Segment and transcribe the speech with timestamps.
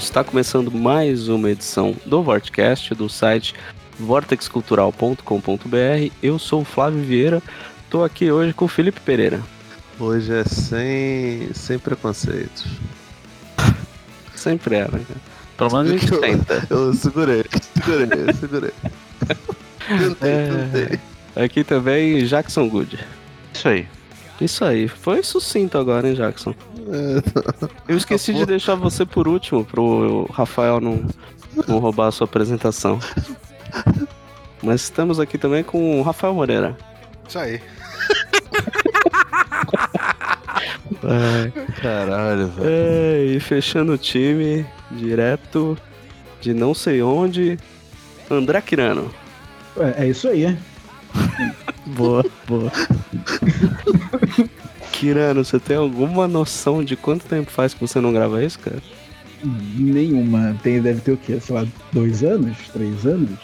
[0.00, 3.54] Está começando mais uma edição do Vortcast do site
[3.98, 6.12] vortexcultural.com.br.
[6.22, 7.42] Eu sou o Flávio Vieira.
[7.84, 9.40] Estou aqui hoje com o Felipe Pereira.
[9.98, 12.64] Hoje é sem, sem preconceitos.
[14.34, 15.04] Sempre era, né?
[15.56, 16.66] Pelo menos a gente Eu- tenta.
[16.70, 18.70] Eu segurei, segurei, segurei.
[19.86, 20.48] Tentei, É.
[20.70, 20.98] tentei.
[21.44, 22.98] Aqui também Jackson Good.
[23.52, 23.86] Isso aí.
[24.40, 24.88] Isso aí.
[24.88, 26.54] Foi sucinto agora, hein, Jackson?
[27.86, 31.04] Eu esqueci de deixar você por último, pro Rafael não,
[31.68, 32.98] não roubar a sua apresentação.
[34.62, 36.76] Mas estamos aqui também com o Rafael Moreira.
[37.28, 37.60] Isso aí.
[41.02, 42.68] É, Caralho, velho.
[42.68, 45.76] É, e fechando o time, direto
[46.40, 47.58] de não sei onde,
[48.30, 49.10] André Quirano.
[49.78, 50.56] É, é isso aí, é.
[51.96, 52.70] Boa, boa.
[54.92, 58.78] Quirano, você tem alguma noção de quanto tempo faz que você não grava isso, cara?
[59.44, 60.56] Nenhuma.
[60.62, 61.38] Tem, deve ter o quê?
[61.40, 62.56] Sei lá, dois anos?
[62.72, 63.38] Três anos?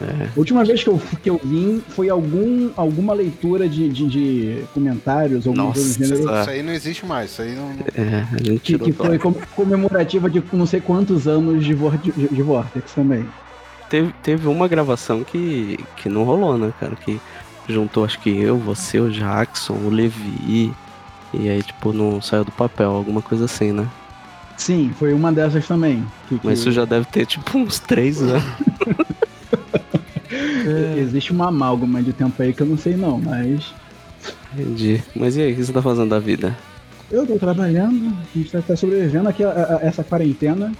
[0.00, 0.24] É.
[0.26, 4.64] A última vez que eu, que eu vim foi algum, alguma leitura de, de, de
[4.72, 6.16] comentários, alguma coisa do Nossa.
[6.16, 6.40] gênero, Ah.
[6.42, 7.30] Isso aí não existe mais.
[7.32, 7.70] Isso aí não.
[7.96, 11.96] É, a gente que, que foi com- comemorativa de não sei quantos anos de, Vor-
[11.98, 13.24] de, de Vortex também.
[13.90, 16.94] Teve, teve uma gravação que, que não rolou, né, cara?
[16.94, 17.18] Que
[17.68, 20.72] juntou, acho que eu, você, o Jackson, o Levi.
[21.34, 23.86] E aí, tipo, não saiu do papel, alguma coisa assim, né?
[24.56, 26.04] Sim, foi uma dessas também.
[26.28, 28.42] que- que Mas isso já deve ter, tipo, uns três anos.
[30.98, 33.72] Existe uma amálgama de tempo aí que eu não sei não, mas
[34.52, 35.02] Entendi.
[35.14, 36.56] Mas e aí, o que você tá fazendo da vida?
[37.10, 40.72] eu tô trabalhando, a gente tá, sobrevivendo aqui a, a- a essa quarentena.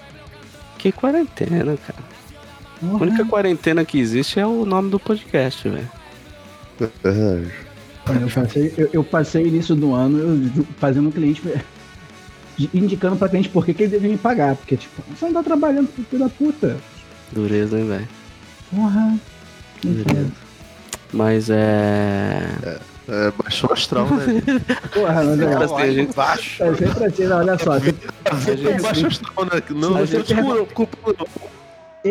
[0.77, 1.99] Que quarentena, cara.
[2.83, 3.07] A Porra.
[3.07, 5.89] única quarentena que existe é o nome do podcast, velho.
[6.79, 7.53] Verdade.
[8.23, 11.43] Eu passei, eu, eu passei o início do ano eu, fazendo um cliente
[12.73, 14.57] indicando pra cliente por que, que ele deve me pagar.
[14.57, 16.77] Porque, tipo, você não tá trabalhando, filho da puta.
[17.33, 18.09] Dureza, hein, velho.
[18.75, 19.15] Porra.
[19.83, 20.33] Dureza.
[21.13, 22.79] Mas é.
[23.09, 24.43] É, baixou o astral, né?
[24.93, 26.63] Porra, mas é, assim, a gente- embaixo.
[26.63, 27.79] é sempre assim, olha só.
[27.79, 28.83] você- gente...
[28.83, 29.63] Baixou o astral, né?
[29.71, 31.27] Não, A não gente- desculpa, culpa não.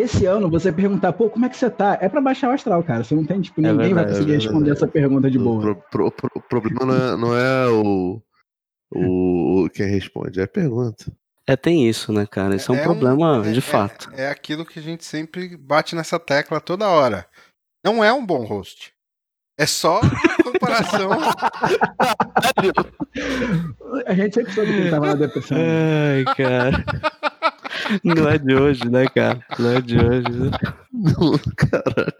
[0.00, 1.98] Esse ano você perguntar, pô, como é que você tá?
[2.00, 3.02] É pra baixar o astral, cara.
[3.04, 5.42] Você não tem, tipo, É ninguém vai verdade, conseguir é responder essa pergunta de O
[5.42, 5.60] boa.
[5.60, 8.22] pro- pro- pro- o problema não é, não é o,
[8.92, 11.04] o, o quem responde, é a pergunta.
[11.46, 12.54] É, tem isso, né, cara?
[12.56, 14.10] Isso é um É um- problema é- de é- fato.
[14.14, 17.26] É aquilo que a gente sempre bate nessa tecla toda hora.
[17.84, 18.92] Não é um bom host.
[19.58, 20.00] É só
[20.44, 21.10] comparação.
[24.06, 25.58] A gente sempre soube que ele tava na depressão.
[25.58, 26.84] Ai, cara.
[28.04, 29.44] Não é de hoje, né, cara?
[29.58, 30.28] Não é de hoje.
[30.30, 30.50] Né?
[30.92, 32.12] Não, Caralho.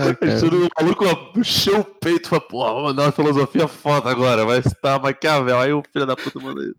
[0.00, 0.56] Ai, cara.
[0.56, 4.58] O maluco encheu o peito e falou, pô, vou mandar uma filosofia foda agora, vai
[4.58, 5.60] estar Maquiavel.
[5.60, 6.74] Aí o filho da puta manda isso.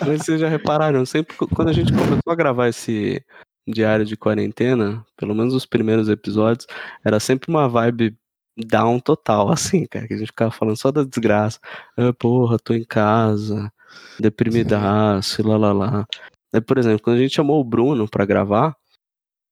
[0.00, 3.22] Vocês já repararam, sempre quando a gente começou a gravar esse
[3.66, 6.66] diário de quarentena, pelo menos os primeiros episódios,
[7.04, 8.16] era sempre uma vibe
[8.56, 11.58] down total, assim, cara, que a gente ficava falando só da desgraça.
[11.96, 13.72] Ah, porra, tô em casa,
[14.18, 16.06] deprimidaço, lá lá lá.
[16.52, 18.74] Aí, por exemplo, quando a gente chamou o Bruno pra gravar,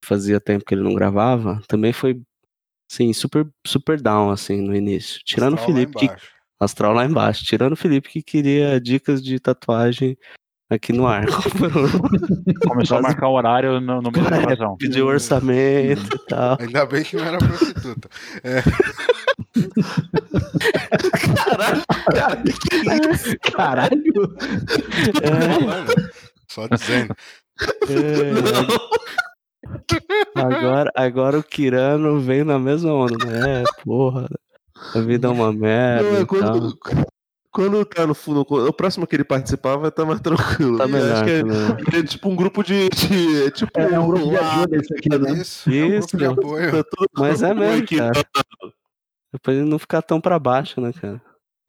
[0.04, 2.20] fazia tempo que ele não gravava, também foi,
[2.90, 5.20] assim, super, super down, assim, no início.
[5.24, 6.34] Tirando o Astral Felipe, que.
[6.60, 7.44] Astral lá embaixo.
[7.44, 10.16] Tirando o Felipe que queria dicas de tatuagem
[10.70, 11.24] aqui no ar.
[12.66, 14.76] Começou a marcar o horário no, no meio da gravação.
[14.76, 16.56] Pediu orçamento e tal.
[16.60, 18.08] Ainda bem que não era prostituta.
[21.44, 21.82] Caralho,
[22.12, 23.36] cara, que é isso?
[23.52, 24.02] Caralho!
[26.48, 27.14] Só dizendo.
[27.88, 28.32] É,
[30.34, 33.62] agora, agora o Kirano vem na mesma onda, né?
[33.62, 34.28] É, porra.
[34.94, 36.10] A vida é uma merda.
[36.10, 36.78] Não, é quando,
[37.54, 38.40] quando tá no fundo.
[38.40, 40.76] O próximo que ele participar vai estar mais tranquilo.
[40.76, 41.42] Tá melhor, Acho que é,
[41.90, 42.88] tá é tipo um grupo de.
[42.90, 45.32] de- é tipo É, é um grupo de ajuda isso aqui, né?
[45.32, 46.16] Isso, é um grupo Isso.
[46.16, 46.84] de apoio.
[46.84, 47.96] tá Mas é mesmo, aqui.
[47.96, 48.24] cara.
[49.32, 51.20] Depois ele não ficar tão pra baixo, né, cara?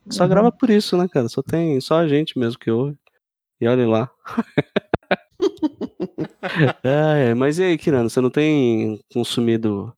[0.09, 0.29] Só Uhum.
[0.29, 1.27] grava por isso, né, cara?
[1.29, 2.97] Só tem só a gente mesmo que ouve.
[3.61, 4.09] E olha lá.
[6.83, 9.93] é, mas e aí, Kirano, você não tem consumido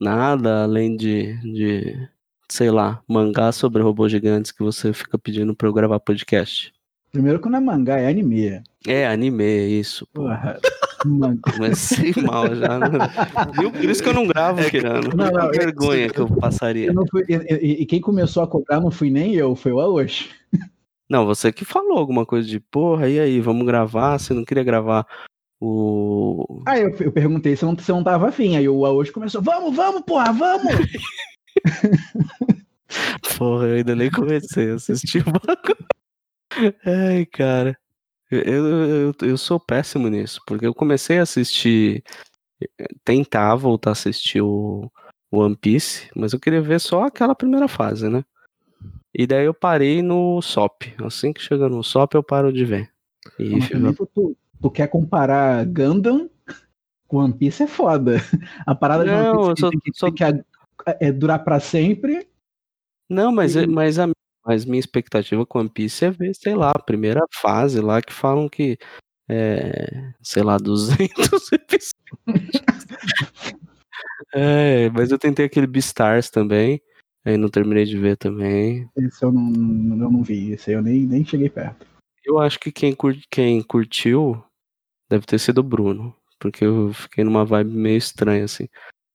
[0.00, 2.08] nada além de, de,
[2.54, 6.72] sei lá, mangá sobre robôs gigantes que você fica pedindo pra eu gravar podcast?
[7.10, 8.62] Primeiro que não é mangá, é anime.
[8.86, 9.44] É, anime,
[9.80, 10.06] isso.
[10.14, 10.60] Porra.
[11.52, 12.88] Comecei mal já, né?
[13.58, 13.72] Viu?
[13.72, 15.08] Por isso que eu não gravo, Kirano.
[15.16, 16.86] Não, não, Que vergonha que eu passaria.
[16.86, 19.72] eu não fui- e, e- e quem começou a cobrar não fui nem eu, foi
[19.72, 20.30] o Aoshi.
[21.10, 24.16] Não, você que falou alguma coisa de, porra, e aí, vamos gravar?
[24.18, 25.04] Você não queria gravar
[25.60, 26.62] o.
[26.66, 28.56] Aí eu, eu perguntei se eu não, se eu não tava afim.
[28.56, 30.72] Aí o Aoshi começou, vamos, vamos, porra, vamos!
[33.36, 36.74] Porra, eu ainda nem comecei a assistir o bagulho.
[36.86, 37.76] Ai, cara.
[38.30, 42.02] Eu, eu, eu, sou péssimo nisso, porque eu comecei a assistir.
[43.04, 44.90] Tentar voltar a assistir o,
[45.34, 48.24] One Piece, mas eu queria ver só aquela primeira fase, né?
[49.12, 50.94] E daí eu parei no SOP.
[51.04, 52.90] Assim que chega no SOP, eu paro de ver.
[53.38, 53.58] E
[53.94, 56.28] tu, tu, quer comparar Gundam
[57.08, 58.16] com One Piece é foda.
[58.66, 60.44] A parada de Não, One eu Piece só- que, só- que a-
[61.00, 62.26] é durar pra sempre.
[63.08, 64.08] Não, mas, E- mas, a,
[64.44, 68.12] mas minha expectativa com One Piece é ver, sei lá, a primeira fase lá que
[68.12, 68.78] falam que,
[69.28, 71.92] é, sei lá, 200 episódios.
[74.34, 76.80] é, mas eu tentei aquele Beastars também,
[77.24, 78.88] aí não terminei de ver também.
[78.96, 79.50] Esse eu não,
[80.04, 81.86] eu não vi, esse eu nem, nem cheguei perto.
[82.24, 84.42] Eu acho que quem, cur, quem curtiu
[85.10, 88.66] deve ter sido o Bruno, porque eu fiquei numa vibe meio estranha, assim.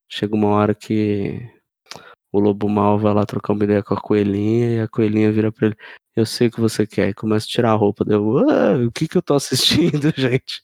[0.07, 1.41] Chega uma hora que
[2.31, 5.51] o lobo mal vai lá trocar uma ideia com a coelhinha e a coelhinha vira
[5.51, 5.75] pra ele.
[6.15, 7.09] Eu sei o que você quer.
[7.09, 8.03] E começa a tirar a roupa.
[8.05, 10.61] Deu, "Ah, o que que eu tô assistindo, gente?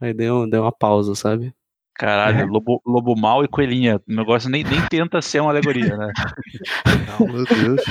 [0.00, 1.52] Aí deu, deu uma pausa, sabe?
[1.94, 3.96] Caralho, lobo, lobo mal e coelhinha.
[4.08, 6.12] O negócio nem, nem tenta ser uma alegoria, né?
[7.18, 7.82] Não, meu Deus.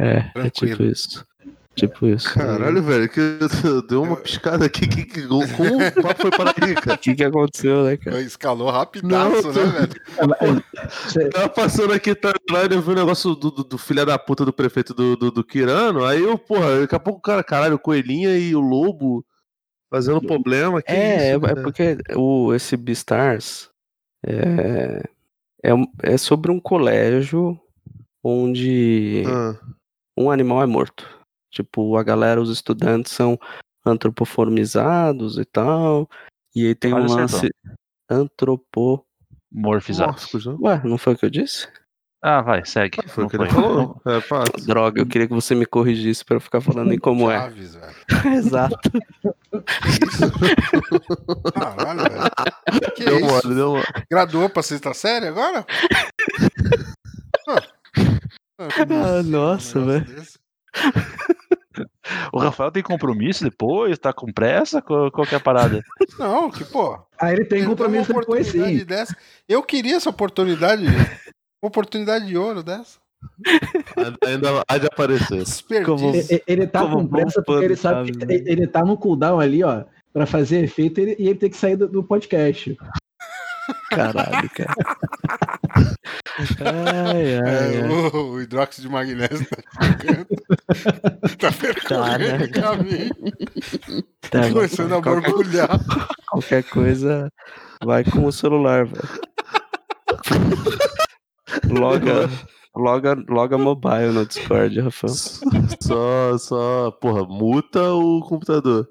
[0.00, 0.72] É, é Tranquilo.
[0.76, 1.24] tipo isso.
[1.74, 2.32] Tipo isso.
[2.32, 3.20] Caralho, velho, que
[3.88, 4.86] deu uma piscada aqui.
[4.86, 6.94] Que, que, como o papo foi para aí, cara?
[6.94, 8.20] O que que aconteceu, né, cara?
[8.20, 10.64] Escalou rapidaço, Não, né, velho?
[11.08, 14.44] Cê- Tava passando aqui timeline, eu vi o negócio do, do, do filho da puta
[14.44, 16.04] do prefeito do, do, do Kirano.
[16.04, 19.24] Aí eu, porra, daqui a pouco o cara, caralho, o Coelhinha e o Lobo
[19.90, 20.80] fazendo problema.
[20.80, 21.62] Que É, isso, é, é cara?
[21.62, 23.68] porque o, esse Beastars
[24.24, 25.02] é,
[25.62, 27.58] é, um- é sobre um colégio
[28.22, 29.56] onde Ah,
[30.16, 31.08] um animal é morto.
[31.54, 33.38] Tipo, a galera, os estudantes são
[33.86, 36.08] antropoformizados e tal.
[36.54, 37.50] E aí tem um Quase lance
[38.10, 39.06] antropo.
[39.52, 40.10] Morfizado.
[40.12, 40.56] Morfos, né?
[40.60, 41.68] Ué, não foi o que eu disse?
[42.20, 42.98] Ah, vai, segue.
[43.06, 44.00] Foi o que ele falou.
[44.06, 44.66] É fácil.
[44.66, 47.38] Droga, eu queria que você me corrigisse pra eu ficar falando em como é.
[47.38, 47.94] Chaves, velho.
[48.34, 48.90] Exato.
[51.54, 52.30] Caralho, velho.
[52.96, 53.26] Que Deu isso?
[53.26, 53.84] mole, deu mole.
[54.10, 55.64] Graduou pra sexta série agora?
[57.48, 57.62] Ah.
[58.58, 58.68] Ah,
[59.18, 60.06] Ah, nossa, velho.
[62.32, 63.98] O Rafael tem compromisso depois?
[63.98, 64.80] Tá com pressa?
[64.82, 65.82] Qual, qual que é a parada?
[66.18, 66.98] Não, que pô.
[67.20, 68.84] Aí ele tem ele compromisso depois oportunidade sim.
[68.84, 69.16] dessa.
[69.48, 70.84] Eu queria essa oportunidade.
[70.86, 72.98] Uma oportunidade de ouro dessa.
[74.26, 75.38] Ainda há de aparecer.
[75.38, 76.20] Desperdício.
[76.30, 78.34] E- e- Ele tá Como com pressa porque ele sabe que né?
[78.34, 81.48] ele ele tá no cooldown ali, ó, pra fazer efeito e ele, e ele tem
[81.50, 82.76] que sair do, do podcast.
[83.90, 84.74] Caralho, cara.
[86.60, 87.88] Ai, ai, É, ai.
[87.88, 90.26] o, o hidróxido de magnésio tá chegando.
[91.38, 92.76] tá percorrendo o Caraca.
[92.76, 93.10] caminho.
[94.30, 95.80] Tá, Começando a qualquer, borbulhar.
[96.28, 97.30] qualquer coisa,
[97.84, 99.08] vai com o celular, velho.
[101.70, 102.28] Loga,
[102.74, 105.14] loga, loga mobile no Discord, Rafael.
[105.80, 108.88] Só, só, porra, muta o computador.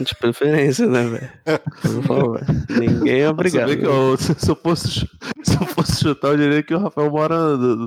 [0.00, 1.30] De preferência, né, velho?
[1.82, 2.40] Por favor.
[2.70, 3.70] Ninguém é obrigado.
[3.72, 5.08] Eu- se, eu fosse,
[5.42, 7.36] se eu fosse chutar, eu diria que o Rafael mora.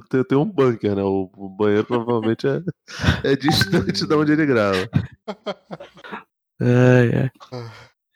[0.10, 1.04] Tem, tem um bunker, né?
[1.04, 2.62] O, o banheiro provavelmente é,
[3.24, 4.90] é distante de onde ele grava.
[6.60, 7.32] Ai, ai.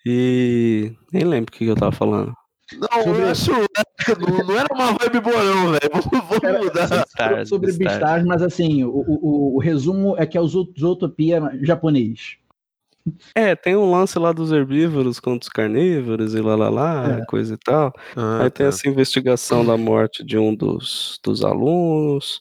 [0.06, 2.34] E nem lembro o que que eu tava falando.
[2.74, 3.52] Não, Sobre- eu acho.
[3.52, 5.90] Não, não era uma vibe boa, não, velho.
[5.94, 6.88] Vamos, mudar.
[6.90, 8.26] Beastars, sobre Beastars.
[8.26, 12.38] Mas assim, o, o, o- resumo é que é o Zo- Zootopia japonês.
[13.36, 17.26] É, tem um lance lá dos herbívoros contra os carnívoros e lá lá lá, É.
[17.26, 17.92] coisa e tal.
[18.16, 18.70] Ah, Aí tem tá.
[18.70, 22.40] essa investigação da morte de um dos, dos alunos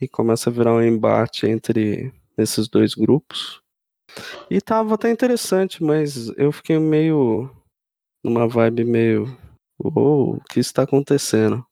[0.00, 3.60] e começa a virar um embate entre esses dois grupos.
[4.50, 7.50] E tava até interessante, mas eu fiquei meio
[8.24, 9.36] numa vibe meio,
[9.78, 11.64] "Uou, o que está acontecendo?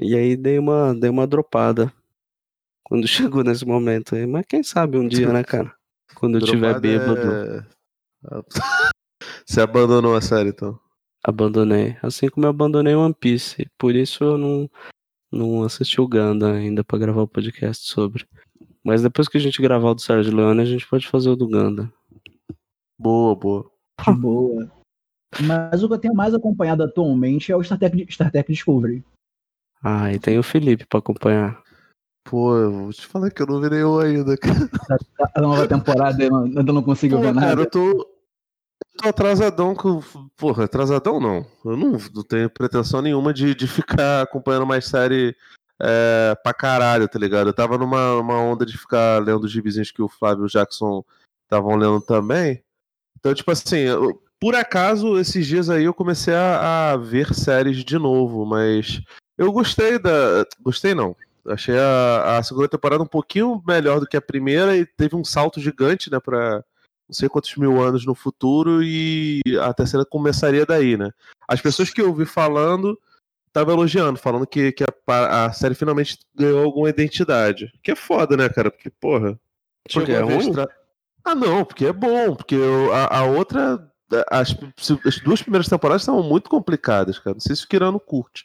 [0.00, 1.92] E aí dei uma, dei uma dropada
[2.84, 4.26] quando chegou nesse momento aí.
[4.26, 5.74] Mas quem sabe um dia, né, cara?
[6.14, 7.66] Quando eu tiver bêbado, é-
[9.46, 10.78] Você abandonou a série, então.
[11.24, 11.96] abandonei.
[12.02, 13.66] Assim como eu abandonei One Piece.
[13.78, 14.70] Por isso eu não,
[15.32, 18.26] não assisti o Ganda ainda pra gravar o podcast sobre.
[18.84, 21.36] Mas depois que a gente gravar o do Sérgio Leone, a gente pode fazer o
[21.36, 21.92] do Ganda.
[22.98, 23.70] Boa, boa.
[24.04, 24.70] De boa.
[25.46, 29.04] Mas o que eu tenho mais acompanhado atualmente é o Star Trek, Star Trek Discovery.
[29.82, 31.59] Ah, e tem o Felipe pra acompanhar.
[32.30, 34.70] Pô, eu vou te falar que eu não vi nenhum ainda, cara.
[35.34, 37.62] A nova temporada eu ainda não consigo Pô, ver cara, nada.
[37.62, 40.00] eu tô, eu tô atrasadão com.
[40.36, 41.44] Porra, atrasadão não.
[41.64, 45.34] Eu não, não tenho pretensão nenhuma de, de ficar acompanhando mais série
[45.82, 47.48] é, pra caralho, tá ligado?
[47.48, 50.48] Eu tava numa uma onda de ficar lendo os gibizinhos que o Flávio e o
[50.48, 51.04] Jackson
[51.42, 52.62] estavam lendo também.
[53.18, 57.84] Então, tipo assim, eu- por acaso, esses dias aí eu comecei a, a ver séries
[57.84, 59.02] de novo, mas
[59.36, 60.46] eu gostei da.
[60.62, 61.16] Gostei não.
[61.46, 65.24] Achei a, a segunda temporada um pouquinho melhor do que a primeira e teve um
[65.24, 66.56] salto gigante, né, pra
[67.08, 71.10] não sei quantos mil anos no futuro e a terceira começaria daí, né?
[71.48, 72.96] As pessoas que eu ouvi falando
[73.48, 77.72] estavam elogiando, falando que, que a, a série finalmente ganhou alguma identidade.
[77.82, 78.70] Que é foda, né, cara?
[78.70, 79.36] Porque, porra.
[79.92, 80.52] Porque é ruim?
[80.52, 80.68] tra-
[81.24, 82.36] Ah, não, porque é bom.
[82.36, 83.90] Porque eu- a, a outra.
[84.30, 84.54] As,
[85.04, 87.34] as duas primeiras temporadas estavam muito complicadas, cara.
[87.34, 88.44] Não sei se o Kirano curte.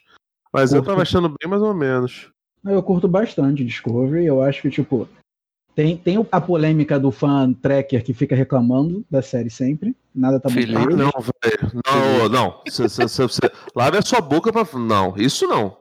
[0.52, 2.32] Mas eu tava achando bem mais ou menos.
[2.66, 4.26] Eu curto bastante Discovery.
[4.26, 5.08] Eu acho que, tipo,
[5.74, 9.94] tem, tem a polêmica do fã tracker que fica reclamando da série sempre.
[10.14, 10.80] Nada tá bom Felipe.
[10.82, 10.96] eles.
[10.96, 11.82] não, velho.
[11.86, 12.60] Não, não.
[12.68, 14.66] Cê, cê, cê, cê- Lave a sua boca pra.
[14.78, 15.76] Não, isso não.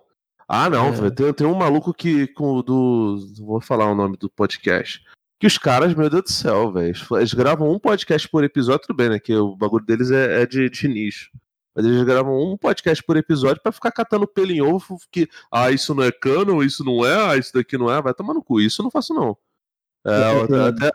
[0.47, 0.91] Ah, não, É.
[0.91, 1.11] velho.
[1.11, 2.27] Tem, tem um maluco que.
[2.27, 3.17] Com, do.
[3.39, 5.01] Vou falar o nome do podcast.
[5.39, 6.87] Que os caras, meu Deus do céu, velho.
[6.87, 9.19] Eles, eles gravam um podcast por episódio, tudo bem, né?
[9.19, 11.29] Que o bagulho deles é, é de, de nicho.
[11.75, 15.27] Mas eles gravam um podcast por episódio pra ficar catando pelo em ovo que.
[15.51, 18.01] Ah, isso não é canon, isso não é, ah, isso daqui não é.
[18.01, 18.61] Vai tomar no cu.
[18.61, 19.37] Isso eu não faço, não.
[20.05, 20.67] É, É, é.
[20.69, 20.91] até.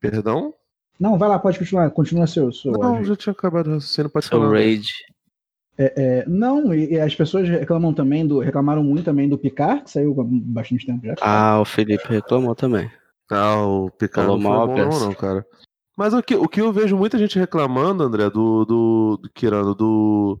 [0.00, 0.54] Perdão?
[0.98, 1.90] Não, vai lá, pode continuar.
[1.90, 2.52] Continua seu.
[2.52, 4.52] seu Não, já tinha acabado o raciocínio, pode Seu falar.
[4.52, 4.88] raid.
[5.78, 8.38] É, não, e, e as pessoas reclamam também do.
[8.38, 11.14] reclamaram muito também do Picard, que saiu há bastante tempo já.
[11.20, 12.90] Ah, o Felipe reclamou também.
[13.30, 15.46] Ah, o Picard Falou não foi mal, bom não, cara.
[15.96, 19.74] Mas o que, o que eu vejo muita gente reclamando, André, do, do, do Kirano,
[19.74, 20.40] do,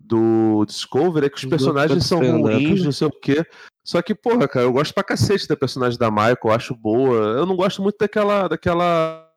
[0.00, 3.44] do Discovery, é que os personagens são ruins, não sei o quê.
[3.84, 7.16] Só que, porra, cara, eu gosto pra cacete da personagem da Michael, eu acho boa.
[7.36, 8.46] Eu não gosto muito daquela.
[8.46, 9.28] daquela.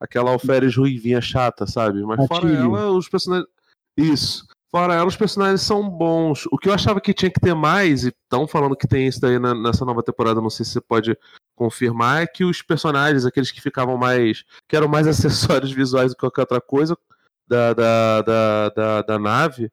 [0.00, 2.02] aquela alferes ruivinha chata, sabe?
[2.04, 3.48] Mas A fora ela, os personagens.
[3.96, 4.46] Isso.
[4.70, 6.46] Fora ela, os personagens são bons.
[6.50, 9.20] O que eu achava que tinha que ter mais, e estão falando que tem isso
[9.20, 11.16] daí na- nessa nova temporada, não sei se você pode
[11.62, 14.44] confirmar, é que os personagens, aqueles que ficavam mais.
[14.68, 16.98] que eram mais acessórios visuais do que qualquer outra coisa
[17.46, 19.70] da, da, da, da, da nave,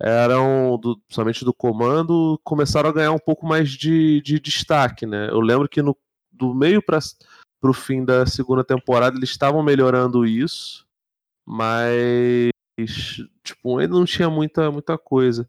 [0.00, 5.28] eram, do, somente do comando, começaram a ganhar um pouco mais de, de destaque, né?
[5.30, 5.96] Eu lembro que no,
[6.30, 7.00] do meio para
[7.60, 10.86] pro fim da segunda temporada eles estavam melhorando isso,
[11.46, 12.50] mas
[13.42, 15.48] tipo, ainda não tinha muita, muita coisa.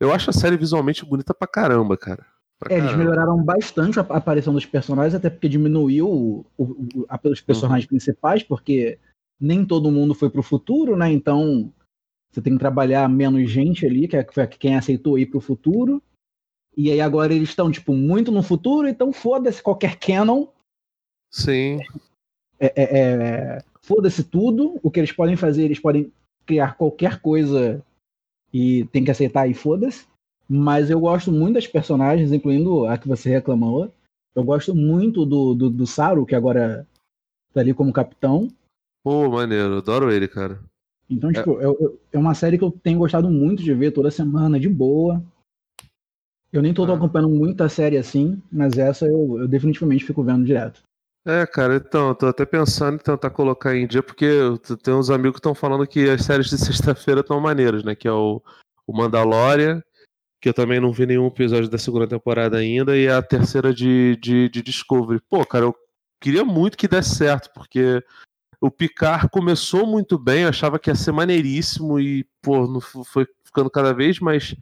[0.00, 2.26] Eu acho a série visualmente bonita pra caramba, cara.
[2.70, 7.20] É, eles melhoraram bastante a aparição dos personagens, até porque diminuiu o, o- o- a-
[7.24, 8.98] os personagens principais, porque
[9.38, 11.10] nem todo mundo foi pro futuro, né?
[11.12, 11.72] Então
[12.30, 15.40] você tem que trabalhar menos gente ali, que é que foi quem aceitou ir pro
[15.40, 16.02] futuro.
[16.76, 20.46] E aí agora eles estão, tipo, muito no futuro, então foda-se qualquer canon,
[21.30, 21.78] Sim.
[22.58, 24.80] é, é, é, foda-se tudo.
[24.82, 26.12] O que eles podem fazer, eles podem
[26.46, 27.84] criar qualquer coisa
[28.52, 30.06] e tem que aceitar e foda-se.
[30.48, 33.90] Mas eu gosto muito das personagens, incluindo a que você reclamou.
[34.34, 36.86] Eu gosto muito do, do, do Saru, que agora
[37.52, 38.48] tá ali como capitão.
[39.02, 40.60] Pô, maneiro, adoro ele, cara.
[41.08, 44.10] Então, tipo, eu- eu- é uma série que eu tenho gostado muito de ver toda
[44.10, 45.22] semana, de boa.
[46.52, 46.94] Eu nem tô Ah.
[46.94, 50.82] acompanhando muita série assim, mas essa eu, eu definitivamente fico vendo direto.
[51.26, 54.28] É, cara, então, eu tô até pensando em tentar colocar em dia, porque
[54.82, 56.58] tem uns amigos que estão falando que as séries de
[56.96, 57.94] sexta-feira estão maneiras, né?
[57.94, 58.42] Que é o,
[58.86, 59.82] o Mandalorian,
[60.44, 64.14] que eu também não vi nenhum episódio da segunda temporada ainda, e a terceira de,
[64.20, 65.18] de, de Discovery.
[65.26, 65.74] Pô, cara, eu
[66.20, 68.04] queria muito que desse certo, porque
[68.60, 73.70] o Picard começou muito bem, eu achava que ia ser maneiríssimo, e, pô, foi ficando
[73.70, 74.54] cada vez mais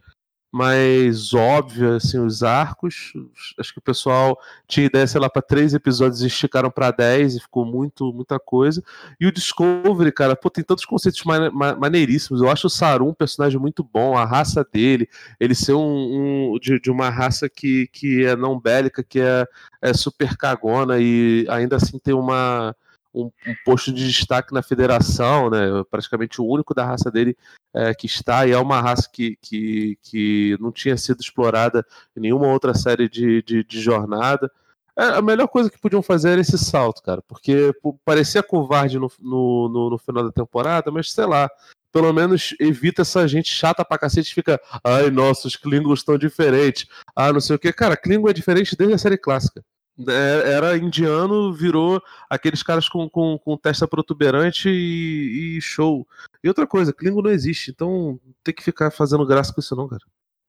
[0.53, 3.11] mais óbvia, assim, os arcos.
[3.59, 7.35] Acho que o pessoal tinha ideia, sei lá, para três episódios e esticaram para dez
[7.35, 8.83] e ficou muito, muita coisa.
[9.19, 12.39] E o Discovery, cara, pô, tem tantos conceitos mane- ma- maneiríssimos.
[12.39, 16.59] Eu acho o Saru um personagem muito bom, a raça dele, ele ser um, um-
[16.59, 19.47] de, de uma raça que, que é não bélica, que é,
[19.81, 22.75] é super cagona e ainda assim tem uma.
[23.13, 25.67] Um, um posto de destaque na federação, né?
[25.89, 27.37] Praticamente o único da raça dele
[27.73, 32.21] é, que está, e é uma raça que, que, que não tinha sido explorada em
[32.21, 34.51] nenhuma outra série de, de, de jornada.
[34.95, 37.73] É, a melhor coisa que podiam fazer era esse salto, cara, porque
[38.05, 41.49] parecia covarde no, no, no, no final da temporada, mas sei lá,
[41.91, 46.87] pelo menos evita essa gente chata pra cacete fica, ai, nossa, os Klingons estão diferentes,
[47.15, 47.73] ah, não sei o que.
[47.73, 49.63] Cara, Klingon é diferente desde a série clássica.
[50.07, 56.07] É, Era indiano, virou aqueles caras com, com, com testa protuberante e, e show.
[56.43, 59.87] E outra coisa, Klingon não existe, então tem que ficar fazendo graça com isso não,
[59.87, 60.01] cara.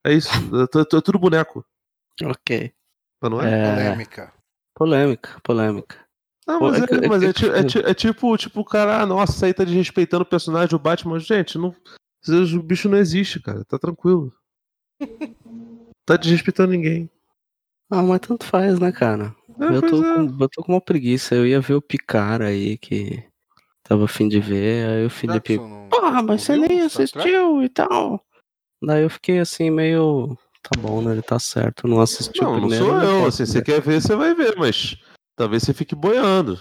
[0.03, 1.65] É isso, é, é tudo boneco,
[2.23, 2.71] Ok.
[3.21, 3.49] mas não é?
[3.51, 4.33] É, Polêmica.
[4.75, 6.05] polêmica, polêmica.
[6.47, 9.01] Não, Pô, mas, é é, é mas é, é ti- é tipo, tipo, o cara,
[9.01, 11.19] ah, nossa, isso aí tá desrespeitando o personagem do Batman.
[11.19, 11.75] Gente, não,
[12.27, 14.31] o bicho não existe, cara, tá tranquilo.
[16.07, 17.09] Tá desrespeitando ninguém.
[17.89, 19.35] Ah, mas tanto faz, né, cara?
[19.59, 20.13] É, eu, tô é.
[20.15, 21.35] com, eu tô com uma preguiça.
[21.35, 23.23] Eu ia ver o Picar aí, que
[23.83, 24.89] tava afim de ver.
[24.89, 28.23] Aí o Felipe, não- porra, não mas você nem assistiu e tal.
[28.83, 30.37] Daí eu fiquei assim, meio.
[30.63, 31.11] Tá bom, né?
[31.11, 31.87] Ele tá certo.
[31.87, 32.85] Não assisti o Não, não primeiro.
[32.85, 33.25] sou não eu.
[33.27, 33.65] Assim, você ver.
[33.65, 34.97] quer ver, você vai ver, mas
[35.35, 36.59] talvez você fique boiando.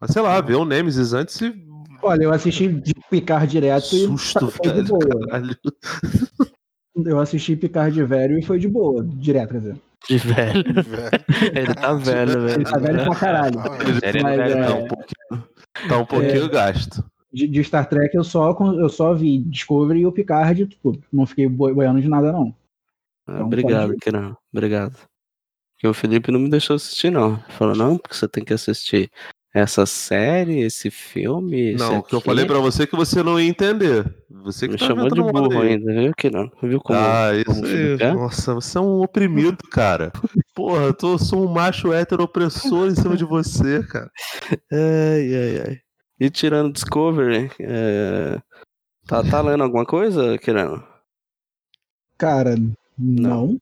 [0.00, 1.54] Mas sei lá, vê o Nemesis antes e.
[2.02, 4.88] Olha, eu assisti de Picard direto e Susto, foi de velho.
[4.88, 5.26] boa.
[5.26, 5.56] Caralho.
[7.04, 9.80] Eu assisti Picard velho e foi de boa, direto, quer dizer.
[10.08, 10.64] De velho.
[10.82, 11.10] Velho.
[11.54, 12.50] Ele tá velho, velho.
[12.54, 13.60] Ele tá velho pra caralho.
[14.00, 15.48] Sério, Mas, velho, é, Tá um pouquinho,
[15.88, 17.04] tá um pouquinho gasto.
[17.32, 21.26] De, de Star Trek eu só, eu só vi Discovery e o Picard, tipo, não
[21.26, 22.54] fiquei boi- boiando de nada, não.
[23.26, 23.94] Ah, Então, obrigado.
[24.00, 24.34] Kiran.
[24.52, 24.96] Obrigado.
[25.74, 27.34] Porque o Felipe não me deixou assistir, não.
[27.34, 29.10] Ele falou, não, porque você tem que assistir
[29.52, 31.72] essa série, esse filme.
[31.72, 34.14] esse Não, o que eu aqui." falei pra você que você não ia entender.
[34.42, 36.48] Você que Me tá chamou de burro ainda, viu, Kiran?
[36.62, 36.98] Viu como?
[36.98, 38.12] Ah, isso aí.
[38.14, 40.12] Nossa, você é um oprimido, cara.
[40.54, 44.10] Porra, eu tô, sou um macho hétero opressor em cima de você, cara.
[44.72, 45.78] Ai, ai, ai.
[46.18, 48.38] E tirando Discovery, é,
[49.06, 50.84] tá, tá lendo alguma coisa, Kirano?
[52.18, 52.54] Cara,
[52.98, 53.58] não.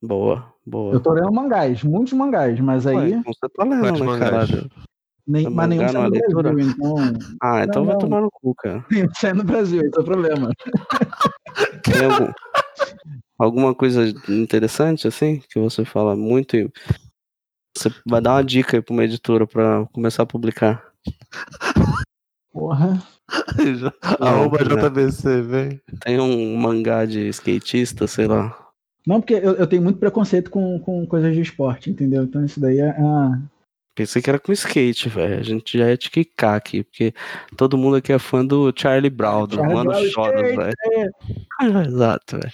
[0.00, 0.94] Boa, boa.
[0.94, 4.50] Eu tô lendo mangás, muitos mangás, mas aí Ué, então você tá lendo, né, mangás?
[4.50, 4.70] caralho?
[5.26, 6.52] Nem, é mas nenhum sai no é leitura?
[6.52, 6.94] Brasil, então
[7.42, 7.98] Ah, então Não, vai não.
[8.00, 8.84] tomar no cu, cara.
[8.90, 10.50] nenhum sai no Brasil, esse é o problema.
[11.84, 12.32] Tem algum-
[13.38, 16.70] alguma coisa interessante, assim, que você fala muito e
[17.76, 20.84] você vai dar uma dica aí pra uma editora pra começar a publicar.
[22.52, 23.02] Porra.
[24.20, 24.76] Não, Arroba não.
[24.90, 25.80] JBC, vem.
[26.00, 28.56] Tem um mangá de skatista, sei lá.
[29.06, 32.24] Não, porque eu, eu tenho muito preconceito com, com coisas de esporte, entendeu?
[32.24, 32.88] Então isso daí é.
[32.88, 33.53] é-
[33.94, 35.38] Pensei que era com skate, velho.
[35.38, 37.14] A gente já ia te quicar aqui, porque
[37.56, 40.74] todo mundo aqui é fã do Charlie Brown, do Charlie Mano Brown, skate, velho.
[41.60, 42.52] Ah, Exato, velho.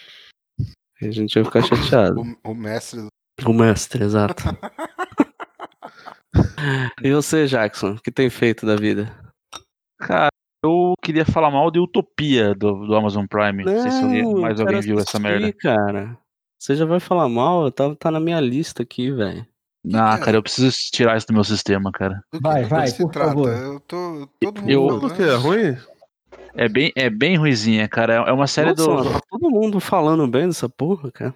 [1.03, 2.21] A gente ia ficar chateado.
[2.45, 3.07] O, o mestre.
[3.47, 4.43] O mestre, exato.
[7.03, 9.11] e você, Jackson, o que tem feito da vida?
[9.99, 10.29] Cara,
[10.63, 13.65] eu queria falar mal de Utopia do, do Amazon Prime.
[13.65, 15.53] Não, sei se alguém- eu mais alguém viu essa assistir, merda.
[15.55, 16.19] cara.
[16.59, 17.73] Você já vai falar mal?
[17.73, 19.47] Tá, tá na minha lista aqui, velho.
[19.95, 20.19] Ah, é?
[20.19, 22.23] cara, eu preciso tirar isso do meu sistema, cara.
[22.33, 23.29] Do que, Vai, vai, se por trata?
[23.29, 23.49] favor.
[23.51, 24.29] Eu tô.
[24.41, 25.23] Todo mundo Eu- quê?
[25.23, 25.77] É ruim?
[26.55, 28.15] É bem, é bem ruizinha, cara.
[28.15, 29.13] É uma série Nossa, do.
[29.15, 31.35] tá todo mundo falando bem dessa porra, cara.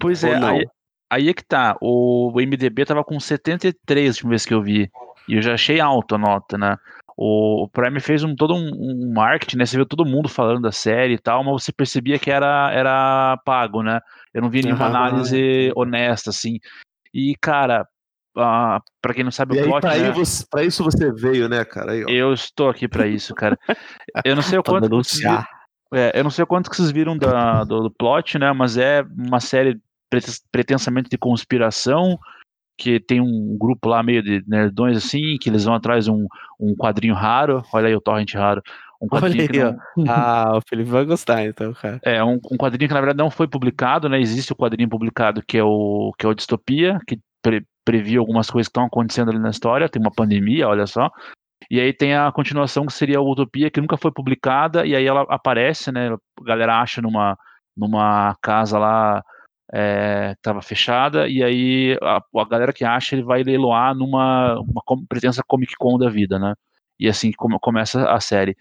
[0.00, 0.66] Pois Ou é, aí,
[1.10, 1.76] aí é que tá.
[1.80, 4.90] O, MDB tava com 73 a última vez que eu vi.
[5.28, 6.76] E eu já achei alto a nota, né?
[7.16, 9.66] O, Prime fez um, todo um, um marketing, né?
[9.66, 13.36] Você viu todo mundo falando da série e tal, mas você percebia que era, era
[13.44, 14.00] pago, né?
[14.32, 16.58] Eu não vi nenhuma Aham, análise honesta, assim.
[17.14, 17.86] E, cara,
[18.36, 20.10] ah, pra quem não sabe E o aí, plot, pra, né?
[20.12, 21.92] você- pra isso você veio, né, cara?
[21.92, 22.04] Aí.
[22.08, 23.58] Eu estou aqui pra isso, cara.
[24.24, 24.88] Eu não sei o quanto.
[24.88, 25.46] denunciar.
[25.92, 28.52] é, eu não sei o quanto que vocês viram da- do, do plot, né?
[28.52, 32.18] Mas é uma série prete- pretensamente de conspiração,
[32.76, 36.26] que tem um grupo lá meio de nerdões assim, que eles vão atrás de um,
[36.60, 37.62] um quadrinho raro.
[37.72, 38.62] Olha aí o torrent raro.
[39.00, 40.04] Um Olha quadrinho que aí, não, ó.
[40.10, 42.00] Ah, o Felipe vai gostar, então, cara.
[42.02, 44.20] é um, um quadrinho que na verdade não foi publicado, né?
[44.20, 48.50] Existe o quadrinho publicado que é o que é o Distopia, que pre, previa algumas
[48.50, 49.88] coisas que estão acontecendo ali na história.
[49.88, 51.10] Tem uma pandemia, olha só.
[51.70, 55.04] E aí tem a continuação que seria a Utopia, que nunca foi publicada, e aí
[55.06, 56.08] ela aparece, né?
[56.12, 57.36] A galera acha numa,
[57.76, 59.22] numa casa lá
[59.72, 64.58] é, que estava fechada, e aí a, a galera que acha ele vai leiloar numa
[64.60, 66.54] uma com- pretensa Comic Con da vida, né?
[66.98, 68.56] E assim que come- começa a série.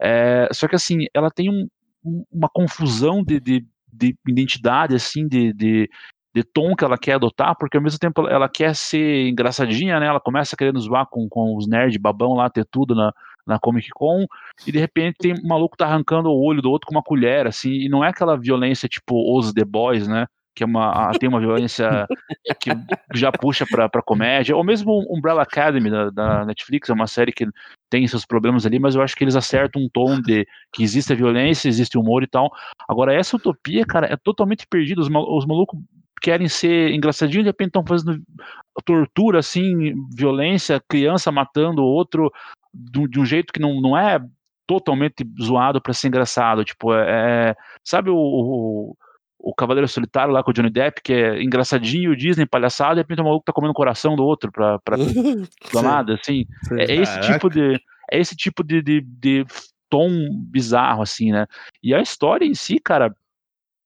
[0.00, 1.68] É, só que assim, ela tem um-
[2.04, 3.66] um- uma confusão de, de
[3.98, 5.88] de identidade, assim, de, de,
[6.34, 9.98] de tom que ela quer adotar, porque ao mesmo tempo ela- ela quer ser engraçadinha,
[9.98, 10.06] né?
[10.06, 13.10] Ela começa querendo zoar com, com os nerds babão lá, ter tudo na,
[13.46, 14.26] na Comic Con,
[14.66, 17.46] e de repente tem um maluco tá arrancando o olho do outro com uma colher,
[17.46, 20.26] assim, e não é aquela violência tipo os The Boys, né?
[20.56, 22.08] Que é uma, tem uma violência
[22.58, 22.70] que
[23.14, 27.46] já puxa pra comédia, ou mesmo Umbrella Academy da, da Netflix, é uma série que
[27.90, 31.12] tem seus problemas ali, mas eu acho que eles acertam um tom de que existe
[31.12, 32.50] a violência, existe humor e tal.
[32.88, 35.02] Agora, essa utopia, cara, é totalmente perdida.
[35.02, 35.78] Os, mal- os malucos
[36.22, 38.18] querem ser engraçadinhos, de repente estão fazendo
[38.82, 42.32] tortura, assim, violência, criança matando outro
[42.72, 44.18] de, um- de um jeito que não, não é
[44.66, 46.64] totalmente zoado pra ser engraçado.
[46.64, 47.50] Tipo, é.
[47.50, 48.96] é- sabe o, o,
[49.46, 52.96] o Cavaleiro Solitário lá com o Johnny Depp, que é engraçadinho, o Disney, palhaçada, e
[52.96, 54.96] de repente o maluco tá comendo o coração do outro pra, pra
[55.80, 56.44] nada, assim.
[56.64, 56.80] Sim.
[56.80, 57.80] É esse tipo de.
[58.10, 59.46] É esse tipo de, de, de
[59.88, 60.10] tom
[60.50, 61.46] bizarro, assim, né?
[61.80, 63.14] E a história em si, cara,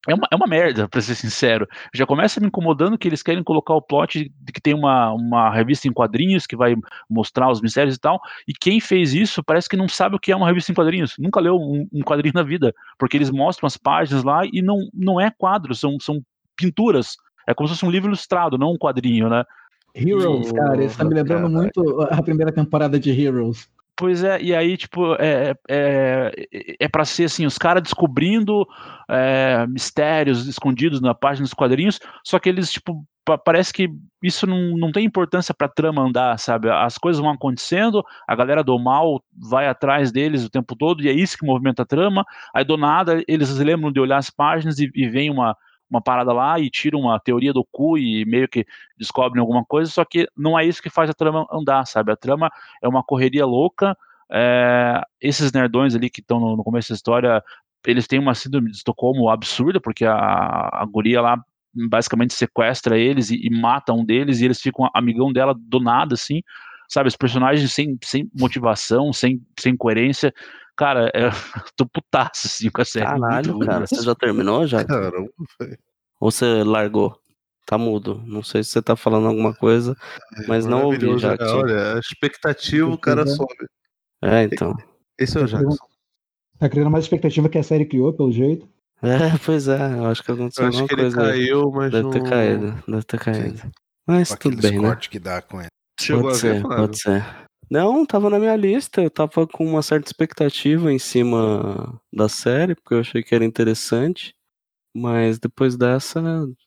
[0.08, 1.66] é uma, é uma merda, pra ser sincero.
[1.94, 5.50] Já começa me incomodando que eles querem colocar o plot de que tem uma, uma
[5.50, 6.74] revista em quadrinhos que vai
[7.08, 10.32] mostrar os mistérios e tal, e quem fez isso parece que não sabe o que
[10.32, 13.66] é uma revista em quadrinhos, nunca leu um, um quadrinho na vida, porque eles mostram
[13.66, 16.22] as páginas lá e não, não é quadro, são, são
[16.56, 17.16] pinturas.
[17.46, 19.44] É como se fosse um livro ilustrado, não um quadrinho, né?
[19.94, 21.58] Heroes, cara, isso tá me lembrando Caraca.
[21.58, 23.68] muito a primeira temporada de Heroes.
[24.00, 26.32] Pois é, e aí, tipo, é, é,
[26.80, 28.66] é pra ser assim, os caras descobrindo
[29.10, 33.90] é, mistérios escondidos na página dos quadrinhos, só que eles, tipo, pa- parece que
[34.22, 36.70] isso não, não tem importância pra trama andar, sabe?
[36.70, 41.08] As coisas vão acontecendo, a galera do mal vai atrás deles o tempo todo, e
[41.10, 44.78] é isso que movimenta a trama, aí do nada eles lembram de olhar as páginas
[44.78, 45.54] e, e vem uma,
[45.90, 48.64] uma parada lá e tiram uma teoria do cu e meio que
[48.96, 52.12] descobrem alguma coisa, só que não é isso que faz a trama andar, sabe?
[52.12, 52.50] A trama
[52.82, 53.96] é uma correria louca.
[54.32, 57.42] é, esses nerdões ali que estão no, no começo da história,
[57.86, 61.42] eles têm uma síndrome de Estocolmo absurda, porque a, a guria lá
[61.74, 66.14] basicamente sequestra eles e, e mata um deles, e eles ficam amigão dela do nada,
[66.14, 66.42] assim,
[66.90, 67.08] sabe?
[67.08, 70.32] Os personagens sem, sem motivação, sem, sem coerência.
[70.76, 71.30] Cara, é,
[71.76, 73.06] tô putaço, assim, com a série.
[73.06, 73.86] Caralho, cara.
[73.86, 74.84] Você já terminou já?
[74.84, 75.78] Caramba, velho.
[76.20, 77.16] Ou você largou?
[77.66, 78.22] Tá mudo.
[78.26, 79.96] Não sei se você tá falando alguma coisa,
[80.48, 81.36] mas não ouvi, Maravilhoso, né?
[81.36, 81.56] Jackson.
[81.58, 83.26] Olha, a expectativa o cara Uhum.
[83.36, 83.66] sobe.
[84.22, 84.76] É, então.
[85.18, 85.76] Esse é o Jackson.
[86.58, 88.68] Tá criando mais expectativa que a série criou, pelo jeito.
[89.02, 89.94] É, pois é.
[89.94, 91.16] Eu acho que aconteceu Eu acho alguma que ele coisa.
[91.16, 92.10] caiu, mas Deve não...
[92.10, 92.82] ter caído.
[92.88, 93.62] Deve ter caído.
[94.06, 94.96] Mas Com tudo bem, né?
[94.96, 95.70] que dá com ele.
[96.04, 96.86] Chegou pode a ver, ser, Flávio?
[96.86, 97.26] pode ser.
[97.70, 99.00] Não, tava na minha lista.
[99.00, 103.44] Eu tava com uma certa expectativa em cima da série, porque eu achei que era
[103.44, 104.34] interessante.
[104.94, 106.20] Mas depois dessa,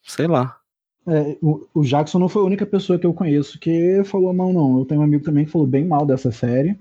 [0.04, 0.58] sei lá.
[1.06, 4.54] É, o, o Jackson não foi a única pessoa que eu conheço que falou mal,
[4.54, 4.80] não.
[4.80, 6.80] Eu tenho um amigo também que falou bem mal dessa série.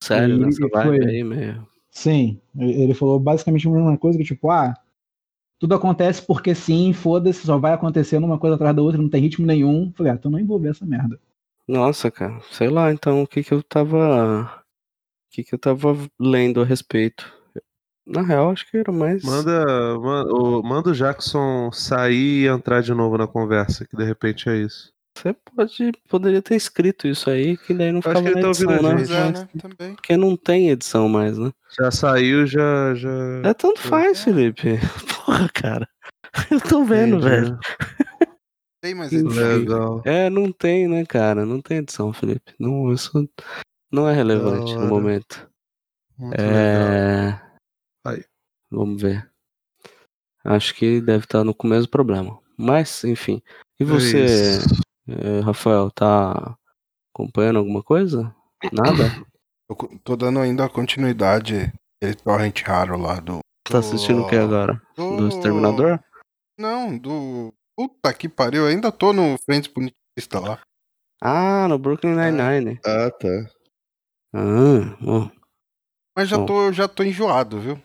[0.00, 1.66] Sério, E nessa vibe foi- aí, meio.
[1.90, 4.72] Sim, ele falou basicamente a mesma coisa, que tipo, ah,
[5.58, 9.22] tudo acontece porque sim, foda-se, só vai acontecendo uma coisa atrás da outra, não tem
[9.22, 9.92] ritmo nenhum.
[9.96, 11.18] Falei, ah, então não envolver essa merda.
[11.68, 14.46] Nossa, cara, sei lá, então o que que eu tava.
[14.46, 17.30] O que que eu tava lendo a respeito?
[18.06, 19.22] Na real, acho que era mais.
[19.22, 24.04] Manda, manda, o, manda o Jackson sair e entrar de novo na conversa, que de
[24.04, 24.90] repente é isso.
[25.14, 28.40] Você pode, poderia ter escrito isso aí, que daí não Acho ficava que ele na
[28.40, 29.04] tá ouvindo edição, a né?
[29.04, 29.12] gente.
[29.12, 29.48] É, né?
[29.60, 29.94] Também.
[29.94, 31.52] Porque não tem edição mais, né?
[31.78, 32.94] Já saiu, já.
[32.94, 33.10] já...
[33.44, 34.78] É tanto faz, Felipe.
[35.26, 35.88] Porra, cara.
[36.50, 37.28] Eu tô vendo, Entendi.
[37.28, 37.58] velho.
[38.80, 39.58] Tem mais edição.
[39.58, 40.02] Legal.
[40.04, 41.44] É, não tem, né, cara?
[41.44, 42.54] Não tem edição, Felipe.
[42.58, 43.28] Não, isso
[43.90, 45.48] não é relevante no momento.
[46.16, 46.54] Muito legal.
[46.54, 47.42] É.
[48.06, 48.24] Aí.
[48.70, 49.28] Vamos ver.
[50.44, 52.38] Acho que deve estar no começo do problema.
[52.56, 53.42] Mas, enfim.
[53.80, 54.58] E É você,
[55.08, 56.56] eh, Rafael, tá
[57.14, 58.34] acompanhando alguma coisa?
[58.72, 59.24] Nada?
[59.68, 61.72] Eu tô dando ainda a continuidade.
[62.00, 63.40] Aquele torrent raro lá do.
[63.64, 64.80] Tá assistindo o que agora?
[64.96, 66.00] Do Exterminador?
[66.58, 67.52] Não, do.
[67.78, 70.58] Puta que pariu, eu ainda tô no Frente Punitivista lá.
[71.22, 72.80] Ah, no Brooklyn Nine-Nine.
[72.84, 73.28] Ah, tá.
[74.34, 75.30] Ah, bom.
[76.16, 76.46] Mas já Bom.
[76.46, 77.80] tô, já tô enjoado, viu?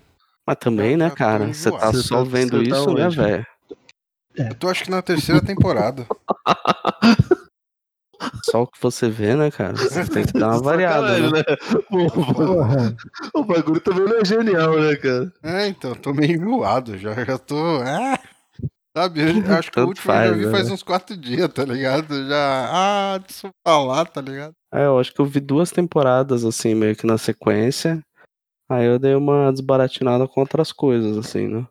[0.47, 1.53] Mas também, Já- né, cara?
[1.53, 2.01] Você tá enjoado.
[2.01, 3.17] só tá- vendo tá isso, né, onde?
[3.17, 3.45] velho?
[4.35, 6.07] Eu tô acho que na terceira temporada.
[8.45, 9.75] Só o que você vê, né, cara?
[9.77, 11.29] Você tem que dar uma variada, né?
[11.29, 11.43] né?
[12.33, 12.95] Porra,
[13.35, 15.31] o bagulho também não é genial, né, cara?
[15.43, 17.13] É, então, tô meio enjoado já.
[17.25, 17.55] Já tô.
[17.83, 18.17] Ah,
[18.95, 19.25] sabe, eu
[19.57, 20.51] acho que o último eu já faz, vi né?
[20.51, 22.27] faz uns quatro dias, tá ligado?
[22.27, 22.69] Já.
[22.71, 24.53] Ah, deixa eu falar, tá ligado?
[24.73, 28.01] É, eu acho que eu vi duas temporadas, assim, meio que na sequência.
[28.69, 31.67] Aí eu dei uma desbaratinada com outras coisas, assim, né?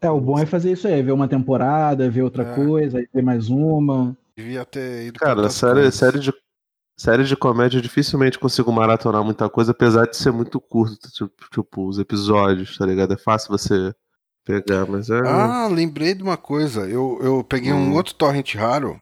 [0.00, 2.54] é, o bom é fazer isso aí, ver uma temporada, ver outra É.
[2.54, 4.16] coisa, aí ver mais uma.
[4.36, 5.18] Devia ter ido.
[5.18, 6.32] Cara, série, série, de,
[6.96, 11.32] série de comédia eu dificilmente consigo maratonar muita coisa, apesar de ser muito curto, tipo,
[11.50, 13.14] tipo, os episódios, tá ligado?
[13.14, 13.92] É fácil você
[14.48, 15.20] pegar, mas é.
[15.26, 16.88] Ah, lembrei de uma coisa.
[16.88, 17.94] Eu, eu peguei um Hum.
[17.94, 19.00] outro torrent raro.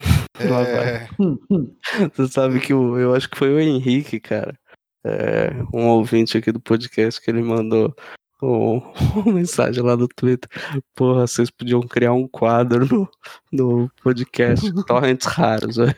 [0.40, 1.08] É.
[2.14, 4.56] Você sabe que o, eu acho que foi o Henrique, cara.
[5.04, 7.92] É, um ouvinte aqui do podcast que ele mandou
[8.40, 8.80] um-
[9.18, 10.48] uma mensagem lá no Twitter.
[10.94, 13.08] Porra, vocês podiam criar um quadro no,
[13.52, 15.94] no podcast Torrents Raros, velho.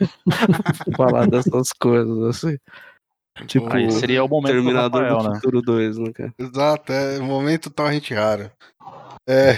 [0.97, 2.57] Falar dessas coisas, assim.
[3.47, 5.35] Tipo, Aí seria o momento do Terminador Rafael, do né?
[5.35, 6.33] Futuro 2, né, cara?
[6.37, 8.51] exato, é o momento torrent raro.
[9.27, 9.53] É,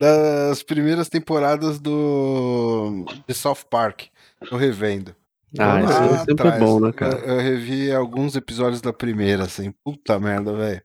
[0.00, 4.04] das primeiras temporadas do de South Park.
[4.48, 5.14] Tô revendo.
[5.58, 7.18] Ah, isso aí sempre é atrás, bom, né, cara?
[7.18, 9.72] Eu, eu revi alguns episódios da primeira, assim.
[9.84, 10.82] Puta merda, velho.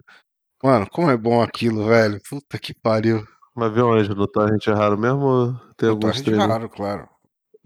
[0.63, 2.19] Mano, como é bom aquilo, velho.
[2.29, 3.27] Puta que pariu.
[3.55, 4.09] Mas viu onde?
[4.09, 6.47] No Torrent é raro mesmo ou tem alguns torrent streaming?
[6.47, 7.09] raro, claro.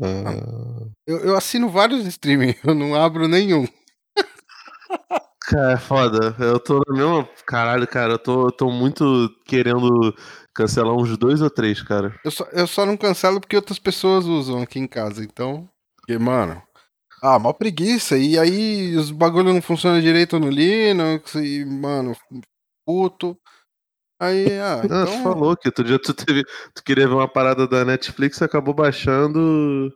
[0.01, 3.65] Ah, Eu, eu assino vários streaming, eu não abro nenhum.
[5.47, 6.35] Cara, é foda.
[6.39, 7.29] Eu tô no mesmo.
[7.45, 10.13] Caralho, cara, eu tô, eu tô muito querendo
[10.53, 12.13] cancelar uns dois ou três, cara.
[12.23, 15.69] Eu só, eu só não cancelo porque outras pessoas usam aqui em casa, então.
[15.97, 16.61] Porque, mano.
[17.23, 18.17] Ah, mó preguiça.
[18.17, 22.13] E aí os bagulho não funcionam direito no Linux e, mano,
[22.85, 23.37] puto.
[24.19, 25.23] Aí, ah, então.
[25.23, 28.73] falou que outro dia tu, teve, tu queria ver uma parada da Netflix e acabou
[28.73, 29.93] baixando.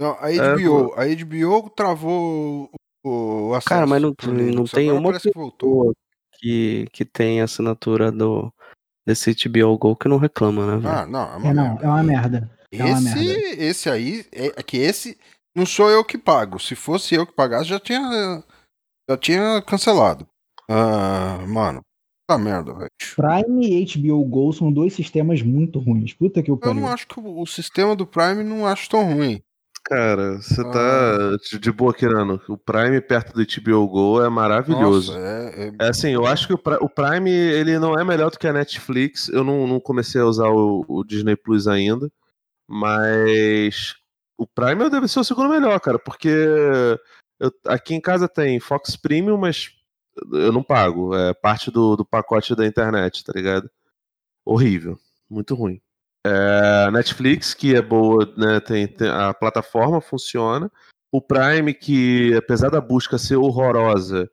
[0.00, 2.70] Não, a É, HBO, a HBO travou o,
[3.04, 3.68] o acesso.
[3.68, 4.14] Cara, mas não,
[4.54, 5.70] não tem uma parece que voltou.
[5.92, 5.94] pessoa
[6.38, 8.52] que, que tem assinatura do,
[9.06, 10.94] desse HBO Go que não reclama, né, velho?
[10.94, 11.84] Ah, não, é uma É, não, merda.
[11.84, 12.50] é uma merda.
[12.72, 13.62] é uma Esse, merda.
[13.64, 15.18] esse aí, é, é que esse
[15.54, 16.58] não sou eu que pago.
[16.58, 18.42] Se fosse eu que pagasse, já tinha,
[19.08, 20.26] já tinha cancelado.
[20.68, 21.80] Ah, mano,
[22.28, 22.88] tá merda, velho.
[23.16, 26.14] Prime e HBO Go são dois sistemas muito ruins.
[26.14, 26.80] Puta que o Eu pariu.
[26.80, 29.42] não acho que o, o sistema do Prime não acho tão ruim.
[29.90, 30.70] Cara, você Ah.
[30.70, 32.40] tá de- de boa, Kirano.
[32.48, 35.12] O Prime perto do HBO Go é maravilhoso.
[35.12, 38.38] Nossa, é, é- É assim, eu acho que o Prime ele não é melhor do
[38.38, 39.28] que a Netflix.
[39.28, 42.08] Eu não, não comecei a usar o, o Disney Plus ainda,
[42.68, 43.94] mas
[44.38, 46.28] o Prime deve ser o segundo melhor, cara, porque
[47.40, 49.70] eu- aqui em casa tem Fox Premium, mas
[50.32, 51.14] eu não pago.
[51.16, 53.68] É parte do, do pacote da internet, tá ligado?
[54.44, 54.96] Horrível,
[55.28, 55.80] muito ruim.
[56.26, 58.60] É, Netflix, que é boa, né?
[58.60, 60.70] Tem, tem- a plataforma funciona.
[61.12, 64.30] O Prime, que apesar da busca ser horrorosa,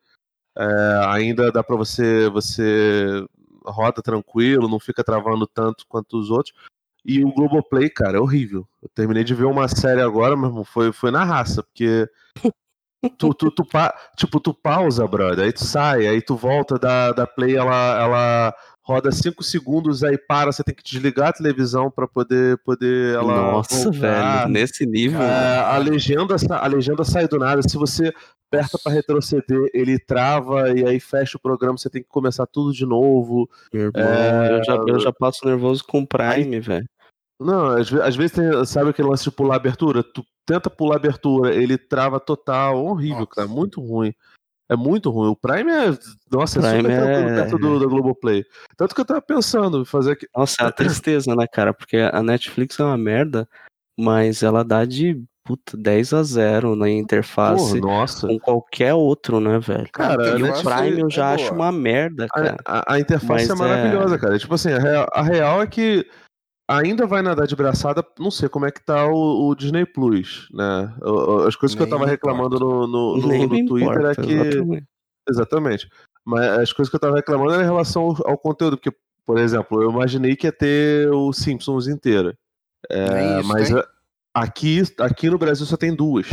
[0.58, 3.26] é, ainda dá pra você você
[3.66, 6.54] roda tranquilo, não fica travando tanto quanto os outros.
[7.06, 8.68] E o Globoplay, cara, é horrível.
[8.82, 12.08] Eu terminei de ver uma série agora, meu irmão, foi, foi na raça, porque
[13.18, 17.12] tu, tu, tu, pa- tipo, tu pausa, brother, aí tu sai, aí tu volta da,
[17.12, 18.56] da Play, ela, ela
[18.88, 23.52] roda 5 segundos, aí para, você tem que desligar a televisão pra poder, poder ela
[23.52, 24.00] Nossa, voltar.
[24.00, 25.22] velho, nesse nível.
[25.22, 27.62] É, a, legenda, a legenda sai do nada.
[27.62, 28.14] Se você
[28.48, 32.72] aperta pra retroceder, ele trava e aí fecha o programa, você tem que começar tudo
[32.72, 33.50] de novo.
[33.74, 36.88] Meu É, eu, já, eu já passo nervoso com o Prime, velho.
[37.40, 40.02] Não, às, às vezes tem, sabe aquele lance de pular abertura?
[40.02, 43.36] Tu tenta pular abertura, ele trava total, horrível, Nossa.
[43.36, 44.14] cara, muito ruim.
[44.70, 45.30] É muito ruim.
[45.30, 45.98] O Prime é,
[46.32, 48.44] nossa, é Prime super tranquilo é- perto do, do Globoplay.
[48.76, 50.28] Tanto que eu tava pensando em fazer aqui.
[50.36, 51.74] Nossa, é uma tristeza, né, cara?
[51.74, 53.48] Porque a Netflix é uma merda,
[53.98, 58.28] mas ela dá de puta, 10 a 0 na interface Porra, nossa.
[58.28, 59.88] com qualquer outro, né, velho?
[59.94, 61.56] Cara, e o Prime eu é já acho boa.
[61.56, 62.58] uma merda, cara.
[62.66, 64.38] A, a- a interface Mas é maravilhosa, é- cara.
[64.38, 66.06] Tipo assim, a real, a real é que
[66.68, 70.48] ainda vai nadar de braçada, não sei como é que tá o, o Disney Plus,
[70.52, 70.94] né?
[71.48, 74.24] As coisas que eu Nem tava reclamando no, no, no- Nem no Twitter importa, é
[74.26, 74.32] que.
[74.34, 74.88] exatamente.
[75.30, 75.90] Exatamente.
[76.26, 79.38] Mas as coisas que eu tava reclamando eram em relação ao, ao conteúdo, porque, por
[79.38, 82.38] exemplo, eu imaginei que ia ter o Simpsons inteira.
[82.90, 83.84] É, Nem isso, mas hein?
[84.34, 86.28] aqui, aqui no Brasil só tem duas.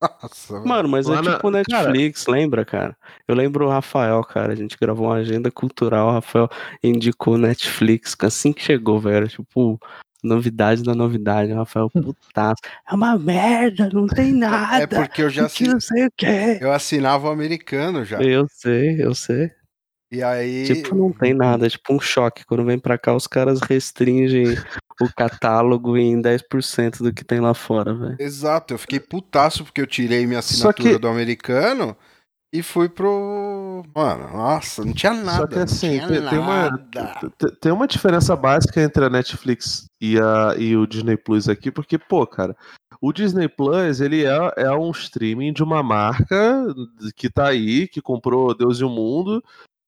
[0.00, 0.60] Nossa.
[0.60, 2.96] Mano, mas é na- tipo Netflix, lembra, cara?
[3.26, 4.52] Eu lembro o Rafael, cara.
[4.52, 6.08] A gente gravou uma agenda cultural.
[6.08, 6.48] O Rafael
[6.82, 9.26] indicou Netflix assim que chegou, velho.
[9.28, 9.80] Tipo
[10.22, 11.52] novidade da novidade.
[11.52, 12.60] O Rafael, putaço.
[12.88, 14.82] É uma merda, não tem nada.
[14.82, 15.68] É porque eu já assin...
[15.68, 16.26] não sei o que.
[16.60, 18.20] eu assinava o americano já.
[18.22, 19.50] Eu sei, eu sei.
[20.10, 20.64] E aí.
[20.66, 21.66] Tipo, não tem nada.
[21.66, 22.44] É tipo um choque.
[22.44, 24.56] Quando vem pra cá, os caras restringem
[25.00, 28.16] o catálogo em 10% do que tem lá fora, velho.
[28.18, 31.96] Exato, eu fiquei putaço porque eu tirei minha assinatura que- do americano
[32.52, 33.82] e fui pro.
[33.94, 35.38] Mano, nossa, não tinha nada.
[35.38, 36.88] Só que assim, tem, uma,
[37.60, 41.98] tem uma diferença básica entre a Netflix e, a, e o Disney Plus aqui, porque,
[41.98, 42.56] pô, cara,
[43.00, 46.64] o Disney Plus, ele é, é um streaming de uma marca
[47.14, 49.42] que tá aí, que comprou Deus e o Mundo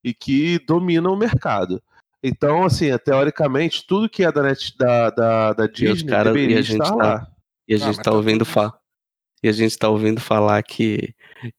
[0.08, 1.82] e que domina o mercado.
[2.22, 6.12] Então, assim, é, teoricamente, tudo que é da, net, da, da, da E os Disney
[6.12, 7.26] e deveria a gente estar tá- lá.
[7.68, 8.78] E a Ah, gente mas tá tá ouvindo falar.
[9.42, 11.14] E a gente tá ouvindo falar que,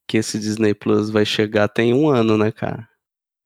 [0.08, 2.89] que esse Disney Plus vai chegar tem um ano, né, cara?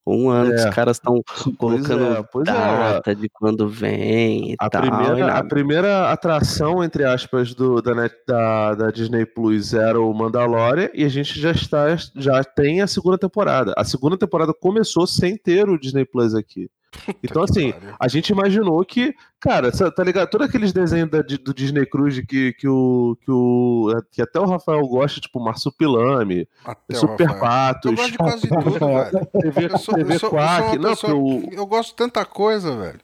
[0.05, 0.67] Um ano que É.
[0.69, 1.55] os caras estão Pois
[1.87, 2.51] colocando é, pois é.
[2.51, 4.81] data de quando vem e A tal.
[4.81, 10.13] primeira, a primeira atração, entre aspas, do, da, Net- da, da Disney Plus era o
[10.13, 11.85] Mandalorian e a gente já está
[12.15, 13.73] já tem a segunda temporada.
[13.77, 16.69] A segunda temporada começou sem ter o Disney Plus aqui.
[17.23, 20.29] Então, assim, a gente imaginou que, cara, tá ligado?
[20.29, 24.45] Todos aqueles desenhos da- do Disney Cruise que, que, o, que, o, que até o
[24.45, 27.35] Rafael gosta, tipo Marsupilame, Até Super Rafael.
[27.35, 29.27] Eu Patos, gosto de quase tudo, velho.
[29.41, 30.77] TV, Eu sou, TV eu sou, eu sou Quack.
[30.77, 32.99] Não, pessoa que- eu gosto de tanta coisa, velho.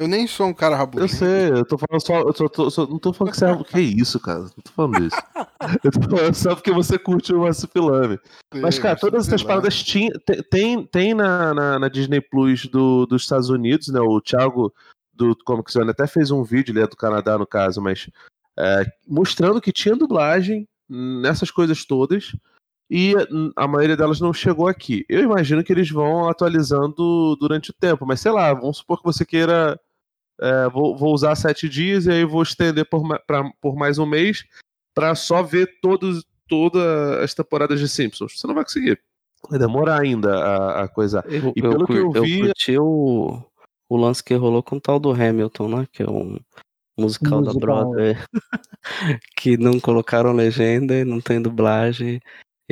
[0.00, 1.14] Eu nem sou um cara Eu rabugento.
[1.14, 2.20] sei, eu tô falando só.
[2.22, 3.64] Eu só, tô- só- não tô falando que você é.
[3.64, 4.40] Que isso, cara?
[4.40, 5.16] Não tô falando isso.
[5.84, 8.18] Eu tô falando só porque você curte o Massupilame.
[8.54, 13.04] Mas, cara, todas essas paradas tinha, te- tem, tem na, na, na Disney Plus do,
[13.04, 14.00] dos Estados Unidos, né?
[14.00, 14.72] O Thiago
[15.12, 18.08] do Comic Zone até fez um vídeo, ele é do Canadá, no caso, mas
[18.58, 22.34] é, mostrando que tinha dublagem nessas coisas todas.
[22.90, 23.14] E
[23.54, 25.04] a maioria delas não chegou aqui.
[25.10, 29.04] Eu imagino que eles vão atualizando durante o tempo, mas sei lá, vamos supor que
[29.04, 29.78] você queira
[30.40, 34.06] é, vou, vou usar sete dias e aí vou estender por, pra- por mais um
[34.06, 34.44] mês
[34.94, 36.82] pra só ver todos, todas
[37.22, 38.38] as temporadas de Simpsons.
[38.38, 39.00] Você não vai conseguir.
[39.48, 41.24] Vai demorar ainda a, a coisa.
[41.28, 43.42] Eu, E eu pelo que eu vi- curti o,
[43.88, 45.88] o lance que rolou com o tal do Hamilton, né?
[45.92, 46.38] Que é um
[46.98, 47.90] musical, da Musical.
[47.90, 48.16] Broadway.
[49.36, 52.20] que não colocaram legenda e não tem dublagem.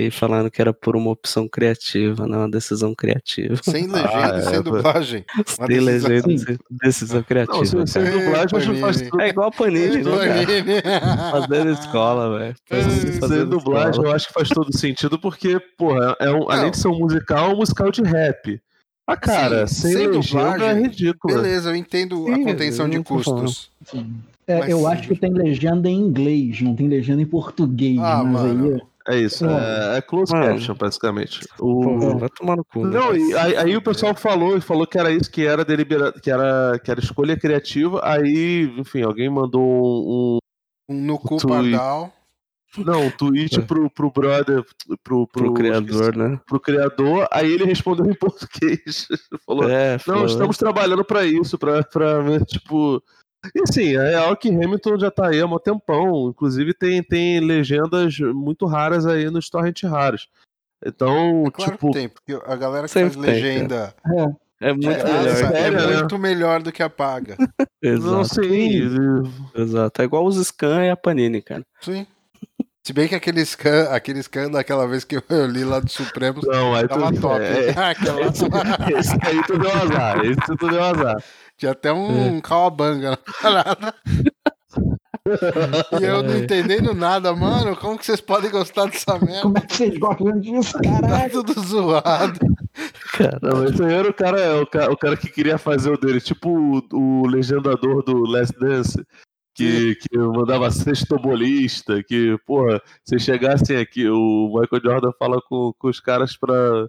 [0.01, 3.57] E falaram que era por uma opção criativa, não uma decisão criativa.
[3.63, 5.25] Sem legenda Ah, e sem é, dublagem.
[5.45, 6.39] Sem decisão- legenda, Sim.
[6.39, 7.59] sem decisão criativa.
[7.59, 8.19] Não, sem, sem cara.
[8.19, 9.21] dublagem a faz tudo.
[9.21, 11.31] É igual a Panini, né, cara?
[11.33, 12.55] Fazendo escola, velho.
[12.69, 14.09] Sem Fazendo dublagem, escola.
[14.09, 17.51] eu acho que faz todo sentido, porque, porra, é um, além de ser um musical,
[17.51, 18.61] é um musical de rap.
[19.05, 21.35] Ah, cara, Sim, sem, sem legenda é dublagem, ridículo.
[21.35, 23.71] Beleza, eu entendo a Sim, contenção eu de custos.
[24.47, 24.87] É, Mas eu sim.
[24.87, 27.99] acho que tem legenda em inglês, não tem legenda em português.
[27.99, 28.75] Ah, mas mano.
[28.77, 28.81] aí.
[29.09, 30.47] É isso, é, é close Mano.
[30.49, 31.41] caption, basicamente.
[31.59, 32.87] O, Pô, vai tomar no cu.
[32.87, 32.99] né?
[32.99, 36.31] Não, e aí, aí o pessoal falou, falou que era isso, que era delibera, que
[36.31, 38.01] era, que era escolha criativa.
[38.05, 40.39] Aí, enfim, alguém mandou um,
[40.91, 42.13] Um no cu Tu- pardal.
[42.77, 44.63] um- não, um tweet pro, pro brother,
[45.03, 46.39] pro, pro, Pro criador, esqueci, né?
[46.47, 47.27] pro criador.
[47.33, 49.09] Aí ele respondeu em português.
[49.47, 53.03] falou: É, Não, estamos trabalhando pra isso, pra, pra tipo.
[53.55, 56.29] E assim, a real é que Hamilton já tá aí há um tempão.
[56.31, 60.29] Inclusive tem, tem legendas muito raras aí nos torrent raros.
[60.85, 63.95] Então, É claro tipo, que tem, porque a galera que faz tem, legenda
[64.61, 65.03] É muito de melhor.
[65.05, 65.97] graça melhor, é sério, né?
[65.97, 67.37] muito melhor do que a paga.
[67.83, 68.83] não Exato, sei.
[69.57, 70.03] exato.
[70.03, 71.65] É igual os Scan e a Panini, cara.
[71.81, 72.07] Sim.
[72.87, 76.41] Se bem que aquele scan, aquele scan daquela vez que eu li lá do Supremo
[76.45, 77.43] Não, aí tava tu, top.
[77.43, 78.21] é, Aquela-
[78.99, 80.25] esse aí tu deu azar.
[80.25, 81.23] Esse tu deu azar.
[81.59, 83.95] Tinha até um cauabanga na parada.
[86.01, 87.77] E eu não entendendo nada, mano.
[87.77, 89.43] Como que vocês podem gostar dessa merda?
[89.43, 91.31] Como é que vocês gostam disso, Tá caralho?
[91.31, 92.39] tudo zoado.
[93.43, 96.21] Não, esse aí era o cara, o cara, o cara que queria fazer o dele,
[96.21, 99.05] tipo o, o legendador do Last Dance,
[99.55, 105.89] que, que mandava sextobolista, que, porra, se chegassem aqui, o Michael Jordan fala com, com
[105.89, 106.87] os caras pra.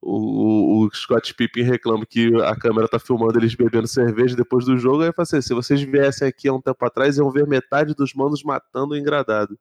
[0.00, 4.76] O, o, Scott Pippen reclama que a câmera tá filmando eles bebendo cerveja depois do
[4.78, 5.02] jogo.
[5.02, 8.14] Aí fala assim: se vocês viessem aqui há um tempo atrás, iam ver metade dos
[8.14, 9.58] manos matando o engradado.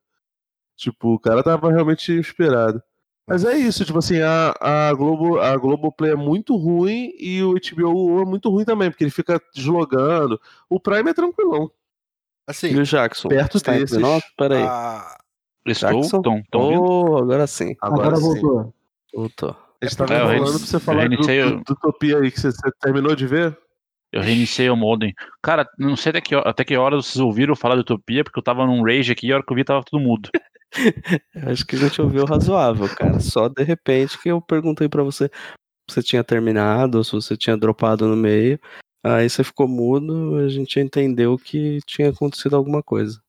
[0.76, 2.82] Tipo, o cara tava realmente inspirado.
[3.28, 7.56] Mas é isso, tipo assim, a, a Globo, a Globoplay é muito ruim e o
[7.56, 10.40] HBO é muito ruim também, porque ele fica deslogando.
[10.70, 11.70] O Prime é tranquilão.
[12.48, 13.28] Assim, E o Jackson?
[13.28, 13.98] Perto Está desses.
[13.98, 14.24] nós?
[14.38, 14.64] Peraí.
[14.64, 15.18] a-
[15.66, 16.22] Estou, Jackson?
[16.54, 16.82] ouvindo?
[16.84, 17.76] Oh, agora sim.
[17.82, 18.40] Agora, Agora sim.
[18.40, 18.74] voltou.
[19.14, 19.56] Voltou.
[19.82, 21.64] A gente tava É, eu falando reinici- pra você falar eu do, reiniciei do, o-
[21.64, 23.58] do Utopia aí, que você, você terminou de ver?
[24.12, 25.14] Eu reiniciei o modem.
[25.44, 28.40] Cara, não sei até que, hora- até que hora vocês ouviram falar de Utopia, porque
[28.40, 30.30] eu tava num rage aqui e a hora que eu vi tava tudo mudo.
[31.36, 33.20] Acho que a gente ouviu razoável, cara.
[33.20, 35.30] Só de repente que eu perguntei pra você
[35.90, 38.60] se você tinha terminado ou se você tinha dropado no meio.
[39.04, 43.22] Aí você ficou mudo, a gente entendeu que tinha acontecido alguma coisa.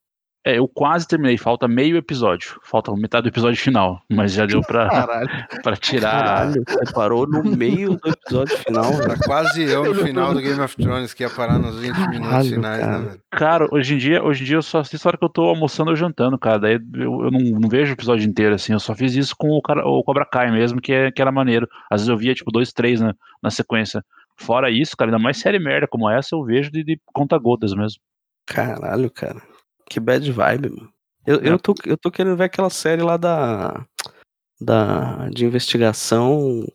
[0.48, 2.58] É, eu quase terminei, falta meio episódio.
[2.62, 5.28] Falta metade do episódio final, mas já deu pra, Caralho.
[5.62, 6.10] pra tirar.
[6.24, 9.08] Caralho, você parou no meio do episódio final, velho.
[9.08, 12.28] Tá quase eu no final do Game of Thrones, que ia parar nos 20 minutos
[12.30, 12.98] Caralho, finais, cara.
[12.98, 13.20] né, velho?
[13.30, 15.42] Cara, hoje em dia, hoje em dia eu só assisto a hora que eu tô
[15.42, 16.58] almoçando ou jantando, cara.
[16.58, 18.72] Daí eu, eu não, não vejo o episódio inteiro, assim.
[18.72, 21.30] Eu só fiz isso com o, cara, o Cobra Kai mesmo, que, é, que era
[21.30, 21.68] maneiro.
[21.90, 24.02] Às vezes eu via, tipo, dois, três na, na sequência.
[24.34, 28.00] Fora isso, cara, ainda mais série merda como essa, eu vejo de, de conta-gotas mesmo.
[28.46, 29.42] Caralho, cara.
[29.88, 30.92] Que bad vibe, mano.
[31.26, 33.84] Eu, eu, tô, eu tô querendo ver aquela série lá da.
[34.60, 36.66] da de investigação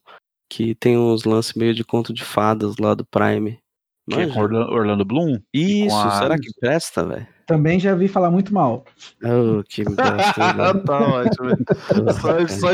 [0.50, 3.58] que tem uns lances meio de conto de fadas lá do Prime.
[4.10, 5.40] Que é com Orla- Orlando Bloom.
[5.54, 7.28] Isso, a- será que presta, velho?
[7.48, 8.86] Também já vi falar muito mal.
[9.24, 10.74] Oh, que bosta, né?
[10.86, 11.50] tá ótimo.
[12.22, 12.72] Só, só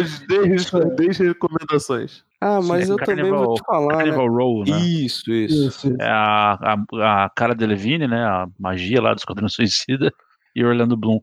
[1.24, 2.24] recomendações.
[2.42, 4.04] Ah, mas Sim, eu também vou te falar, né?
[4.04, 4.80] Carnival Row, né?
[4.80, 5.68] Isso, isso.
[5.90, 6.02] Isso.
[6.02, 8.24] É a, a, a cara de Levine, né?
[8.24, 10.14] A magia lá do Esquadrão Suicida
[10.60, 11.20] e Orlando Bloom.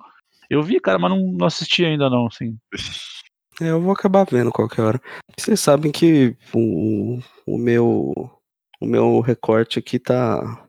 [0.49, 2.57] Eu vi, cara, mas não, não assisti ainda, não, assim.
[3.61, 5.01] É, eu vou acabar vendo qualquer hora.
[5.37, 8.13] Vocês sabem que o, o meu
[8.81, 10.67] o meu recorte aqui tá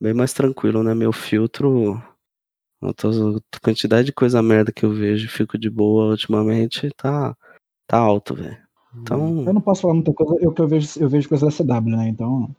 [0.00, 0.94] bem mais tranquilo, né?
[0.94, 2.00] Meu filtro,
[2.82, 7.34] a quantidade de coisa merda que eu vejo e fico de boa ultimamente tá
[7.86, 8.58] tá alto, velho.
[9.00, 11.52] Então, Eu não posso falar muita coisa, eu que eu vejo, eu vejo coisa da
[11.52, 12.08] CW, né?
[12.08, 12.54] Então.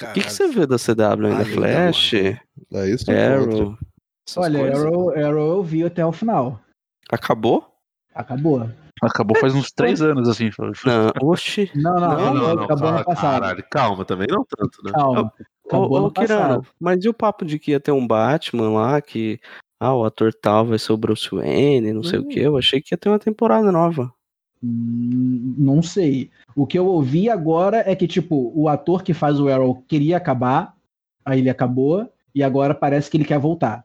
[0.00, 1.44] o que, que você vê da CW ainda?
[1.44, 3.62] Flash, É isso que eu conto.
[3.62, 3.78] Arrow,
[4.26, 4.84] essas Olha, coisas?
[4.84, 6.60] Arrow, Arrow eu vi até o final.
[7.10, 7.72] Acabou?
[8.14, 8.68] Acabou.
[9.02, 10.50] Acabou faz uns três anos, assim.
[10.84, 11.70] Não, oxi.
[11.74, 13.40] Não, não, Não, acabou, Não, não, acabou calma, ano passado.
[13.40, 14.92] caralho, calma também, não tanto, né?
[14.92, 15.32] Calma.
[15.66, 18.70] Acabou Ô, ô ano Kirano, mas e o papo de que ia ter um Batman
[18.70, 19.40] lá, que
[19.80, 22.38] ah, o ator tal vai ser o Bruce Wayne, não sei o que.
[22.38, 24.12] Eu achei que ia ter uma temporada nova.
[24.62, 26.30] Hum, Não sei.
[26.54, 30.16] O que eu ouvi agora é que, tipo, o ator que faz o Arrow queria
[30.16, 30.76] acabar,
[31.24, 33.84] aí ele acabou, e agora parece que ele quer voltar.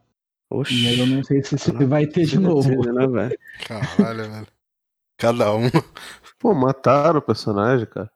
[0.50, 0.84] Oxi.
[0.84, 2.68] E aí eu não sei se, Não, vai ter de novo.
[2.92, 3.38] né, velho?
[3.66, 4.46] Caralho, velho.
[5.18, 5.62] Cada um.
[6.38, 8.10] Pô, mataram o personagem, cara.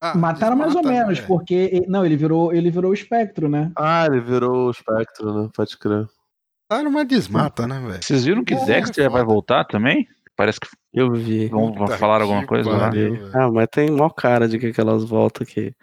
[0.00, 1.26] Ah, Mataram mais ou desmata, menos, né?
[1.26, 1.84] porque.
[1.88, 3.72] Não, ele virou, ele virou o espectro, né?
[3.76, 5.50] Ah, ele virou o espectro, né?
[5.54, 6.06] Pode crer.
[6.70, 8.00] Mataram, mas desmata, né, velho?
[8.04, 9.32] Vocês viram que Porra, Dexter vai foda.
[9.32, 10.06] voltar também?
[10.36, 11.48] Parece que Eu vi.
[11.48, 12.90] vão, falar alguma coisa lá.
[12.90, 13.28] velho.
[13.34, 15.74] Ah, mas tem mó cara de que aquelas voltas que.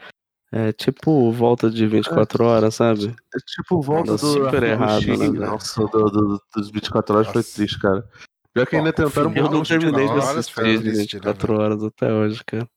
[0.58, 3.08] É tipo volta de 24 horas, sabe?
[3.34, 5.34] É tipo volta Tá do super Arthur errado, né, velho?
[5.52, 7.56] Nossa, do, do- dos 24 horas foi Nossa.
[7.56, 8.08] triste, cara.
[8.54, 11.16] Pior que ainda tentaram final Eu não terminei de 24 horas assistir foi de triste,
[11.16, 11.60] né, 24 velho?
[11.62, 12.70] horas até hoje, cara.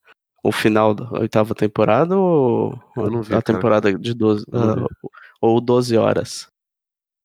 [0.43, 3.43] O final da oitava temporada ou Eu não vi, a cara.
[3.43, 4.83] temporada de 12 Eu não vi.
[4.83, 5.09] ah,
[5.41, 6.49] ou 12 horas?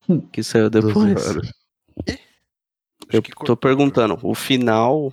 [0.08, 0.22] Hum.
[0.22, 1.28] Que saiu 12 depois.
[1.30, 1.52] horas.
[3.12, 5.12] Eu tô perguntando, o final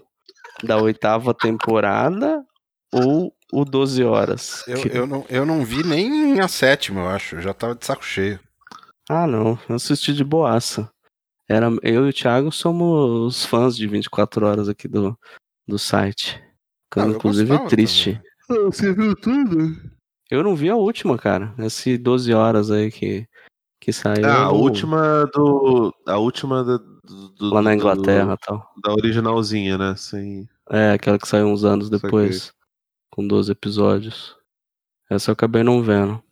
[0.63, 2.45] da oitava temporada
[2.93, 4.65] ou o 12 horas?
[4.67, 7.37] Eu, Que- eu, não, eu não vi nem a sétima, eu acho.
[7.37, 8.39] Eu já tava de saco cheio.
[9.09, 10.89] Ah, não, eu assisti de boaça.
[11.49, 15.19] Era, eu e o Thiago somos fãs de 24 horas aqui do,
[15.67, 16.41] do site.
[16.97, 18.21] Ah, eu Inclusive é triste.
[18.49, 18.67] também.
[18.67, 19.77] Ah, Você viu tudo?
[20.31, 21.53] Eu não vi a última, cara.
[21.59, 23.27] Esse 12 horas aí que,
[23.81, 24.25] que saiu.
[24.27, 25.93] Ah, a última do.
[26.07, 28.73] A última do, do- Lá na Inglaterra e tal.
[28.81, 29.97] Da originalzinha, né?
[29.97, 30.49] Sem.
[30.71, 32.01] É, aquela que saiu uns anos Saquei.
[32.09, 32.53] depois.
[33.21, 34.35] Com 12 episódios.
[35.11, 36.23] Essa eu acabei não vendo.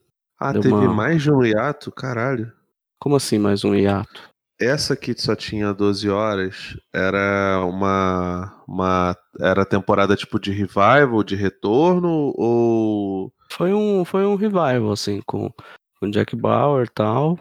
[0.40, 1.92] Ah, Deu teve uma- mais de um hiato?
[1.92, 2.50] Caralho.
[2.98, 4.26] Como assim mais um hiato?
[4.58, 8.64] Essa que só tinha 12 horas era uma.
[8.66, 12.32] uma era temporada tipo de revival, de retorno?
[12.34, 13.30] Ou.
[13.52, 15.52] Foi um, foi um revival, assim, com,
[16.00, 17.38] com Jack Bauer e tal.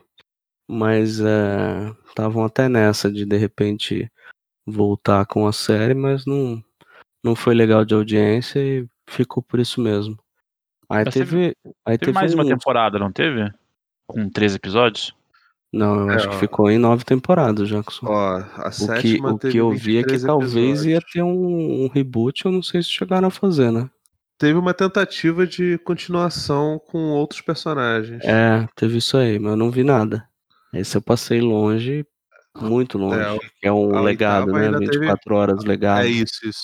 [0.70, 1.20] Mas
[2.10, 4.12] estavam até nessa de de repente
[4.66, 6.62] voltar com a série, mas não,
[7.24, 10.18] não foi legal de audiência e ficou por isso mesmo.
[10.90, 11.54] Aí Mas teve.
[11.86, 13.52] aí Teve teve mais uma um- temporada, não teve?
[14.08, 15.14] Com 13 episódios?
[15.74, 16.40] Não, eu É, acho que ó.
[16.40, 18.06] ficou em nove temporadas, Jackson.
[18.08, 21.22] Ó, a O que, o teve que eu vi é que 23 talvez ia ter
[21.22, 23.90] um, um reboot, eu não sei se chegaram a fazer, né?
[24.40, 28.24] Teve uma tentativa de continuação com outros personagens.
[28.24, 30.26] É, teve isso aí, mas eu não vi nada.
[30.74, 32.06] Esse eu passei longe,
[32.58, 33.20] muito longe.
[33.20, 34.68] É, o- que é um legado, né?
[34.68, 36.06] ainda teve- 24 horas legado.
[36.06, 36.64] É isso, isso.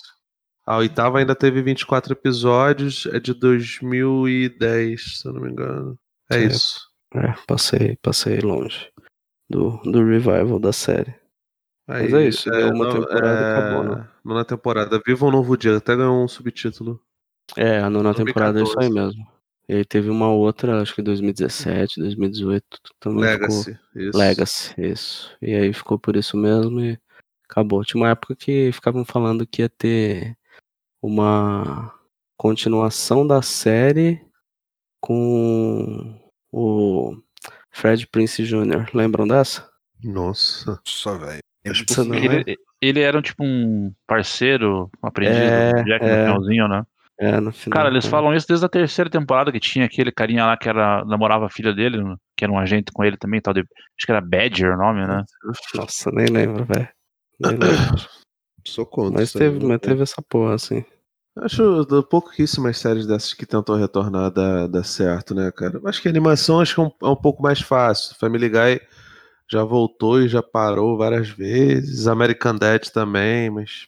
[0.65, 5.97] A oitava ainda teve 24 episódios, é de 2010, se eu não me engano.
[6.31, 6.43] É É.
[6.45, 6.79] isso.
[7.13, 8.89] É, passei, passei longe
[9.49, 11.13] do, do revival da série.
[11.87, 14.09] Aí, Mas é isso, deu uma não- temporada é, acabou, né?
[14.23, 15.01] Nona temporada.
[15.05, 16.99] Viva um Novo Dia, até ganhou um subtítulo.
[17.57, 18.25] É, a nona 2014.
[18.25, 19.27] temporada é isso aí mesmo.
[19.67, 22.65] E aí teve uma outra, acho que 2017, 2018,
[22.99, 23.39] também ficou.
[23.47, 23.79] Legacy.
[23.95, 24.17] Isso.
[24.17, 25.37] Legacy, isso.
[25.41, 26.97] E aí ficou por isso mesmo e
[27.49, 27.83] acabou.
[27.83, 30.37] Tinha uma época que ficavam falando que ia ter
[31.03, 31.93] uma
[32.37, 34.25] continuação da série
[35.01, 36.17] com
[36.49, 37.17] o
[37.69, 38.89] Fred Prince Jr.
[38.93, 39.69] Lembram dessa?
[40.01, 40.79] Nossa.
[40.85, 41.39] Só, velho.
[41.65, 42.25] Não é?
[42.25, 46.07] Ele, ele era tipo um parceiro, um aprendiz É, do Jack é.
[46.07, 46.83] no finalzinho, né?
[47.19, 47.77] É, no final.
[47.77, 48.09] Cara, eles é.
[48.09, 51.49] falam isso desde a terceira temporada que tinha aquele carinha lá que era, namorava a
[51.49, 52.01] filha dele,
[52.35, 55.05] que era um agente com ele também, tal de, acho que era Badger o nome,
[55.05, 55.23] né?
[55.75, 56.89] Nossa, nem lembro, velho.
[58.65, 59.19] Sou contra.
[59.19, 60.83] Mas aí, teve, não mas teve essa porra, assim.
[61.35, 65.81] Acho do pouquíssimas séries dessas que tentou retornar dá, dá certo, né, cara?
[65.85, 68.15] Acho que a animação acho que é um, é um pouco mais fácil.
[68.19, 68.79] Family Guy
[69.51, 72.07] já voltou e já parou várias vezes.
[72.07, 73.87] American Dad também, mas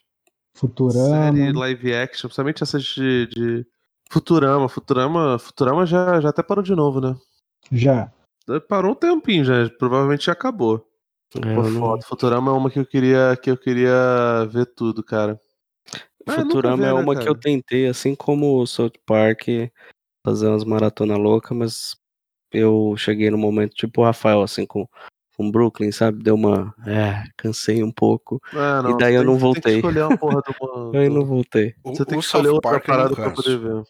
[0.56, 1.08] Futurama.
[1.08, 3.66] série live action, principalmente essas de, de
[4.10, 7.16] Futurama, Futurama, Futurama já, já até parou de novo, né?
[7.70, 8.10] Já.
[8.68, 10.84] Parou um tempinho já, provavelmente já acabou.
[11.34, 12.02] É, Pô, eu não-.
[12.02, 15.40] Futurama é uma que eu queria, que eu queria ver tudo, cara.
[16.26, 19.46] Ah, Futurama vi, é né, uma que eu tentei, assim como o South Park,
[20.24, 21.96] fazer umas maratonas loucas, mas
[22.52, 24.88] eu cheguei no momento tipo o Rafael, assim, com,
[25.36, 26.22] com Brooklyn, sabe?
[26.22, 26.74] Deu uma.
[26.84, 28.40] É, cansei um pouco.
[28.52, 29.62] Ah, não, e daí eu não você Tem voltei.
[29.62, 30.98] que escolher uma porra de uma.
[31.00, 31.74] Aí não voltei.
[31.84, 33.74] O, Você tem o que escolher South outra Park eu parada pra poder ver.
[33.74, 33.86] O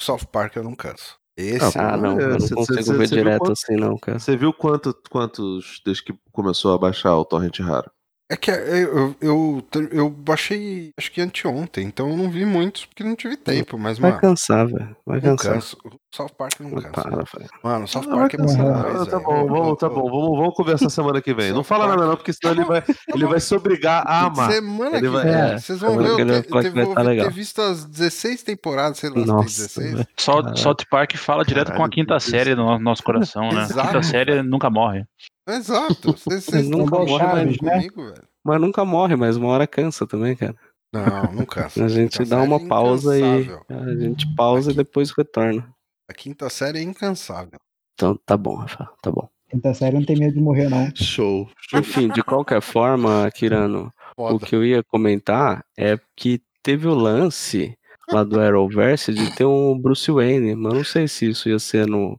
[0.00, 1.18] South Park eu não canso.
[1.40, 3.96] Esse, Ah, não, é, eu não cê- consigo cê- ver cê direto quanto- assim, não,
[3.96, 4.18] cara.
[4.18, 7.88] Você viu quanto, quantos desde que começou a baixar o Torrent Raro?
[8.30, 13.02] É que eu, eu, eu baixei, acho que anteontem, então eu não vi muitos porque
[13.02, 14.94] não tive tempo, mas, Vai mano, cansar, velho.
[15.06, 15.54] Vai não cansar.
[15.54, 15.78] canso.
[15.82, 16.90] O South Park não cansa.
[16.90, 17.50] Para, velho.
[17.64, 18.54] Mano, o South Park é vai
[19.02, 20.10] Ah, tá bom, Eu- vamos, eu- tá bom.
[20.10, 21.52] Vamos, vamos conversar semana que vem.
[21.56, 22.82] Não fala nada não, porque senão ele vai,
[23.14, 24.52] ele vai se obrigar a amar.
[24.52, 26.66] Semana Ele que vai- vem, é, vocês vão semana ver, que eu, ele vai te,
[26.68, 27.30] eu vai vou tá ter legal.
[27.30, 29.92] visto as 16 temporadas, sei lá, Nossa, 16.
[29.94, 30.06] velho.
[30.18, 30.54] Só.
[30.54, 33.62] South Park fala direto com a quinta série do no- nosso coração, né?
[33.62, 35.04] Exato, Quinta série nunca morre.
[35.48, 36.12] Exato.
[36.18, 37.72] Vocês vocês Nunca estão morre, morrendo mas, né?
[37.76, 38.28] comigo, velho.
[38.44, 40.54] Mas nunca morre, mas uma hora cansa também, cara.
[40.92, 41.84] Não, não cansa.
[41.84, 43.22] A gente dá uma é pausa e
[43.68, 45.68] a gente pausa e Aqui- depois retorna.
[46.10, 47.58] A quinta série é incansável.
[47.94, 49.28] Então tá bom, Rafa, tá bom.
[49.50, 50.90] Quinta série não tem medo de morrer, não.
[50.96, 51.48] Show.
[51.74, 54.46] Enfim, de qualquer forma, Kirano, o Foda.
[54.46, 57.74] que eu ia comentar é que teve o lance
[58.10, 61.86] lá do Arrowverse de ter um Bruce Wayne, mas não sei se isso ia ser
[61.86, 62.18] no,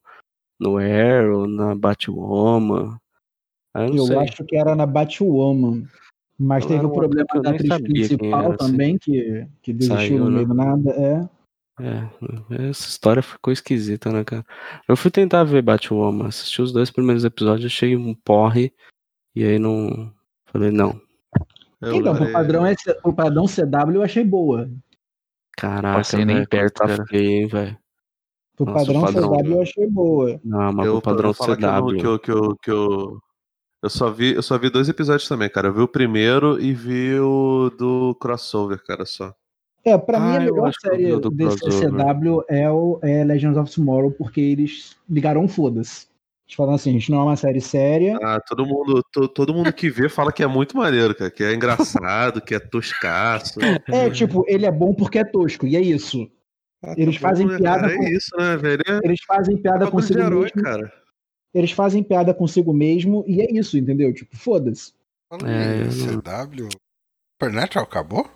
[0.59, 2.97] no Arrow, na Batwoman.
[3.73, 5.85] Aí eu Eu acho que era na Batwoman.
[6.41, 8.71] Mas teve o problema da atriz principal era, assim.
[8.71, 10.35] também, que, que desistiu no né?
[10.37, 10.89] meio do nada.
[10.91, 11.29] É.
[11.81, 14.45] É, essa história ficou esquisita, né, cara?
[14.87, 18.73] Eu fui tentar ver Batwoman, assisti os dois primeiros episódios, achei um porre,
[19.35, 20.13] e aí não.
[20.47, 20.99] Falei, não.
[21.81, 24.69] Eu então, pro lerei- padrão, S- pro padrão CW eu achei boa.
[25.57, 27.05] Caraca, Passei nem perto, tá cara.
[27.05, 27.77] feio, hein, velho.
[28.55, 30.39] Pro Nossa, o padrão, padrão, CW eu achei boa.
[30.43, 31.97] Não, mas eu, o padrão eu falar que eu, não- CW.
[31.99, 33.19] que eu, que eu, que eu,
[33.81, 35.67] eu só vi, eu só vi dois episódios também, cara.
[35.67, 39.33] Eu vi o primeiro e vi o do crossover, cara, só.
[39.85, 41.59] É, pra mim Ah, a eu melhor série o do desse.
[41.59, 46.07] CW é, o, é Legends of Tomorrow, porque eles ligaram foda-se.
[46.45, 48.17] Eles falaram assim, a gente não é uma série séria.
[48.21, 51.43] Ah, todo mundo, to- todo mundo que vê fala que é muito maneiro, cara, que
[51.43, 53.59] é engraçado, que é toscaço.
[53.87, 56.29] É, tipo, ele é bom porque é tosco, e é isso.
[56.83, 57.95] Ah, Eles tá bom, fazem né, piada cara?
[57.95, 58.83] com- É isso, né, velho?
[58.87, 60.61] É Eles fazem piada de consigo herói, mesmo.
[60.63, 60.93] cara.
[61.53, 64.13] Eles fazem piada consigo mesmo, e é isso, entendeu?
[64.13, 64.93] Tipo, foda-se.
[65.45, 66.69] É, CW.
[67.33, 68.29] Supernatural acabou?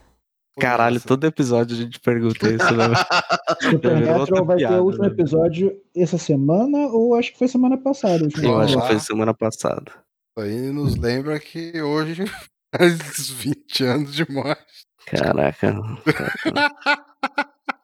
[0.60, 1.08] Caralho, Nossa.
[1.08, 2.86] todo episódio a gente pergunta isso, né?
[3.72, 5.10] Supernatural vai ter piada, o último né?
[5.10, 8.28] episódio essa semana, ou acho que foi semana passada.
[8.42, 9.92] Eu acho que foi semana passada.
[9.92, 12.26] Isso aí nos lembra que hoje
[12.76, 14.86] faz 20 anos de morte.
[15.08, 15.76] Caraca.
[15.80, 15.98] O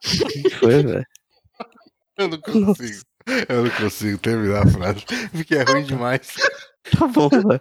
[0.00, 1.06] que foi, velho?
[2.16, 3.02] Eu não consigo.
[3.48, 5.04] Eu não consigo terminar a frase.
[5.32, 6.34] Porque é ruim demais.
[6.98, 7.60] Tá bom, velho.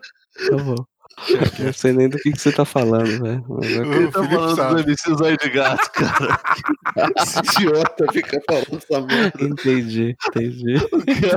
[0.49, 0.75] Tá bom.
[1.59, 3.45] Não sei nem do que, que você tá falando, velho.
[3.49, 4.75] Mas é Ele tá falando sabe.
[4.75, 6.39] do MC Zóio de Gato, cara.
[7.21, 9.43] Esse idiota fica falando essa merda.
[9.43, 10.75] Entendi, entendi.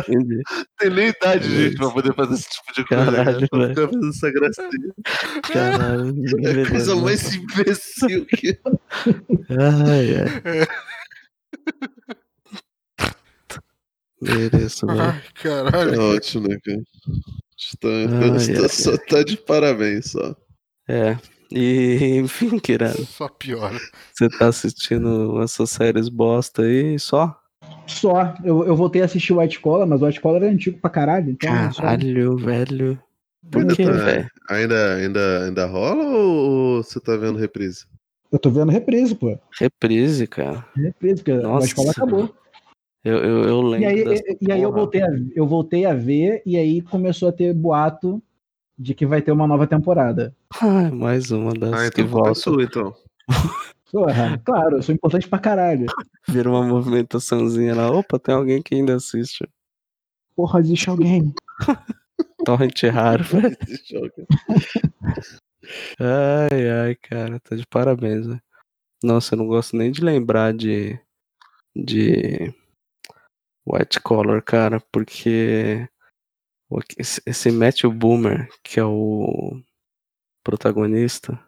[0.08, 0.42] Entendi.
[0.50, 3.04] Não tem nem idade, gente, pra poder fazer esse tipo de coisa.
[3.12, 3.48] Caralho, cara.
[3.48, 3.74] Pra velho.
[3.74, 4.94] ficar fazendo essa gracinha.
[5.52, 6.14] Caralho.
[6.46, 6.96] É a coisa beleza.
[6.96, 8.58] mais imbecil que.
[9.50, 10.66] Ai, ai.
[14.22, 15.00] Mereço, velho.
[15.00, 15.94] Ai, caralho.
[15.94, 16.82] É ótimo, né, cara?
[17.56, 20.34] Está, está- ai, só tá de parabéns, só.
[20.88, 21.16] É.
[21.50, 23.78] E, enfim, Kirano, Só piora.
[24.12, 27.38] você tá assistindo essas séries bosta aí só?
[27.86, 30.78] Só, eu, eu voltei a assistir o White Collar, mas o White Collar é antigo
[30.80, 31.54] pra caralho, então.
[31.54, 32.98] é só- Caralho, velho.
[33.50, 34.30] Por Ainda, que, tá- velho?
[34.48, 37.84] ainda, ainda, ainda rola ou você tá vendo reprise?
[38.32, 39.38] Eu tô vendo reprise, pô.
[39.60, 40.64] Reprise, cara.
[40.74, 41.64] Reprise, porque o Nossa.
[41.66, 42.34] White Collar acabou.
[43.04, 45.94] Eu, eu, eu lembro E aí, dessa e, aí eu, voltei a, eu voltei a
[45.94, 48.22] ver, e aí começou a ter boato
[48.78, 50.34] de que vai ter uma nova temporada.
[50.60, 52.34] Ai, mais uma das Ah, que então volta.
[52.34, 52.94] sua, então.
[53.90, 55.86] Porra, claro, eu sou importante pra caralho.
[56.28, 57.90] Vira uma movimentaçãozinha lá.
[57.90, 59.46] Opa, tem alguém que ainda assiste.
[60.34, 61.34] Porra, existe alguém.
[62.44, 63.56] Torrent raro, velho.
[66.00, 68.42] Ai, ai, cara, tá de parabéns, velho.
[69.02, 70.98] Nossa, eu não gosto nem de lembrar de.
[71.74, 72.52] de.
[73.66, 75.88] White Collar, cara, porque.
[76.96, 79.60] Esse, Matthew Boomer, que é o
[80.42, 81.38] protagonista,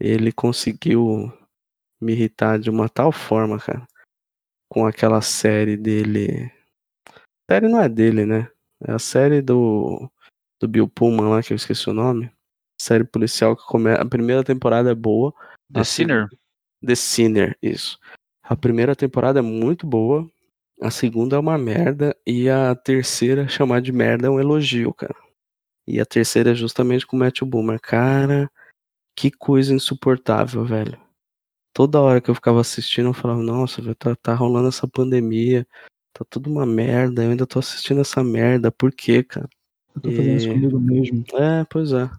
[0.00, 1.30] ele conseguiu
[2.00, 3.86] me irritar de uma tal forma, cara,
[4.70, 6.50] com aquela série dele.
[7.50, 8.50] série não é dele, né?
[8.80, 10.10] É a série do.
[10.58, 12.32] do Bill Pullman lá, que eu esqueci o nome
[12.80, 13.90] série policial que come...
[13.90, 15.34] a primeira temporada é boa.
[15.72, 16.28] The a Sinner?
[16.84, 17.98] The Sinner, isso.
[18.42, 20.30] A primeira temporada é muito boa,
[20.80, 25.16] a segunda é uma merda e a terceira chamar de merda é um elogio, cara.
[25.86, 27.80] E a terceira é justamente com o Matthew Boomer.
[27.80, 28.50] Cara,
[29.16, 30.98] que coisa insuportável, velho.
[31.72, 35.66] Toda hora que eu ficava assistindo, eu falava, nossa, velho, tá, tá rolando essa pandemia,
[36.12, 39.48] tá tudo uma merda, eu ainda tô assistindo essa merda, por quê, cara?
[39.94, 41.24] Eu tô fazendo isso E- comigo mesmo.
[41.34, 42.10] É, pois é.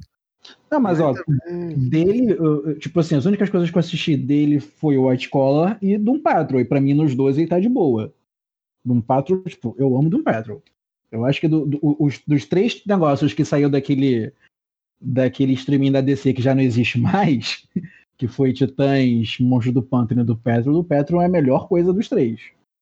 [0.72, 1.14] Não, mas ó,
[1.76, 5.78] dele, eu- tipo assim, as únicas coisas que eu assisti dele foi o White Collar
[5.82, 6.62] e Doom Patrol.
[6.62, 8.14] E pra mim, nos dois, ele tá de boa.
[8.84, 10.62] Doom Patrol, tipo, eu amo Doom Patrol.
[11.12, 14.32] Eu acho que do- do- os- dos três negócios que saiu daquele,
[15.02, 17.68] daquele streaming da DC que já não existe mais,
[18.18, 21.92] que foi Titãs, Monstro do Pântano e do Patrol, do Patrol é a melhor coisa
[21.94, 22.40] dos três.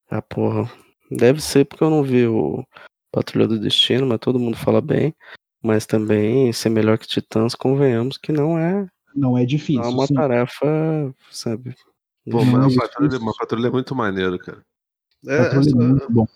[0.09, 0.69] Ah, porra.
[1.09, 2.65] Deve ser porque eu não vi o
[3.11, 5.13] Patrulha do Destino, mas todo mundo fala bem.
[5.63, 9.81] Mas também ser melhor que Titãs, convenhamos que não é, Não é não difícil.
[9.83, 10.13] é uma sim.
[10.13, 11.73] tarefa, sabe?
[12.29, 14.61] Pô, Não mas é a patrulha, uma patrulha é muito maneiro, cara.
[15.25, 16.27] É, é muito bom.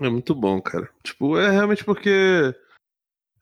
[0.00, 0.88] é muito bom, cara.
[1.02, 2.54] Tipo, é realmente porque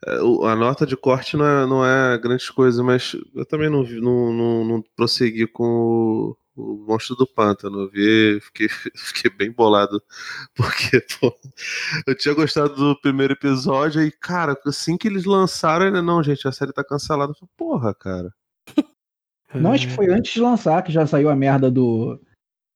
[0.07, 3.85] é, a nota de corte não é, não é grande coisa, mas eu também não,
[3.85, 7.81] vi- não, não, não prossegui com o, o Monstro do Pântano.
[7.83, 10.03] Eu vi, fiquei, fiquei bem bolado,
[10.55, 11.35] porque, pô,
[12.07, 16.47] eu tinha gostado do primeiro episódio e, cara, assim que eles lançaram, ainda não, gente,
[16.47, 17.33] a série tá cancelada.
[17.33, 18.33] Eu falei, Porra, cara.
[19.53, 22.21] Não, acho que foi antes de lançar que já saiu a merda do,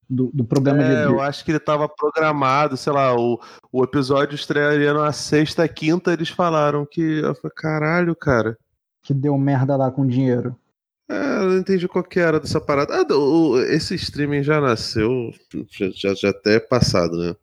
[0.09, 1.11] do, do problema É, de.
[1.11, 3.39] eu acho que ele tava programado, sei lá, o,
[3.71, 7.01] o episódio estrearia na sexta, quinta, eles falaram que.
[7.01, 8.57] Eu falei, caralho, cara.
[9.03, 10.55] que deu merda lá com dinheiro.
[11.09, 12.95] É, eu não entendi qual que era dessa parada.
[12.95, 15.31] Ah, o- esse streaming já nasceu,
[15.93, 17.35] já, já, até é passado, né?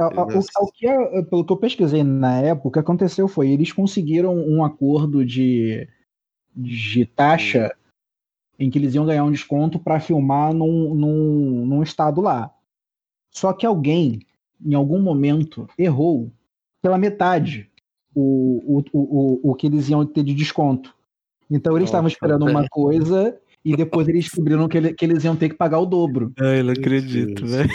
[0.00, 0.86] O, o que
[1.28, 5.88] pelo que eu pesquisei na época, o que aconteceu foi eles conseguiram um acordo de,
[6.54, 7.72] de taxa
[8.58, 12.50] em que eles iam ganhar um desconto para filmar num, num, num estado lá.
[13.30, 14.20] Só que alguém,
[14.64, 16.32] em algum momento, errou
[16.82, 17.70] pela metade
[18.14, 20.94] o, o, o, o, o que eles iam ter de desconto.
[21.50, 25.36] Então eles estavam esperando uma coisa e depois eles descobriram que, ele- que eles iam
[25.36, 26.32] ter que pagar o dobro.
[26.38, 27.70] Ai, não acredito, velho.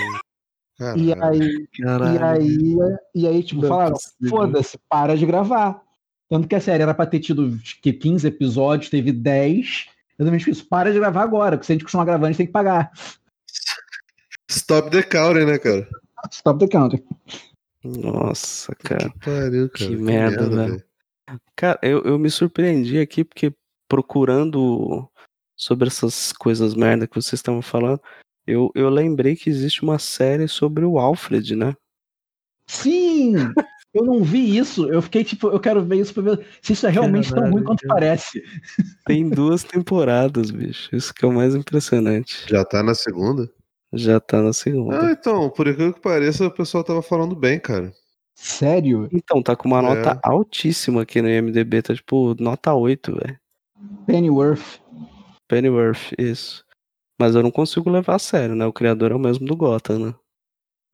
[0.97, 2.15] E aí, Caralho.
[2.15, 3.95] E aí, e aí tipo, Não é falaram,
[4.27, 5.81] foda-se, para de gravar.
[6.29, 9.85] Tanto que a série era pra ter tido que 15 episódios, teve 10.
[10.17, 12.45] Exatamente isso, para de gravar agora, porque se a gente continuar gravando, a gente tem
[12.45, 12.91] que pagar.
[14.49, 15.87] Stop the counting, né, cara?
[16.31, 17.03] Stop the counter.
[17.83, 19.09] Nossa, cara.
[19.09, 19.89] Que pariu, cara.
[19.89, 20.83] Que merda, velho.
[21.55, 23.53] Cara, eu, eu me surpreendi aqui porque
[23.87, 25.09] procurando
[25.55, 28.01] sobre essas coisas merda que vocês estavam falando,
[28.45, 31.75] eu, eu lembrei que existe uma série sobre o Alfred, né?
[32.67, 33.35] Sim!
[33.93, 34.87] Eu não vi isso.
[34.91, 37.63] Eu fiquei tipo, eu quero ver isso pra ver se isso é realmente tão ruim
[37.63, 37.99] quanto Caralho.
[38.07, 38.43] parece.
[39.05, 40.95] Tem duas temporadas, bicho.
[40.95, 42.45] Isso que é o mais impressionante.
[42.49, 43.49] Já tá na segunda?
[43.93, 45.07] Já tá na segunda.
[45.07, 47.93] Ah, então, por incrível que pareça, o pessoal tava falando bem, cara.
[48.33, 49.07] Sério?
[49.13, 49.81] Então, tá com uma É.
[49.83, 53.37] nota altíssima aqui no IMDB, tá tipo nota 8, velho.
[54.07, 54.79] Pennyworth.
[55.47, 56.63] Pennyworth, isso.
[57.19, 58.65] Mas eu não consigo levar a sério, né?
[58.65, 60.15] O criador é o mesmo do Gotham, né?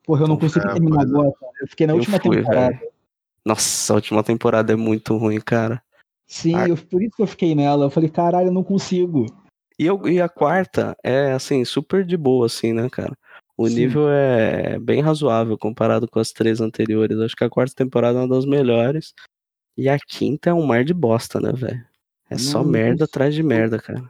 [0.10, 1.03] Porra, eu não consegui É, terminar é.
[1.03, 1.32] agora.
[1.62, 2.70] Eu fiquei na Eu última fui, temporada.
[2.76, 2.91] velho.
[3.45, 5.84] Nossa, a última temporada é muito ruim, cara.
[6.26, 6.68] Sim, Ah.
[6.68, 7.86] eu- por isso que eu fiquei nela.
[7.86, 9.28] Eu falei, caralho, eu não consigo.
[9.78, 13.16] E, eu- e a quarta é, assim, super de boa, assim, né, cara?
[13.55, 13.76] O Sim.
[13.76, 17.20] nível é bem razoável comparado com as três anteriores.
[17.20, 19.14] Acho que a quarta temporada é uma das melhores.
[19.78, 21.86] E a quinta é um mar de bosta, né, velho?
[22.32, 23.03] É só Não merda consigo.
[23.03, 24.03] atrás de merda, cara.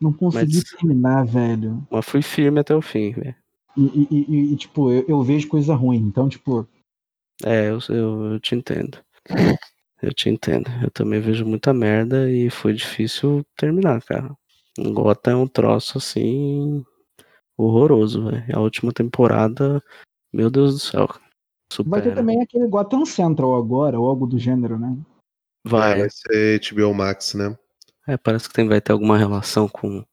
[0.00, 1.84] Não consegui Mas- terminar, velho.
[1.90, 3.34] Mas fui firme até o fim, velho.
[3.76, 5.98] E, e- e- e, tipo, eu, eu vejo coisa ruim.
[5.98, 6.66] Então, tipo,
[7.44, 8.98] É, eu, eu, eu te entendo.
[10.00, 10.68] Eu te entendo.
[10.82, 14.36] Eu também vejo muita merda e foi difícil terminar, cara.
[14.78, 16.84] Gota é um troço assim
[17.56, 18.56] horroroso, velho.
[18.56, 19.82] A última temporada,
[20.32, 21.06] meu Deus do céu.
[21.06, 22.14] vai ter Supera.
[22.14, 24.96] também aquele Gotham Central agora, ou algo do gênero, né?
[25.64, 26.00] Vai.
[26.00, 27.56] Vai ser HBO Max, né?
[28.06, 30.04] É, parece que tem, vai ter alguma relação com,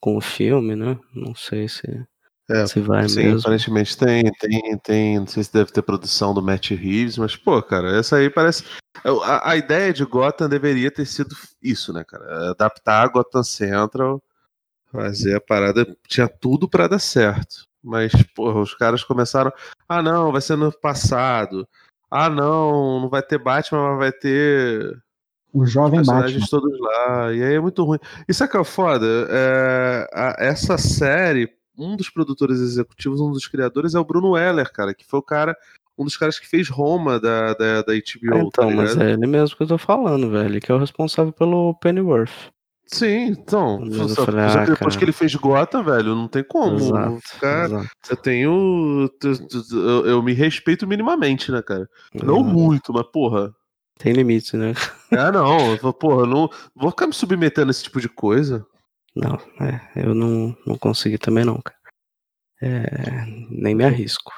[0.00, 0.98] com o filme, né?
[1.14, 2.04] Não sei se,
[2.48, 3.40] É, se vai Sim, mesmo.
[3.40, 5.18] aparentemente tem, tem, tem.
[5.18, 8.64] Não sei se deve ter produção do Matt Reeves, mas, pô, cara, essa aí parece.
[9.24, 12.50] A, a ideia de Gotham deveria ter sido isso, né, cara?
[12.50, 14.22] Adaptar a Gotham Central,
[14.92, 15.84] fazer a parada.
[16.06, 17.66] Tinha tudo pra dar certo.
[17.82, 19.52] Mas, porra, os caras começaram.
[19.88, 21.66] Ah, não, vai ser no passado.
[22.08, 24.96] Ah, não, não vai ter Batman, mas vai ter
[25.52, 26.14] O jovem Batman.
[26.20, 27.32] personagens todos lá.
[27.32, 27.98] E aí é muito ruim.
[28.28, 29.06] Isso é que é foda.
[29.30, 31.48] É, a- essa série,
[31.78, 35.22] um dos produtores executivos, um dos criadores é o Bruno Weller, cara, que foi o
[35.22, 35.56] cara,
[35.98, 38.34] um dos caras que fez Roma da, da, da HBO.
[38.34, 40.60] Ah, então, tá mas é ele mesmo que eu tô falando, velho.
[40.60, 42.50] Que é o responsável pelo Pennyworth.
[42.86, 43.84] Sim, então.
[44.08, 44.98] Só, falei, só ah, depois cara.
[44.98, 46.76] que ele fez Gotham, velho, não tem como.
[46.76, 47.64] Exato, ficar.
[47.66, 49.10] exato, Eu tenho.
[49.72, 51.88] Eu, eu me respeito minimamente, né, cara?
[52.14, 52.54] Não exato.
[52.54, 53.52] muito, mas porra.
[53.98, 54.74] Tem limite, né?
[55.10, 55.76] Ah, não.
[55.94, 58.64] Porra, não vou ficar me submetendo a esse tipo de coisa.
[59.16, 59.36] Não,
[59.66, 61.76] é, eu não, não consegui também não, cara.
[62.60, 64.30] É, nem me arrisco.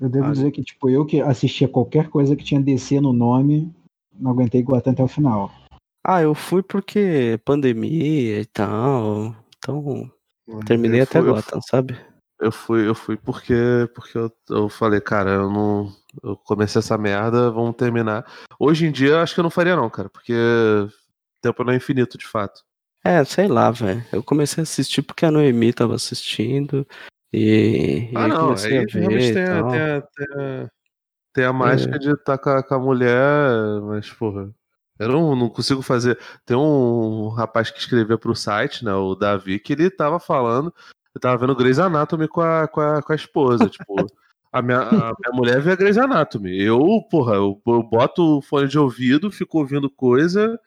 [0.00, 3.12] Eu devo Ah, dizer que, tipo, eu que assistia qualquer coisa que tinha DC no
[3.12, 3.74] nome,
[4.12, 5.50] não aguentei Gotham até o final.
[6.04, 9.34] Ah, eu fui porque pandemia e tal.
[9.56, 10.10] Então,
[10.66, 11.98] terminei Eu até fui- eu Gotham, sabe?
[12.40, 13.54] Eu fui, eu fui porque,
[13.94, 15.92] porque eu, eu falei, cara, eu não.
[16.22, 18.24] Eu comecei essa merda, vamos terminar.
[18.60, 20.32] Hoje em dia, eu acho que eu não faria, não, cara, porque
[21.42, 22.62] tempo não é infinito, de fato.
[23.04, 24.04] É, sei lá, velho.
[24.12, 26.86] Eu comecei a assistir porque a Noemi tava assistindo
[27.32, 30.26] e, e Ah, aí não, comecei aí a ver e tem, a- tem, a, tem,
[30.36, 30.68] a,
[31.32, 34.50] tem a mágica de estar com, a, com a mulher, mas, porra,
[34.98, 36.18] eu não, não consigo fazer.
[36.44, 40.74] Tem um rapaz que escrevia pro site, né, o Davi, que ele tava falando,
[41.14, 43.94] eu tava vendo Grey's Anatomy com a, com a, com a esposa, tipo.
[44.50, 46.58] A minha, a minha mulher vê a Grey's Anatomy.
[46.58, 46.80] Eu,
[47.10, 50.58] porra, eu, eu boto o fone de ouvido, fico ouvindo coisa,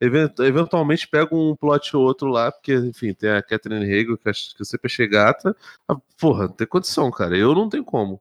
[0.00, 4.60] eventualmente pego um plot ou outro lá, porque, enfim, tem a Catherine Hagel, que, que
[4.60, 5.56] eu sempre achei gata.
[5.88, 7.36] Ah, Porra, não tem condição, cara.
[7.36, 8.20] Eu não tenho como.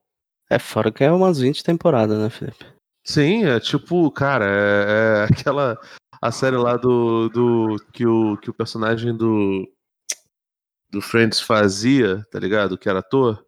[0.50, 2.66] É, fora que é umas 20 temporadas, né, Felipe?
[3.04, 5.78] Sim, é tipo, cara, é, é aquela.
[6.22, 7.30] A série lá do.
[7.30, 9.68] do que, o, que o personagem do.
[10.90, 12.78] Do Friends fazia, tá ligado?
[12.78, 13.46] Que era ator.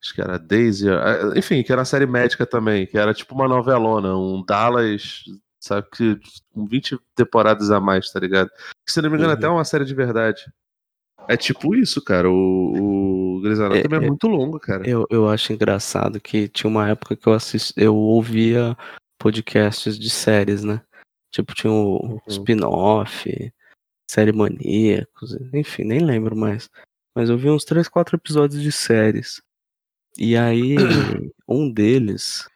[0.00, 0.88] Acho que era Daisy.
[0.88, 5.24] ah, Enfim, que era uma série médica também, que era tipo uma novelona, um Dallas,
[5.66, 5.86] sabe?
[5.92, 6.18] Que,
[6.52, 8.48] com 20 temporadas a mais, tá ligado?
[8.84, 9.38] Que se não me engano, Uhum.
[9.38, 10.44] até é uma série de verdade.
[11.28, 12.30] É tipo isso, cara.
[12.30, 14.88] O, o Grey's Anatomy é, É, é- muito longo, cara.
[14.88, 18.76] Eu, eu acho engraçado que tinha uma época que eu assisti, eu ouvia
[19.18, 20.80] podcasts de séries, né?
[21.32, 22.20] Tipo, tinha o Uhum.
[22.28, 23.52] spin-off,
[24.08, 26.68] série maníacos, enfim, nem lembro mais.
[27.14, 29.42] Mas eu vi uns 3, 4 episódios de séries.
[30.16, 30.76] E aí,
[31.48, 32.48] um deles,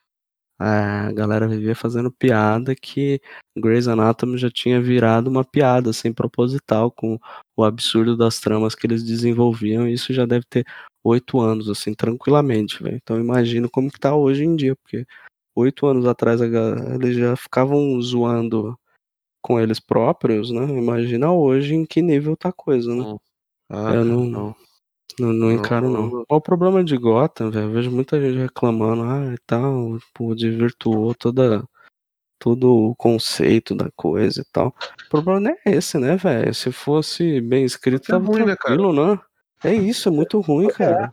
[0.62, 3.18] a galera vivia fazendo piada que
[3.56, 7.18] Grey's Anatomy já tinha virado uma piada, assim, proposital, com
[7.56, 10.66] o absurdo das tramas que eles desenvolviam, e isso já deve ter
[11.02, 12.96] oito anos, assim, tranquilamente, velho.
[13.02, 15.06] Então imagino como que tá hoje em dia, porque
[15.56, 18.78] oito anos atrás eles já ficavam zoando
[19.42, 20.64] com eles próprios, né?
[20.64, 23.16] Imagina hoje em que nível tá a coisa, né?
[23.70, 24.56] Ah, eu não, não.
[25.21, 26.25] Não, não encaro, Não.
[26.25, 27.66] Qual o problema de Gotham, velho?
[27.66, 31.64] Eu vejo muita gente reclamando, ah, e tal, pô, desvirtuou toda,
[32.39, 34.75] todo o conceito da coisa e tal.
[35.07, 36.55] O problema não é esse, né, velho?
[36.55, 39.21] Se fosse bem escrito, é tava ruim, né, tranquilo, né?
[39.62, 41.12] É isso, é muito ruim, cara.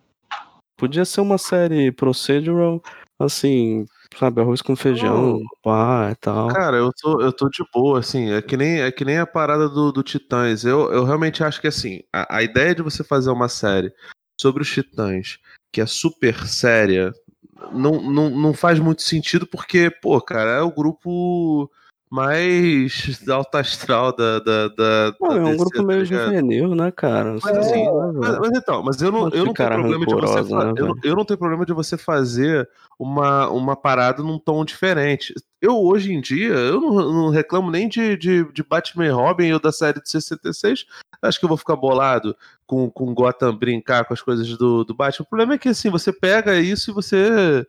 [0.77, 2.81] Podia ser uma série procedural,
[3.19, 3.85] assim,
[4.15, 6.47] sabe, arroz com feijão, pá, e tal.
[6.49, 9.25] Cara, eu tô, eu tô de boa, assim, é que nem, é que nem a
[9.25, 10.63] parada do, do Titãs.
[10.63, 13.91] Eu, eu realmente acho que, assim, a, a ideia de você fazer uma série
[14.39, 15.39] sobre os Titãs,
[15.71, 17.11] que é super séria,
[17.71, 21.69] não, não, não faz muito sentido, porque, pô, cara, é o grupo
[22.09, 26.25] mais alto astral da, da, da, Pô, da é um DC, grupo tá meio ligado?
[26.25, 27.33] juvenil, né, cara?
[27.43, 28.39] Mas, assim, mas, velho.
[28.41, 31.15] mas então, mas eu não, eu não tenho problema de você né, eu, não- eu
[31.15, 35.33] não tenho problema de você fazer uma, uma parada num tom diferente.
[35.61, 39.51] Eu, hoje em dia, eu não, não reclamo nem de, de, de Batman e Robin
[39.51, 40.85] ou da série de 66.
[41.21, 42.35] Acho que eu vou ficar bolado
[42.65, 45.23] com, com Gotham brincar com as coisas do, do Batman.
[45.25, 47.65] O problema é que, assim, você pega isso e você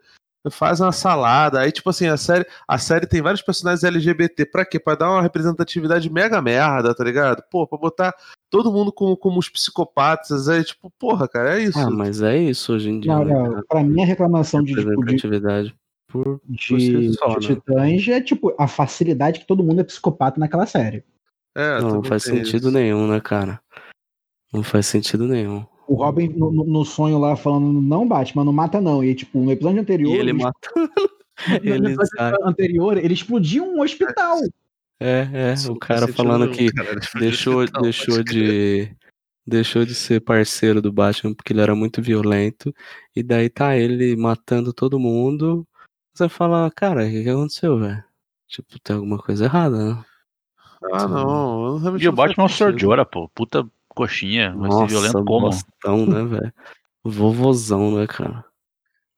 [0.51, 1.61] faz uma salada.
[1.61, 4.47] Aí, tipo assim, a série, a série tem vários personagens LGBT.
[4.47, 4.79] Pra quê?
[4.79, 7.43] Pra dar uma representatividade mega merda, tá ligado?
[7.51, 8.15] Pô, pra botar
[8.51, 10.49] todo mundo como, como os psicopatas.
[10.49, 11.79] Aí, tipo, porra, cara, é isso.
[11.79, 13.65] Ah, mas é isso hoje em dia, Não, né, cara?
[13.69, 15.75] pra mim a reclamação de, tipo, de, Representatividade
[16.09, 17.55] por, por de, si só, de né?
[17.55, 21.05] Titãs é tipo a facilidade que todo mundo é psicopata naquela série.
[21.57, 22.71] É, Não, não faz sentido isso.
[22.71, 23.61] nenhum, né, cara?
[24.53, 25.67] Não faz sentido nenhum.
[25.89, 29.03] O Robin no, no- sonho lá falando, não Batman, não mata não.
[29.03, 30.15] E tipo, no episódio anterior.
[30.15, 30.91] E ele no- matando.
[31.49, 32.35] no ele episódio sai.
[32.45, 34.39] anterior, ele explodiu um hospital.
[35.01, 37.01] É, é, o não cara falando que cara.
[37.19, 38.95] Deixou, hospital, deixou de.
[39.47, 42.75] Deixou de ser parceiro do Batman porque ele era muito violento.
[43.17, 45.67] E daí tá ele matando todo mundo.
[46.13, 48.05] Você fala, cara, o que, que aconteceu, velho?
[48.47, 50.05] Tipo, tem alguma coisa errada, né?
[50.93, 51.79] Ah, não.
[51.79, 53.07] realmente E o não Batman é o Sr.
[53.07, 53.29] pô.
[53.35, 53.67] Puta
[53.99, 54.55] coxinha.
[54.57, 55.47] Vai ser violento como?
[55.51, 56.53] bostão, né, velho?
[57.05, 58.45] Vovozão, né, cara?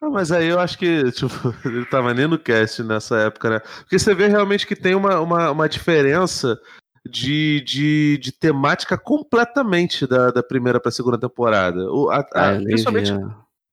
[0.02, 1.28] Ah, mas aí eu acho que, tipo,
[1.64, 3.60] ele tava nem no cast nessa época, né?
[3.80, 6.58] Porque você vê realmente que tem uma, uma, uma diferença
[7.06, 11.90] de, de, de temática completamente da, da primeira pra segunda temporada.
[11.92, 13.12] O, a, a- nem principalmente,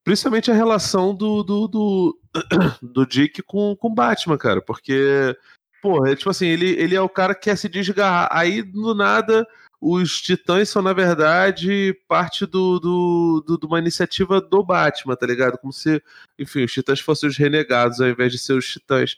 [0.04, 2.20] principalmente a relação do, do, do,
[2.82, 4.62] do Dick com com Batman, cara.
[4.62, 5.36] Porque,
[5.82, 8.28] porra, é, tipo assim, ele, ele é o cara que quer se desgarrar.
[8.32, 9.48] Aí, do nada,
[9.80, 15.26] os titãs são, na verdade, parte do, do, do- de uma iniciativa do Batman, tá
[15.28, 15.58] ligado?
[15.58, 16.02] Como se,
[16.40, 19.18] enfim, os titãs fossem os renegados ao invés de ser os titãs.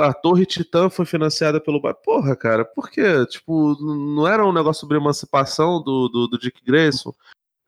[0.00, 1.80] a Torre Titã foi financiada pelo.
[1.80, 3.24] Ba- Porra, cara, por quê?
[3.26, 7.12] Tipo, não era um negócio sobre emancipação do, do, do Dick Grayson?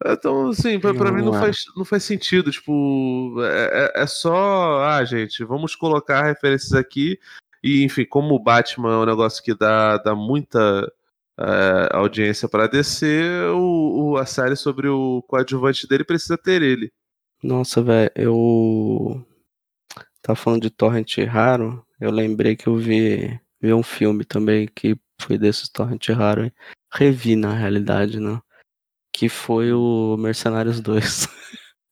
[0.07, 2.51] Então, assim, pra, pra mim não Não faz, não faz sentido.
[2.51, 4.83] Tipo, é, é- é só.
[4.85, 7.19] Ah, gente, vamos colocar referências aqui.
[7.63, 10.91] E, enfim, como o Batman é um negócio que dá, dá muita
[11.39, 16.91] é, audiência pra descer, o, o- a série sobre o coadjuvante dele precisa ter ele.
[17.43, 19.25] Nossa, velho, eu.
[20.23, 21.85] Tá falando de torrent raro.
[22.01, 26.45] Eu lembrei que eu vi, vi um filme também que foi desses torrent raro.
[26.45, 26.53] hein?
[26.93, 28.41] Revi, na realidade, né?
[29.13, 31.29] Que foi o Mercenários 2.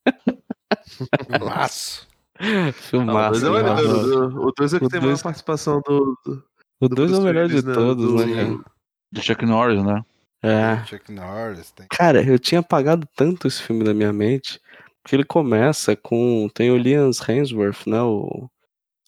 [1.41, 2.07] Maço.
[2.39, 3.41] Não, o Filmaço.
[3.41, 6.17] dois é o 2 é que O tem a dois- maior participação do.
[6.25, 6.43] do
[6.81, 7.73] O 2 é o melhor de né?
[7.73, 8.76] todos, Do- né, cara?
[9.11, 10.03] Do Chuck Norris, né?
[10.43, 10.83] É.
[10.85, 11.71] Chuck Norris.
[11.71, 11.87] Tem...
[11.89, 14.59] Cara, eu tinha apagado tanto esse filme da minha mente
[15.05, 16.49] que ele começa com.
[16.53, 18.01] Tem o Liam Hemsworth, né?
[18.01, 18.49] O,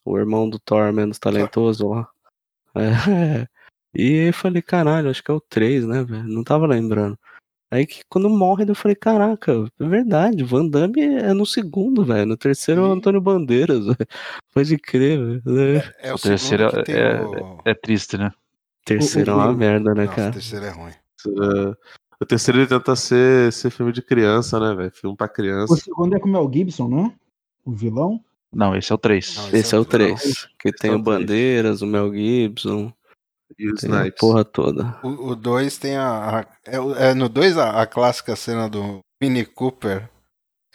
[0.05, 2.07] o irmão do Thor menos talentoso lá.
[2.75, 3.47] É.
[3.93, 6.23] E eu falei, caralho, acho que é o 3, né, velho?
[6.27, 7.17] Não tava lembrando.
[7.71, 12.25] Aí que quando morre, eu falei, caraca, é verdade, Van Damme é no segundo, velho.
[12.25, 12.97] No terceiro é o Sim.
[12.97, 14.07] Antônio Bandeiras, velho.
[14.53, 15.93] Pode crer, velho.
[15.99, 17.61] É o, O terceiro tem é- o...
[17.65, 18.31] É triste, né?
[18.85, 20.31] Terceiro é uma o- merda, né, Não, o cara?
[20.31, 20.91] terceiro é ruim.
[21.27, 21.75] É,
[22.21, 24.91] O terceiro ele tenta ser, ser filme de criança, né, velho?
[24.91, 25.75] Filme pra O criança.
[25.77, 27.13] segundo é com o Mel Gibson, né?
[27.63, 28.19] O vilão.
[28.51, 29.35] Não, esse é o 3.
[29.37, 29.85] Não, Esse é o não.
[29.89, 30.47] 3.
[30.59, 31.01] Que tem é o o.
[31.01, 32.91] Bandeiras, o Mel Gibson,
[33.57, 34.19] E o tem a Snipes.
[34.19, 34.99] porra toda.
[35.03, 36.39] O 2 tem a.
[36.39, 40.09] a- é, o- é no 2 a, a clássica cena do Mini Cooper.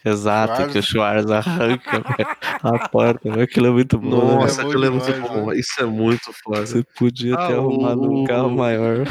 [0.05, 2.03] Exato, Schwarz- que o Schwarz arranca
[2.63, 3.43] a porta.
[3.43, 4.11] Aquilo é muito bom.
[4.41, 5.47] Nossa, É aquilo é muito demais, bom.
[5.47, 5.57] né?
[5.59, 6.67] Isso é muito foda.
[6.67, 9.05] Você podia Ah, ter arrumado um o- carro maior.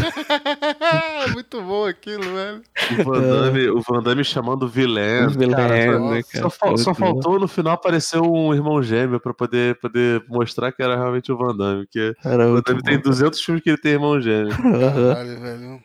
[1.25, 2.61] é muito bom aquilo, velho.
[2.99, 5.25] O Van Damme, o Van Damme chamando vilém.
[5.25, 6.21] O vilém, cara, né?
[6.25, 10.83] Só, fal- só faltou no final aparecer um irmão gêmeo pra poder, poder mostrar que
[10.83, 11.85] era realmente o Van Damme.
[11.85, 13.03] Porque Era o Van Damme tem bom.
[13.03, 14.51] 200 filmes que ele tem irmão gêmeo.
[14.61, 15.79] Caralho, velho.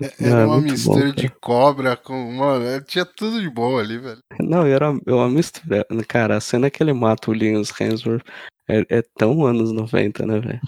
[0.00, 1.12] É- Era é uma bom, mistura cara.
[1.12, 2.32] de cobra com.
[2.32, 4.18] Mano, é- tinha tudo de bom ali, velho.
[4.40, 5.86] Não, era é uma mistura.
[6.06, 8.22] Cara, a cena que ele mata o Liam Hemsworth
[8.68, 10.60] é, é tão anos 90, né, velho?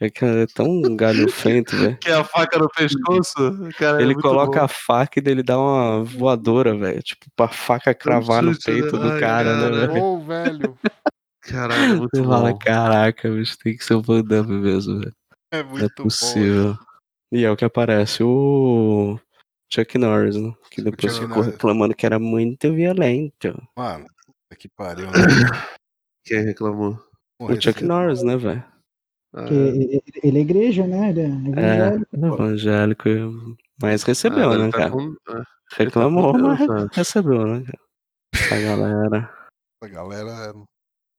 [0.00, 1.98] É que é tão galhofento, velho.
[2.00, 3.34] Que é a faca no pescoço,
[3.76, 3.98] cara.
[3.98, 4.64] é Ele muito coloca bom.
[4.64, 7.02] a faca e dele dá uma voadora, velho.
[7.02, 8.56] Tipo, pra faca cravar no né?
[8.64, 9.86] peito do Ai, cara, né, cara.
[9.88, 10.00] velho?
[10.00, 10.78] Bom, velho.
[11.42, 12.58] Caralho, é muito Você fala, bom.
[12.58, 15.14] caraca, bicho, tem que ser o Van Damme mesmo, velho.
[15.50, 16.78] É Não muito é bom.
[17.32, 19.18] E é o que aparece o
[19.72, 20.54] Chuck Norris, né?
[20.70, 21.52] Que depois Chuck ficou Norris.
[21.52, 23.68] reclamando que era muito violento.
[23.76, 25.12] Mano, puta que pariu, né?
[26.24, 26.98] Quem reclamou?
[27.38, 28.64] Porra, O Chuck esse- Norris, né, velho?
[29.34, 31.10] Ah, Que ele, ele é igreja, né?
[31.10, 31.28] Ele é É,
[31.88, 32.16] evangélico.
[32.16, 33.08] é evangélico,
[33.80, 34.90] mas recebeu, ah, né, tá cara?
[34.90, 35.42] com- ah,
[35.76, 36.88] Reclamou, tá mas Deus, né?
[36.92, 37.78] recebeu, né, cara?
[38.34, 39.34] Essa galera
[39.82, 40.52] Essa galera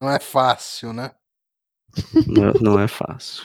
[0.01, 1.11] não é fácil, né?
[2.27, 3.43] não, é- não é fácil.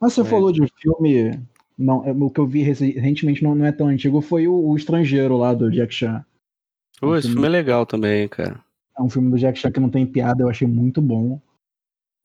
[0.00, 0.24] Mas você É.
[0.24, 1.44] falou de filme.
[1.78, 4.76] Não, é, o que eu vi recentemente não, não é tão antigo, foi o, o
[4.76, 6.24] Estrangeiro lá do Jack Chan.
[6.98, 8.64] Pô, esse filme é legal também, cara.
[8.98, 11.40] É um filme do Jack Chan que não tem piada, eu achei muito bom.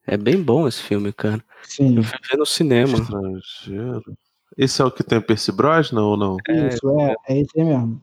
[0.08, 1.44] É bem bom esse filme, cara.
[1.64, 2.94] Sim, Eu fui ver no cinema.
[2.98, 4.18] Estrangeiro.
[4.58, 6.38] Esse é o que tem o Percy Brosnan ou não?
[6.50, 8.02] isso, é, é esse aí mesmo.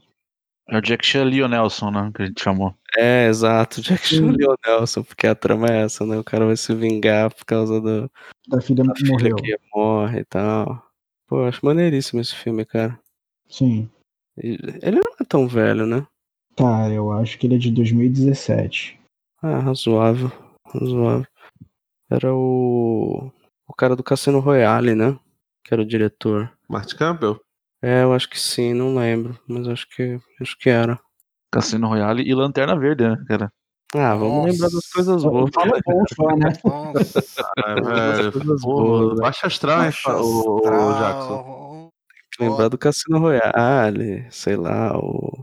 [0.71, 2.11] É o Jack Chan Nelson, né?
[2.15, 2.75] Que a gente chamou.
[2.97, 3.81] É, exato.
[3.81, 4.35] Jack Chan
[4.67, 6.19] Nelson, porque a trama é essa, né?
[6.19, 8.11] O cara vai se vingar por causa do,
[8.47, 9.37] Da filha da filha morreu.
[9.37, 10.88] que morre e tal.
[11.29, 12.99] Pô, eu acho maneiríssimo esse filme, cara.
[13.47, 13.89] Sim.
[14.37, 16.07] Ele não é tão velho, né?
[16.57, 18.99] Cara, eu acho que ele é de 2017.
[19.43, 20.33] Ah, razoável.
[20.67, 21.27] Razoável.
[22.11, 23.31] Era o.
[23.67, 25.19] O cara do Cassino Royale, né?
[25.63, 26.51] Que era o diretor.
[26.67, 27.41] Martin Campbell?
[27.83, 29.39] É, eu acho que sim, não lembro.
[29.47, 30.99] Mas acho que acho que era.
[31.53, 33.53] Cassino Royale e Lanterna Verde, né, cara?
[33.95, 34.49] Ah, vamos Nossa.
[34.53, 35.51] lembrar das coisas boas.
[35.55, 36.53] Fala bom só, né?
[36.65, 39.23] Nossa, Ah, As velho, coisas boas, né?
[39.23, 40.99] baixa astral, hein, o, o.
[40.99, 41.91] Jackson.
[42.41, 45.43] Lembrar do Cassino Royale, sei lá, o,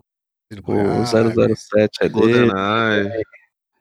[0.54, 1.10] o Goiás.
[1.10, 2.48] 007 é dele.
[2.48, 3.24] GoldenEye.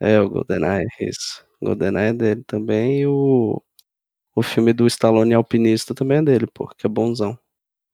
[0.01, 1.45] É, o GoldenEye, isso.
[1.61, 3.01] O GoldenEye é dele também.
[3.03, 3.63] E o,
[4.35, 7.39] o filme do Stallone Alpinista também é dele, pô, que é bonzão.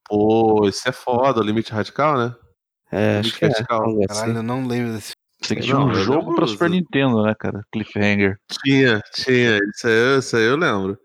[0.08, 2.34] Pô, isso é foda, o Limite Radical, né?
[2.90, 3.52] É, acho que é.
[3.64, 4.34] Caralho, assim.
[4.34, 7.62] eu não lembro desse que tinha não, um eu jogo do- Super Nintendo, né, cara?
[7.72, 8.38] Cliffhanger.
[8.62, 9.58] Tinha, tinha.
[9.74, 10.98] Isso aí, isso aí eu lembro.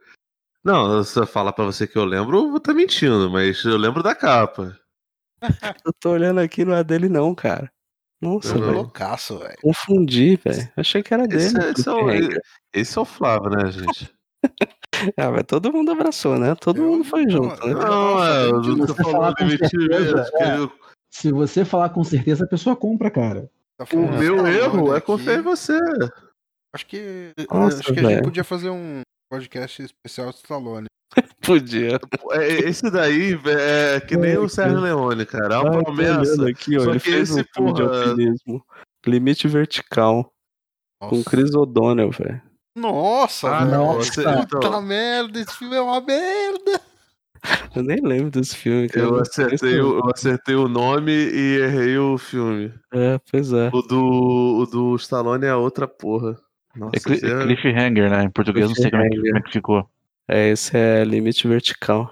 [0.64, 3.78] Não, se eu falar pra você que eu lembro, eu vou estar mentindo, mas eu
[3.78, 4.78] lembro da capa.
[5.86, 7.72] Eu tô olhando aqui, não é dele não, cara.
[8.20, 8.62] Nossa, Eu não.
[8.68, 8.78] velho.
[8.78, 9.58] loucaço, velho.
[9.62, 10.72] Confundi, velho.
[10.76, 11.44] Achei que era dele.
[11.44, 12.10] Esse, é- esse é o,
[12.74, 14.10] esse é o Flávio, né, gente?
[15.18, 16.56] Ah, mas todo mundo abraçou, né?
[16.56, 17.74] Todo Eu- mundo foi não, junto, né?
[17.74, 20.58] eu- Não, é, falar com limite certeza, acho que é.
[20.58, 20.72] eu-
[21.12, 23.50] Se você falar com certeza, a pessoa compra, cara.
[23.78, 25.78] Tá O meu Stallone erro é confiar em você.
[26.74, 29.02] Acho que, Nossa, acho que a gente podia fazer um,
[29.32, 30.88] podcast especial de Stallone.
[31.42, 32.00] Podia.
[32.32, 35.56] É, Esse daí é que nem o Sérgio Leone, cara.
[35.56, 36.50] É uma promessa.
[36.50, 38.66] aqui, ó, Só ele que fez um esse, de porra- alpinismo.
[39.06, 40.32] Limite Vertical.
[41.02, 42.42] Com Nossa, Chris O'Donnell, velho.
[42.78, 44.82] Nossa, Ah, você- Puta então.
[44.82, 46.82] merda, esse filme é uma merda.
[47.76, 48.88] Eu nem lembro desse filme.
[48.90, 49.06] cara.
[49.06, 52.74] Eu acertei, eu acertei o nome e errei o filme.
[52.94, 53.70] É, pois é.
[53.74, 56.36] O do, o do Stallone é outra porra.
[56.76, 58.24] Nossa, É cli- esse é- Cliffhanger, né?
[58.24, 59.90] Em português não sei como é, que, como é que ficou.
[60.28, 62.12] É, esse é Limite Vertical.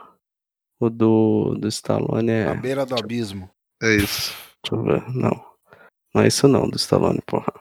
[0.79, 2.47] O do, do Stallone é.
[2.49, 3.49] À beira do abismo.
[3.81, 4.34] é isso.
[4.63, 5.03] Deixa eu ver.
[5.13, 5.45] Não.
[6.13, 7.51] Não é isso não, do Stallone, porra.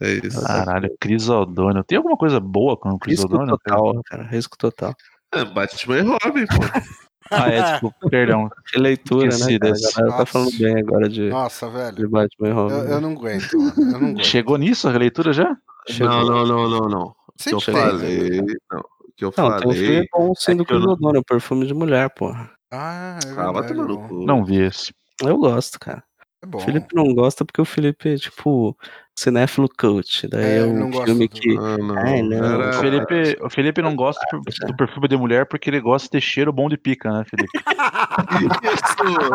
[0.00, 0.42] É isso.
[0.44, 1.82] Caralho, Chris O'Donnell.
[1.84, 4.22] Tem alguma coisa boa com o Chris Risco total, cara.
[4.24, 4.94] Risco total.
[5.34, 6.56] É, Batman e Robin, pô.
[7.30, 8.48] Ah, é, desculpa, perdão.
[8.70, 9.58] Que leitura, Esqueci né?
[9.58, 9.70] Cara?
[9.70, 9.94] A desse.
[9.96, 10.32] galera tá Nossa.
[10.32, 11.96] falando bem agora de, Nossa, velho.
[11.96, 12.74] de Batman e Robin.
[12.74, 13.52] Eu, eu não aguento.
[13.54, 14.24] Eu não aguento.
[14.24, 15.56] Chegou nisso a releitura já?
[15.88, 16.12] Chegou.
[16.12, 17.02] Não, não, não, não, não.
[17.06, 18.40] O que eu Sempre tem, falei.
[18.42, 18.54] né?
[18.72, 18.84] Não, o
[19.16, 19.76] que eu Não, tem um falei.
[19.86, 22.50] filme bom é do que eu Chris não- O'Donnell, Perfume de Mulher, porra.
[22.72, 23.74] Ah, é Ah, vai verdade.
[23.74, 24.26] tomar no cu.
[24.26, 24.92] Não vi esse.
[25.22, 26.02] Eu gosto, cara.
[26.46, 26.58] É bom.
[26.58, 28.76] O Felipe não gosta porque o Felipe é, tipo,
[29.14, 30.28] cinéfilo coach.
[30.28, 31.56] Daí É, é, um filme do- que...
[31.58, 31.98] Ah, não.
[31.98, 32.44] Ai, não.
[32.44, 36.06] Era- O Felipe, o Felipe não gosta do- do perfume de mulher porque ele gosta
[36.06, 37.50] de ter cheiro bom de pica, né, Felipe?
[38.62, 39.28] Isso!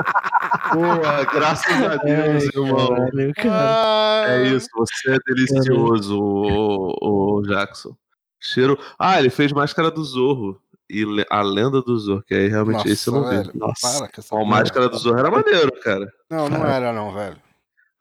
[0.74, 2.88] Boa, graças a Deus, irmão.
[2.96, 4.30] Caralho, cara.
[4.32, 7.96] É Ah, isso, você é delicioso, o, o Jackson.
[8.40, 8.78] Cheiro.
[8.98, 10.60] Ah, ele fez Máscara do Zorro.
[10.94, 13.38] E a lenda do Zorro, que aí realmente Nossa, esse eu não vi.
[13.38, 13.52] velho.
[13.56, 14.10] Nossa.
[14.30, 14.46] Porra.
[14.46, 16.12] Máscara do Zorro era maneiro, cara.
[16.30, 17.38] Não, não era não, velho.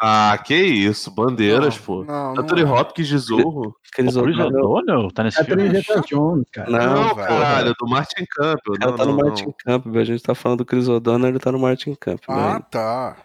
[0.02, 2.04] Ah, que isso, bandeiras, Não, pô.
[2.04, 2.72] Não, não Anthony era.
[2.72, 3.76] Hopkins de Zorro.
[3.94, 4.64] Chris O Chris O'Donnell...
[4.64, 5.70] O'Donnell tá nesse É filme?
[5.70, 6.70] Zeta Jones, cara.
[6.70, 6.78] Não,
[7.08, 7.28] Não, velho.
[7.28, 8.74] caralho, do Martin Campbell.
[8.74, 9.26] O cara Não, tá não, no não.
[9.28, 10.00] Martin Campbell.
[10.00, 12.24] A gente tá falando do Chris O'Donnell, ele tá no Martin Campbell.
[12.34, 12.60] Ah, ainda.
[12.70, 13.16] tá.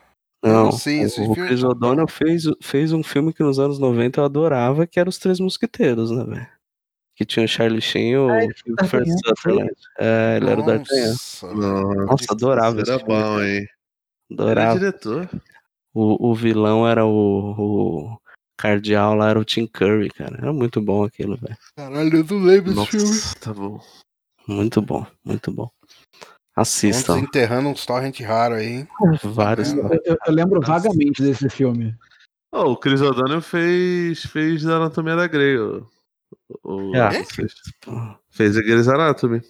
[0.43, 4.19] Não, sim, esse o, o Chris O'Donnell fez, fez um filme que nos anos 90
[4.19, 6.47] eu adorava, que era Os Três Mosquiteiros, né, velho?
[7.15, 8.39] Que tinha o Charlie Sheen e o, Ah,
[8.77, 9.71] D'Artagnan, Sutherland.
[9.97, 11.07] É, ele era o D'Artagnan.
[11.07, 11.53] Nossa.
[11.53, 13.67] Nossa, Nossa, adorava Era esse filme, bom, hein?
[14.31, 14.79] Adorava.
[14.79, 15.29] diretor.
[15.93, 18.17] O, o vilão era o, o
[18.57, 20.37] cardeal lá, era o Tim Curry, cara.
[20.39, 21.57] Era muito bom aquilo, velho.
[21.77, 23.05] Caralho, eu não lembro desse filme.
[23.07, 23.79] Nossa, tá bom.
[24.47, 25.69] Muito bom, muito bom.
[26.49, 27.15] Estão Assistam.
[27.15, 28.87] desenterrando uns torrent raros aí, hein?
[29.23, 29.71] Vários.
[29.73, 31.95] Eu, eu- eu lembro vagamente desse filme.
[32.53, 35.57] Oh, o Chris O'Donnell fez, fez da Anatomia da Grey.
[36.63, 37.11] O, Ah.
[37.11, 37.53] fez,
[38.29, 39.41] fez a Grey's Anatomy.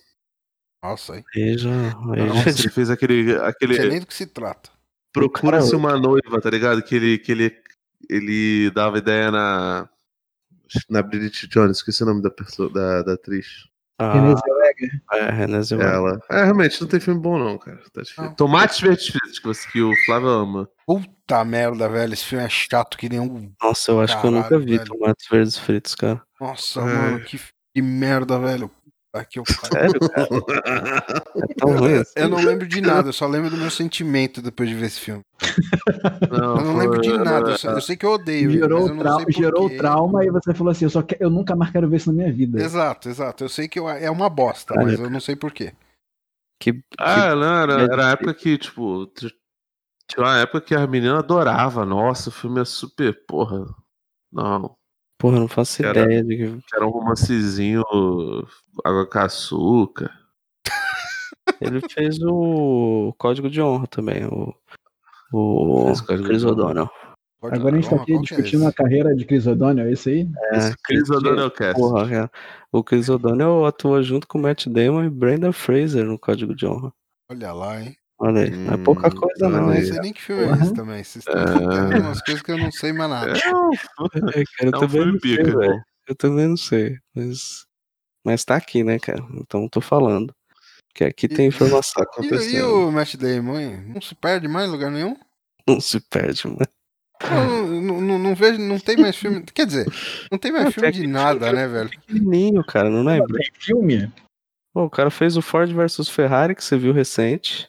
[0.83, 1.23] Nossa, aí.
[1.33, 2.61] Veja, Nossa, veja.
[2.61, 3.23] ele fez aquele.
[3.33, 4.69] Não sei aquele nem do que se trata.
[5.11, 6.83] Procura-se uma noiva, tá ligado?
[6.83, 7.57] Que ele, que ele,
[8.09, 9.89] ele dava ideia na.
[10.89, 13.67] Na Bridget Jones, esqueci o nome da pessoa, da, da atriz.
[14.01, 15.01] Renée Ah, Zellweger.
[15.13, 15.93] é, René Zellweger.
[15.93, 16.19] Ela.
[16.29, 17.77] É, realmente, não tem filme bom, não, cara.
[17.93, 18.23] Tá difícil.
[18.23, 18.33] Não.
[18.35, 20.69] Tomates verdes fritos, que, você, que o Flávio ama.
[20.85, 22.13] Puta merda, velho.
[22.13, 23.53] Esse filme é chato que nem um.
[23.61, 24.89] Nossa, eu acho que eu nunca Caralho, vi velho.
[24.89, 26.21] tomates verdes fritos, cara.
[26.39, 26.83] Nossa, É.
[26.83, 27.37] mano, que,
[27.73, 28.69] que merda, velho.
[29.13, 31.23] Aqui eu Sério, cara?
[31.49, 32.11] É tão ruim assim.
[32.17, 34.99] Eu não lembro de nada, eu só lembro do meu sentimento depois de ver esse
[34.99, 35.21] filme.
[36.29, 38.93] Não, Eu não lembro de nada, eu, só- eu sei que eu odeio Gerou, eu
[38.93, 41.87] não trau- gerou trauma e você falou assim: eu, só que- eu nunca mais quero
[41.89, 42.61] ver isso na minha vida.
[42.61, 43.43] Exato, exato.
[43.45, 45.73] Eu sei que eu- é uma bosta, mas eu não sei por quê.
[46.61, 49.33] Que, que- Ah, não, era, que- era a época que, tipo, tinha
[50.25, 51.85] uma época que as meninas adoravam.
[51.85, 53.65] Nossa, o filme é super, porra.
[54.31, 54.75] Não,
[55.17, 56.61] porra, eu não faço Cara, ideia de que.
[56.61, 57.83] que era um romancezinho
[58.83, 60.11] água com açúcar.
[61.61, 64.53] Ele fez o Código de Honra também, o,
[65.31, 66.43] o Chris.
[66.43, 66.89] O'Donnell.
[67.41, 69.91] Agora a gente tá aqui qual que é discutindo a carreira de Chris O'Donnell, é
[69.91, 70.27] isso aí?
[70.51, 71.79] É, Esse Chris O'Donnell Cast.
[71.79, 72.31] Porra, cara.
[72.71, 76.65] O Chris O'Donnell atua junto com o Matt Damon e Brenda Fraser no Código de
[76.65, 76.91] Honra.
[77.29, 77.95] Olha lá, hein?
[78.17, 79.83] Olha aí, não é pouca Hum, coisa Eu não, não hein?
[79.83, 80.63] sei nem que filme é Porra.
[80.63, 81.03] esse também.
[81.03, 83.33] Vocês estão contando umas coisas que eu não sei mais nada.
[84.13, 85.61] É, cara, eu É um também filme não sei, pica, velho.
[85.61, 85.83] irmão.
[86.07, 87.65] Eu também não sei, mas...
[88.23, 89.23] Mas tá aqui, né, cara?
[89.33, 90.33] Então tô falando.
[90.93, 92.67] Que aqui tem E- informação E, e acontecendo.
[92.87, 93.83] o Matt Damon, hein?
[93.93, 95.15] Não se perde mais em lugar nenhum?
[95.67, 96.59] Não se perde, mano.
[97.29, 99.41] Não, não, não, não vejo, não tem mais filme.
[99.43, 99.87] Quer dizer,
[100.31, 101.89] não tem mais Não, filme tem de aquele nada, filme né, velho?
[101.89, 103.37] Pequenininho, cara, não lembra?
[103.37, 104.11] Tem filme?
[104.73, 107.67] Pô, o cara fez o Ford versus Ferrari, que você viu recente.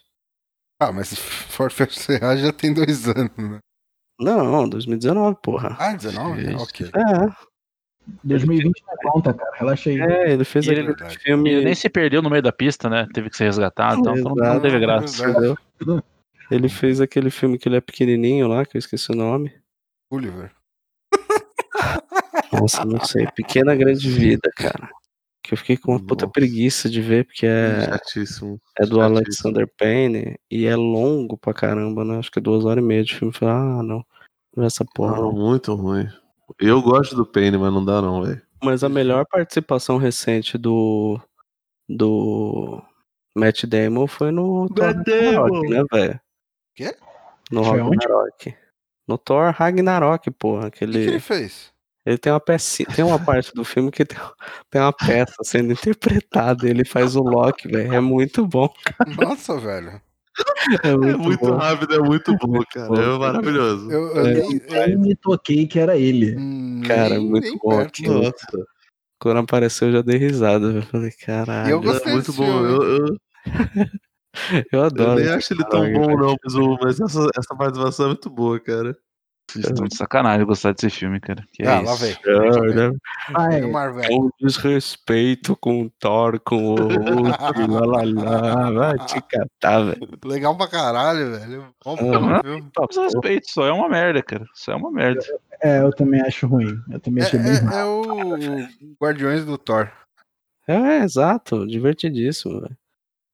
[0.79, 1.13] Ah, mas
[1.49, 3.59] vs Ferrari já tem dois anos, né?
[4.19, 5.75] Não, 2019, porra.
[5.79, 6.53] Ah, 19?
[6.53, 6.63] Isso.
[6.63, 6.87] Ok.
[6.87, 7.47] É,
[8.23, 9.51] 2020 não conta, cara.
[9.55, 9.99] Relaxa aí.
[9.99, 11.19] é, ele fez ele- aquele Verdade.
[11.19, 11.49] filme...
[11.51, 13.07] Ele nem se perdeu no meio da pista, né?
[13.13, 15.29] Teve que ser resgatado, então, então não teve graça.
[15.29, 15.57] Entendeu?
[16.49, 19.53] Ele fez aquele filme que ele é pequenininho lá, que eu esqueci o nome.
[20.09, 20.51] Gulliver.
[22.51, 23.27] Nossa, não sei.
[23.35, 24.89] Pequena Grande Vida, cara.
[25.47, 26.33] Que eu fiquei com uma puta Nossa.
[26.33, 28.59] preguiça de ver, porque é, Chatíssimo.
[28.77, 29.01] é do chatíssimo.
[29.17, 32.17] Alexander Payne e é longo pra caramba, né?
[32.17, 33.33] Acho que é duas horas e meia de filme.
[33.33, 34.05] Eu Falei, ah, não.
[34.53, 36.05] Não é essa porra, Não, muito ruim.
[36.59, 38.41] Eu gosto do Paine, mas não dá não, velho.
[38.61, 41.17] Mas a melhor participação recente do.
[41.87, 42.81] do.
[43.35, 46.19] Matt Damon foi no Thor Matt Ragnarok, né, velho?
[46.75, 46.95] Quê?
[47.51, 47.61] No?
[47.61, 48.55] Ragnarok.
[49.07, 50.67] No Thor Ragnarok, porra.
[50.67, 51.03] O que, que Aquele.
[51.03, 51.71] ele fez?
[52.07, 54.17] Ele tem uma pecinha, tem uma parte do filme que tem,
[54.69, 57.93] tem uma peça sendo interpretada, ele faz o Loki, velho.
[57.93, 58.69] É muito bom.
[59.21, 60.01] Nossa, velho.
[60.83, 62.87] É muito, É muito rápido, é muito bom, cara.
[62.87, 63.01] bom.
[63.01, 63.91] É maravilhoso.
[63.91, 66.37] Eu, eu É, nem, Eu me toquei que era ele.
[66.37, 68.09] hum, Cara, nem- muito nem bom perto.
[68.09, 68.65] Nossa,
[69.19, 70.67] Quando apareceu, eu já dei risada.
[70.67, 71.71] Eu falei, caralho.
[71.71, 72.43] eu Eu, gostei é muito bom.
[72.45, 72.69] filme.
[72.69, 73.17] Eu, eu,
[74.71, 75.19] eu adoro.
[75.19, 78.59] nem acho ele tão bom, não, mas, o- mas essa, essa participação é muito boa,
[78.59, 78.97] cara.
[79.49, 81.41] Vocês estão de sacanagem gostar desse filme, cara.
[81.53, 81.85] Que é Ah, isso?
[81.85, 82.17] lá vem.
[82.25, 82.97] É, né?
[83.33, 84.13] Ah, É é.
[84.13, 88.71] É um desrespeito com o Thor, com o Hulk, lá, lá, lá.
[88.95, 90.07] Vai te catar, velho.
[90.25, 91.65] Legal pra caralho, velho.
[91.83, 92.41] Bom Aham.
[92.41, 92.69] filme.
[92.89, 94.45] Os respeito, só é uma merda, cara.
[94.53, 95.21] Só é uma merda.
[95.61, 96.77] É, eu também acho ruim.
[96.91, 97.73] Eu também achei bem É, ruim.
[97.73, 99.89] é, é o Guardiões do Thor.
[100.67, 101.65] É, exato.
[101.65, 102.77] Divertidíssimo, velho.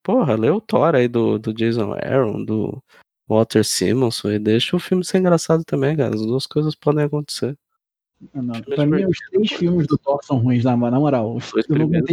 [0.03, 2.84] Porra, lê o Thor aí do, do Jason Aaron, do
[3.28, 6.15] Walter Simonson e deixa o filme ser engraçado também, cara.
[6.15, 7.57] As duas coisas podem acontecer.
[8.34, 8.61] Não.
[8.61, 11.36] Pra mim, os três filmes do Thor são ruins, na, moral.
[11.36, 12.03] Os Eu não, ver,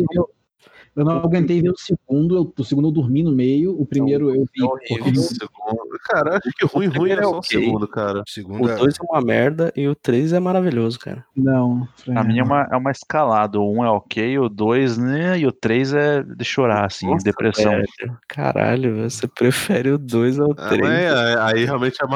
[0.97, 2.37] eu não aguentei ver o segundo.
[2.37, 3.81] eu- o segundo eu dormi no meio.
[3.81, 4.63] O primeiro eu vi.
[4.63, 5.23] é horrível.
[5.23, 5.99] O segundo.
[6.05, 8.19] Cara, acho que ruim, ruim é é só o segundo, cara.
[8.19, 8.77] O O segundo é...
[8.77, 11.25] 2 é uma merda e o 3 é maravilhoso, cara.
[11.37, 11.87] Não.
[12.05, 13.59] Pra mim é uma, é uma escalada.
[13.61, 15.39] O um é ok, o dois, né?
[15.39, 17.71] E o três é de chorar, assim, Nossa, depressão.
[17.73, 17.87] velho.
[18.29, 20.81] Caralho, velho, você prefere o 2 ao Ah, 3.
[20.83, 22.09] mas é- aí realmente é é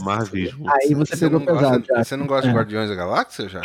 [0.00, 0.70] Marvismo.
[0.70, 2.04] Aí você, Você pegou não, pesado, gosta, já.
[2.04, 2.56] você não gosta de É.
[2.56, 3.60] Guardiões da Galáxia, já?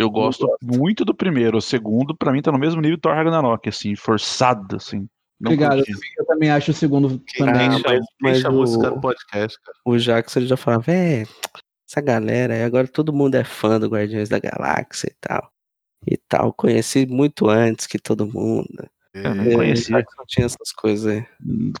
[0.00, 1.58] Eu gosto muito do primeiro.
[1.58, 5.08] O segundo, pra mim, tá no mesmo nível do Thor Ragnarok, assim, forçado, assim.
[5.40, 5.82] Não Obrigado.
[6.18, 7.70] Eu também acho o segundo também.
[7.78, 9.78] Chama- mas- mas o- cara no podcast, cara?
[9.84, 11.22] O Jackson ele já falava, é,
[11.88, 15.50] essa galera, aí agora todo mundo é fã do Guardiões da Galáxia e tal.
[16.06, 18.88] E tal, conheci muito antes que todo mundo.
[19.14, 19.96] Eu não É, conhecia.
[19.96, 21.26] O Jackson tinha essas coisas aí.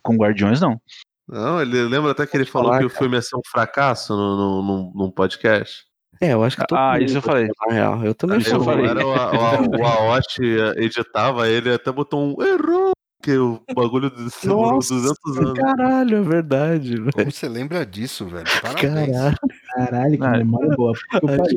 [0.02, 0.80] Com Guardiões, não.
[1.28, 4.16] Não, ele lembra até que ele falou falar, que o filme ia ser um fracasso
[4.16, 5.84] no, no, num- num podcast?
[6.20, 7.48] É, eu acho que todo Ah, mundo isso eu falei.
[7.66, 8.86] Na real, eu também Isso eu falei.
[8.86, 12.90] era o, o, o Aoshi editava ele até botou um errou,
[13.22, 14.10] que o bagulho
[14.42, 15.58] demorou Nossa, 200 anos.
[15.58, 17.12] caralho, é verdade, velho.
[17.12, 18.46] Como você lembra disso, velho?
[18.62, 19.10] Parabéns.
[19.16, 19.36] Caralho,
[19.74, 20.92] Caralho, que Ah, memória boa.
[20.92, 21.04] Acho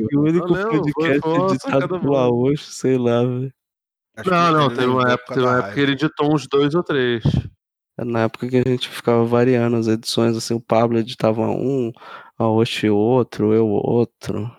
[0.08, 2.16] que o único Não, foi- podcast foi uma editado pelo.
[2.16, 3.52] Aoshi, sei lá, velho.
[4.16, 6.82] Acho Não, não, teve uma época, teve uma época que ele editou uns dois ou
[6.84, 7.24] três.
[7.98, 11.90] É Na época que a gente ficava variando as edições, assim, o Pablo editava um,
[12.42, 14.50] a Oshi outro, eu outro,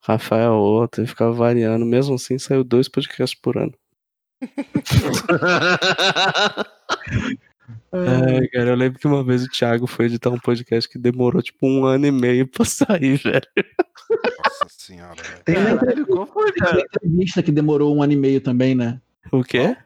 [0.00, 1.84] Rafael outro, e ficava variando.
[1.84, 3.74] Mesmo assim, saiu dois podcasts por ano.
[7.92, 11.42] É, cara, eu lembro que uma vez o Thiago foi editar um podcast que demorou
[11.42, 13.42] tipo um ano e meio pra sair, velho.
[14.10, 15.42] Nossa senhora, velho.
[15.44, 16.80] Tem uma Caralho, qual foi, Teve a cara?
[16.80, 18.98] entrevista que demorou um ano e meio também, né?
[19.30, 19.76] O quê?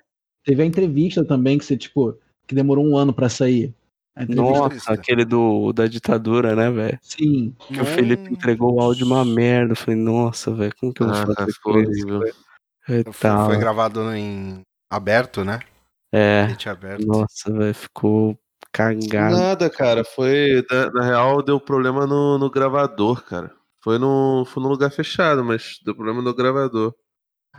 [0.45, 2.17] Teve a entrevista também que você, tipo,
[2.47, 3.75] que demorou um ano pra sair.
[4.29, 6.99] Nossa, aquele do, da ditadura, né, velho?
[7.03, 7.55] Sim.
[7.69, 9.73] Que o Felipe entregou o áudio uma merda.
[9.73, 12.25] Eu falei, nossa, velho, como que eu vou Ah, fazer foi isso?
[12.89, 15.61] E Foi, gravado em aberto, né?
[16.13, 17.07] É, aberto.
[17.07, 18.39] nossa, velho, ficou
[18.73, 19.37] cagado.
[19.37, 20.05] Nada, cara.
[20.05, 20.65] Foi.
[20.71, 23.51] Na, na real, deu problema no, no gravador, cara.
[23.83, 26.95] Foi no, foi num lugar fechado, mas deu problema no gravador.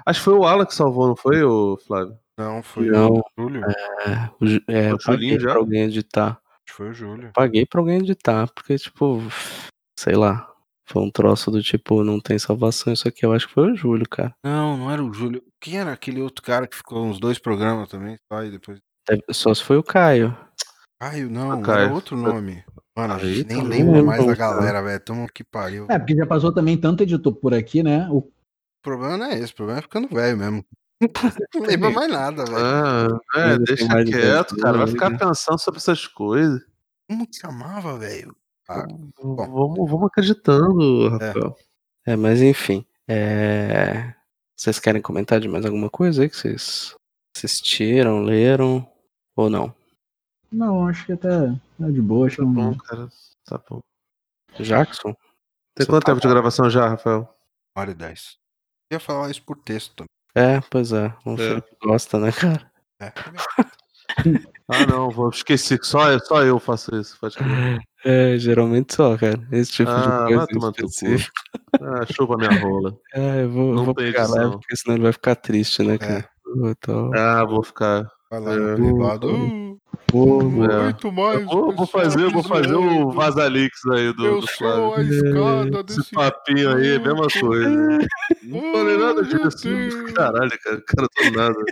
[0.06, 2.18] Acho que foi o Alan que salvou, não foi, o Flávio?
[2.38, 3.14] Não, foi Não.
[3.14, 3.64] o Júlio.
[3.66, 5.50] É, o é, O Julinho já?
[5.52, 6.40] pra alguém editar.
[6.70, 7.32] Foi o Júlio.
[7.34, 9.20] Paguei pra alguém editar, porque, tipo,
[10.00, 10.52] sei lá,
[10.88, 13.26] foi um troço do tipo, não tem salvação isso aqui.
[13.26, 14.34] Eu acho que foi o Júlio, cara.
[14.44, 15.44] Não, não era o Júlio.
[15.62, 18.18] Quem era aquele outro cara que ficou uns dois programas também?
[18.32, 18.80] Só e depois.
[19.32, 20.36] Só se foi o Caio.
[21.02, 21.86] Caio, não, Caio.
[21.86, 22.64] era outro nome.
[22.98, 25.00] Mano, a Aí gente nem tá lembra mais da galera, velho.
[25.00, 25.86] Tamo que pariu.
[25.90, 28.08] É, porque já passou também tanto editor por aqui, né?
[28.10, 28.32] O O
[28.82, 30.66] problema não é esse, o problema é ficando velho mesmo.
[31.54, 33.22] Não lembra mais nada, velho.
[33.34, 34.78] Ah, é, deixa de quieto, dez cara.
[34.80, 35.18] Vai ficar né?
[35.18, 36.62] pensando sobre essas coisas.
[37.10, 38.36] Como que chamava, velho?
[38.68, 38.86] Ah,
[39.22, 41.56] Vamos, vamos acreditando, Rafael.
[42.06, 42.86] É, mas enfim.
[43.08, 44.14] é,
[44.56, 46.96] Vocês querem comentar de mais alguma coisa aí que vocês
[47.36, 48.90] assistiram, leram
[49.36, 49.74] ou não?
[50.52, 51.50] Não, acho que até
[51.80, 52.28] tá de boa.
[52.28, 52.78] Acho Tá que bom, não...
[52.78, 53.10] cara.
[53.46, 53.80] Tá bom.
[54.60, 55.14] Jackson?
[55.76, 57.32] Tem Você quanto tá tempo de gravação já, Rafael?
[57.78, 58.38] hora e 10.
[58.90, 60.08] Eu ia falar isso por texto também.
[60.38, 61.14] É, pois é.
[61.26, 61.38] O É.
[61.38, 62.72] Felipe gosta, né, cara?
[63.02, 63.12] É.
[64.70, 67.18] Ah, não, vou esqueci que só, só eu faço isso.
[68.04, 69.40] É, geralmente só, cara.
[69.52, 71.32] Esse tipo Ah, de coisa específica.
[71.80, 72.94] Ah, chupa minha rola.
[73.14, 75.98] É, eu vou, eu Não vou pegar leve, porque senão ele vai ficar triste, né,
[75.98, 76.30] cara?
[76.46, 78.06] Eu tô- Ah, vou ficar.
[78.30, 78.58] Vai lá É.
[78.58, 79.30] no privado.
[79.30, 79.78] É.
[80.14, 81.40] Muito mais.
[81.42, 85.80] Eu vou, vou fazer, vou fazer o Vazalix aí do, Eu do sou a escada
[85.80, 87.98] Esse desse papinho aí, mesma coisa.
[88.44, 90.14] Não falei nada disso.
[90.16, 91.66] Caralho, cara, o cara tá nada.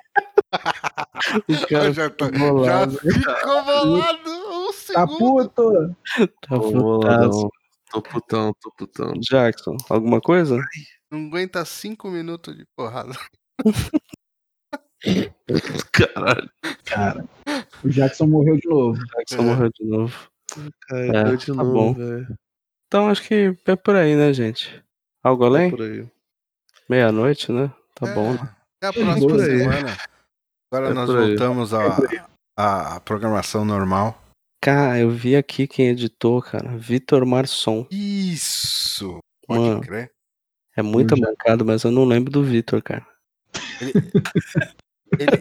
[1.48, 2.98] o cara já, tá, já bolado.
[2.98, 5.18] ficou bolado um Tá segundo.
[5.18, 5.96] puto!
[6.42, 7.50] tá boladão.
[7.92, 9.14] Tô putão, tô putão.
[9.20, 10.60] Jackson, alguma coisa?
[11.10, 13.14] Não aguenta cinco minutos de porrada.
[15.92, 16.50] Caralho,
[16.86, 17.26] Cara,
[17.84, 19.00] o Jackson morreu de novo.
[19.18, 19.42] Jackson É.
[19.42, 20.30] morreu de novo.
[20.88, 21.94] cara, É, deu de tá novo, bom.
[21.94, 22.28] velho.
[22.88, 24.84] Então acho que é por aí, né, gente?
[25.24, 25.70] Algo além?
[25.72, 26.08] Por aí.
[26.90, 27.72] Meia-noite, né?
[27.96, 28.34] Tá É, bom.
[28.34, 28.56] né?
[28.82, 29.98] Até a próxima semana.
[30.72, 31.98] Agora É nós voltamos à,
[32.58, 34.22] à programação normal.
[34.62, 36.76] Cara, eu vi aqui quem editou, cara.
[36.78, 37.88] Vitor Marçom.
[37.92, 39.20] Isso!
[39.48, 39.82] Pode Mano.
[39.82, 40.12] crer.
[40.76, 43.06] É muito mancado, mas eu não lembro do Vitor, cara.
[43.80, 43.94] Ele,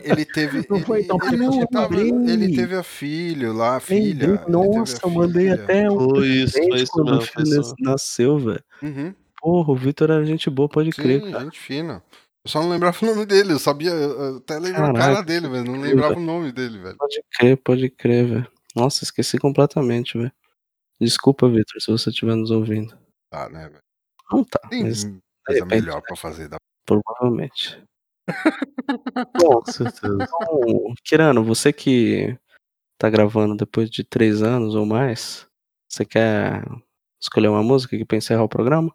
[0.05, 0.66] ele teve.
[0.68, 4.26] Não ele, foi tão ele, não, tava- ele teve a filha lá, a filha.
[4.28, 4.44] Lembrei.
[4.46, 5.64] ele Nossa, a eu mandei filha.
[5.64, 7.26] até um Foi isso, foi isso quando o mesmo.
[7.32, 8.64] Foi filho nasceu, velho.
[8.82, 9.14] Uhum.
[9.40, 11.44] Porra, o Vitor era gente boa, pode crer, Sim, cara.
[11.44, 12.02] gente fina.
[12.44, 13.52] Eu só não lembrava o nome dele.
[13.52, 15.64] Eu sabia, eu até lembrava a cara Caraca, dele, velho.
[15.64, 16.96] Não lembrava o nome dele, velho.
[16.96, 18.46] Pode crer, pode crer, velho.
[18.76, 20.32] Nossa, esqueci completamente, velho.
[21.01, 22.96] Desculpa, Vitor, se você estiver nos ouvindo.
[23.30, 23.82] Tá, né, velho?
[24.30, 26.48] Não tá, Tem mas coisa repente, melhor pra fazer.
[26.48, 26.56] Da...
[26.86, 27.82] provavelmente.
[29.40, 30.14] Bom, Com certeza.
[30.14, 32.36] então, Kirano, você que
[32.98, 35.46] tá gravando depois de três anos ou mais,
[35.88, 36.64] você quer
[37.20, 38.92] escolher uma música aqui pra encerrar o programa?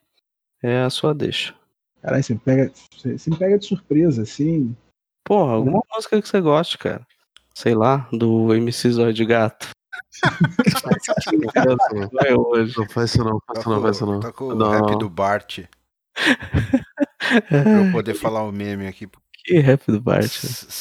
[0.61, 1.55] É a sua deixa.
[2.01, 4.75] Caralho, você, pega, você, me pega de surpresa, assim.
[5.23, 7.05] Porra, alguma música que você goste, cara.
[7.53, 9.69] Sei lá, do MC Zóio de Gato.
[12.77, 13.33] Não faz isso não.
[13.33, 14.19] Não faz isso não, faz isso não, faz isso não.
[14.19, 14.69] Tá com o Não.
[14.71, 15.59] rap do Bart.
[17.47, 19.07] Pra eu poder falar o meme aqui.
[19.43, 20.29] Que rap do Bart.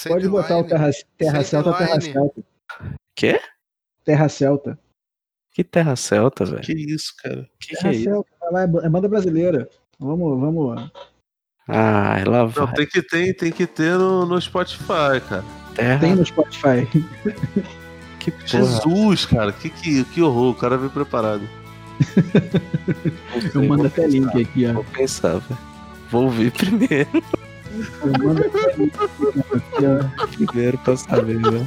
[0.07, 0.71] Pode botar o line.
[0.71, 2.13] Terra, terra Celta, Terra line.
[2.13, 2.45] Celta.
[3.15, 3.41] Quê?
[4.05, 4.79] Terra Celta.
[5.53, 6.63] Que Terra Celta, velho?
[6.63, 7.49] Que isso, cara.
[7.59, 8.05] Que que é Terra isso?
[8.05, 9.69] Celta, vai lá, é é banda brasileira.
[9.99, 10.91] Vamos, vamos.
[11.67, 12.75] Ah, lá Não, vai.
[12.75, 15.45] tem que ter, tem que ter no, no Spotify, cara.
[15.75, 16.01] Terra.
[16.01, 16.87] Tem no Spotify.
[18.19, 18.47] Que porra.
[18.49, 21.49] Jesus, cara, que, que, que horror, o cara veio preparado.
[23.55, 24.73] Não Eu mando até link aqui, ó.
[24.75, 25.68] Vou pensar, velho.
[26.11, 27.23] Vou ouvir primeiro,
[30.35, 31.67] primeiro pra saber, velho.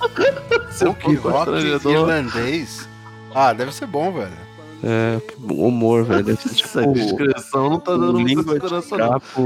[0.72, 1.92] Seu constrangedor.
[1.92, 2.88] irlandês.
[3.34, 4.52] Ah, deve ser bom, velho.
[4.84, 6.24] É, humor, velho.
[6.24, 9.44] Deve ser Essa tipo descrição não tá dando língua de capo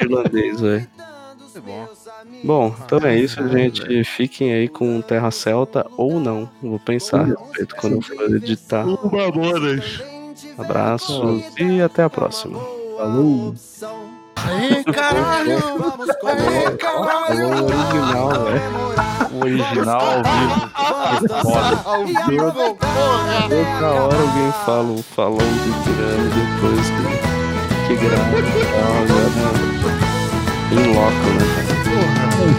[0.00, 0.86] irlandês, velho.
[1.38, 1.88] Deve ser bom.
[2.44, 4.04] Bom, então é isso, Ah, gente.
[4.04, 6.48] Fiquem aí com Terra Celta ou não.
[6.62, 8.86] Vou pensar a respeito quando eu for editar.
[8.86, 8.98] Um.
[10.58, 12.75] Abraços e até a próxima.
[12.96, 13.54] Falou.
[14.36, 15.58] Aê, caralho!
[16.24, 17.48] Aê, caralho!
[17.48, 18.72] O original, velho.
[19.32, 20.56] O original ao vivo.
[21.24, 21.80] É foda.
[21.84, 23.44] Ao vivo, porra!
[23.44, 27.02] Outra hora alguém fala o falão do Tirano depois que,
[27.86, 28.42] que grava e
[28.72, 29.86] tal, agora
[30.72, 31.66] em loco, né?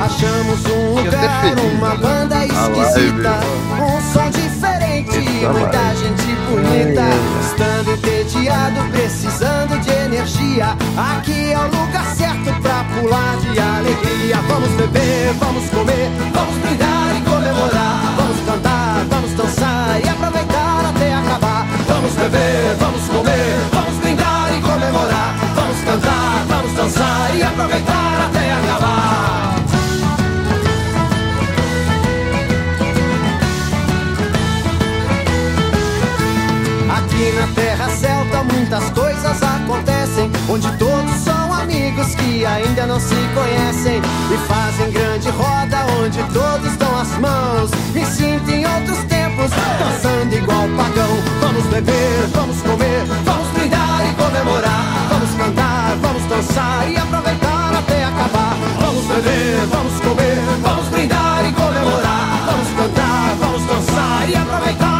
[0.01, 1.97] Achamos um lugar, feliz, uma né?
[1.97, 3.39] banda esquisita,
[3.79, 5.99] um som diferente, muita live.
[5.99, 7.03] gente bonita,
[7.41, 10.75] estando entediado, precisando de energia.
[10.97, 14.37] Aqui é o lugar certo pra pular de alegria.
[14.47, 18.15] Vamos beber, vamos comer, vamos brindar e comemorar.
[18.15, 21.67] Vamos cantar, vamos dançar e aproveitar até acabar.
[21.87, 25.35] Vamos beber, vamos comer, vamos brindar e comemorar.
[25.55, 29.55] Vamos cantar, vamos dançar e aproveitar até acabar.
[36.97, 39.56] Aqui na terra celta muitas coisas acontecem
[40.57, 44.01] Onde todos são amigos que ainda não se conhecem
[44.33, 50.33] E fazem grande roda onde todos dão as mãos Me sinto em outros tempos, dançando
[50.33, 51.13] igual pagão.
[51.41, 55.07] Vamos beber, vamos comer, vamos brindar e comemorar.
[55.09, 58.57] Vamos cantar, vamos dançar e aproveitar até acabar.
[58.81, 62.45] Vamos beber, vamos comer, vamos brindar e comemorar.
[62.47, 64.96] Vamos cantar, vamos dançar e aproveitar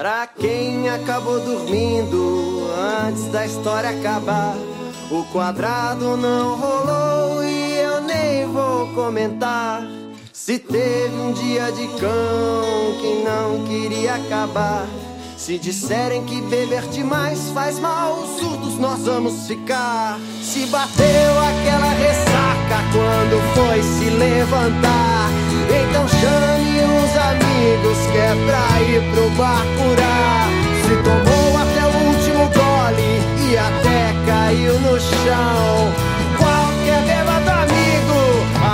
[0.00, 2.70] Pra quem acabou dormindo
[3.06, 4.56] antes da história acabar,
[5.10, 9.86] o quadrado não rolou e eu nem vou comentar.
[10.32, 14.86] Se teve um dia de cão que não queria acabar.
[15.36, 20.18] Se disserem que beber demais faz mal, surdos nós vamos ficar.
[20.42, 25.28] Se bateu aquela ressaca quando foi se levantar,
[25.68, 26.08] então
[26.70, 30.48] chame os amigos que é pra ir pro bar curar.
[30.84, 35.94] Se tomou até o último gole e até caiu no chão,
[36.36, 38.20] qualquer bêbado amigo,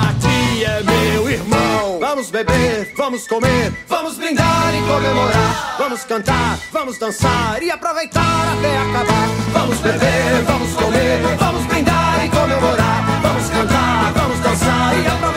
[0.04, 1.98] aqui é meu irmão.
[2.00, 5.76] Vamos beber, vamos comer, vamos brindar e comemorar.
[5.78, 9.28] Vamos cantar, vamos dançar e aproveitar até acabar.
[9.52, 13.20] Vamos beber, vamos comer, vamos brindar e comemorar.
[13.22, 15.35] Vamos cantar, vamos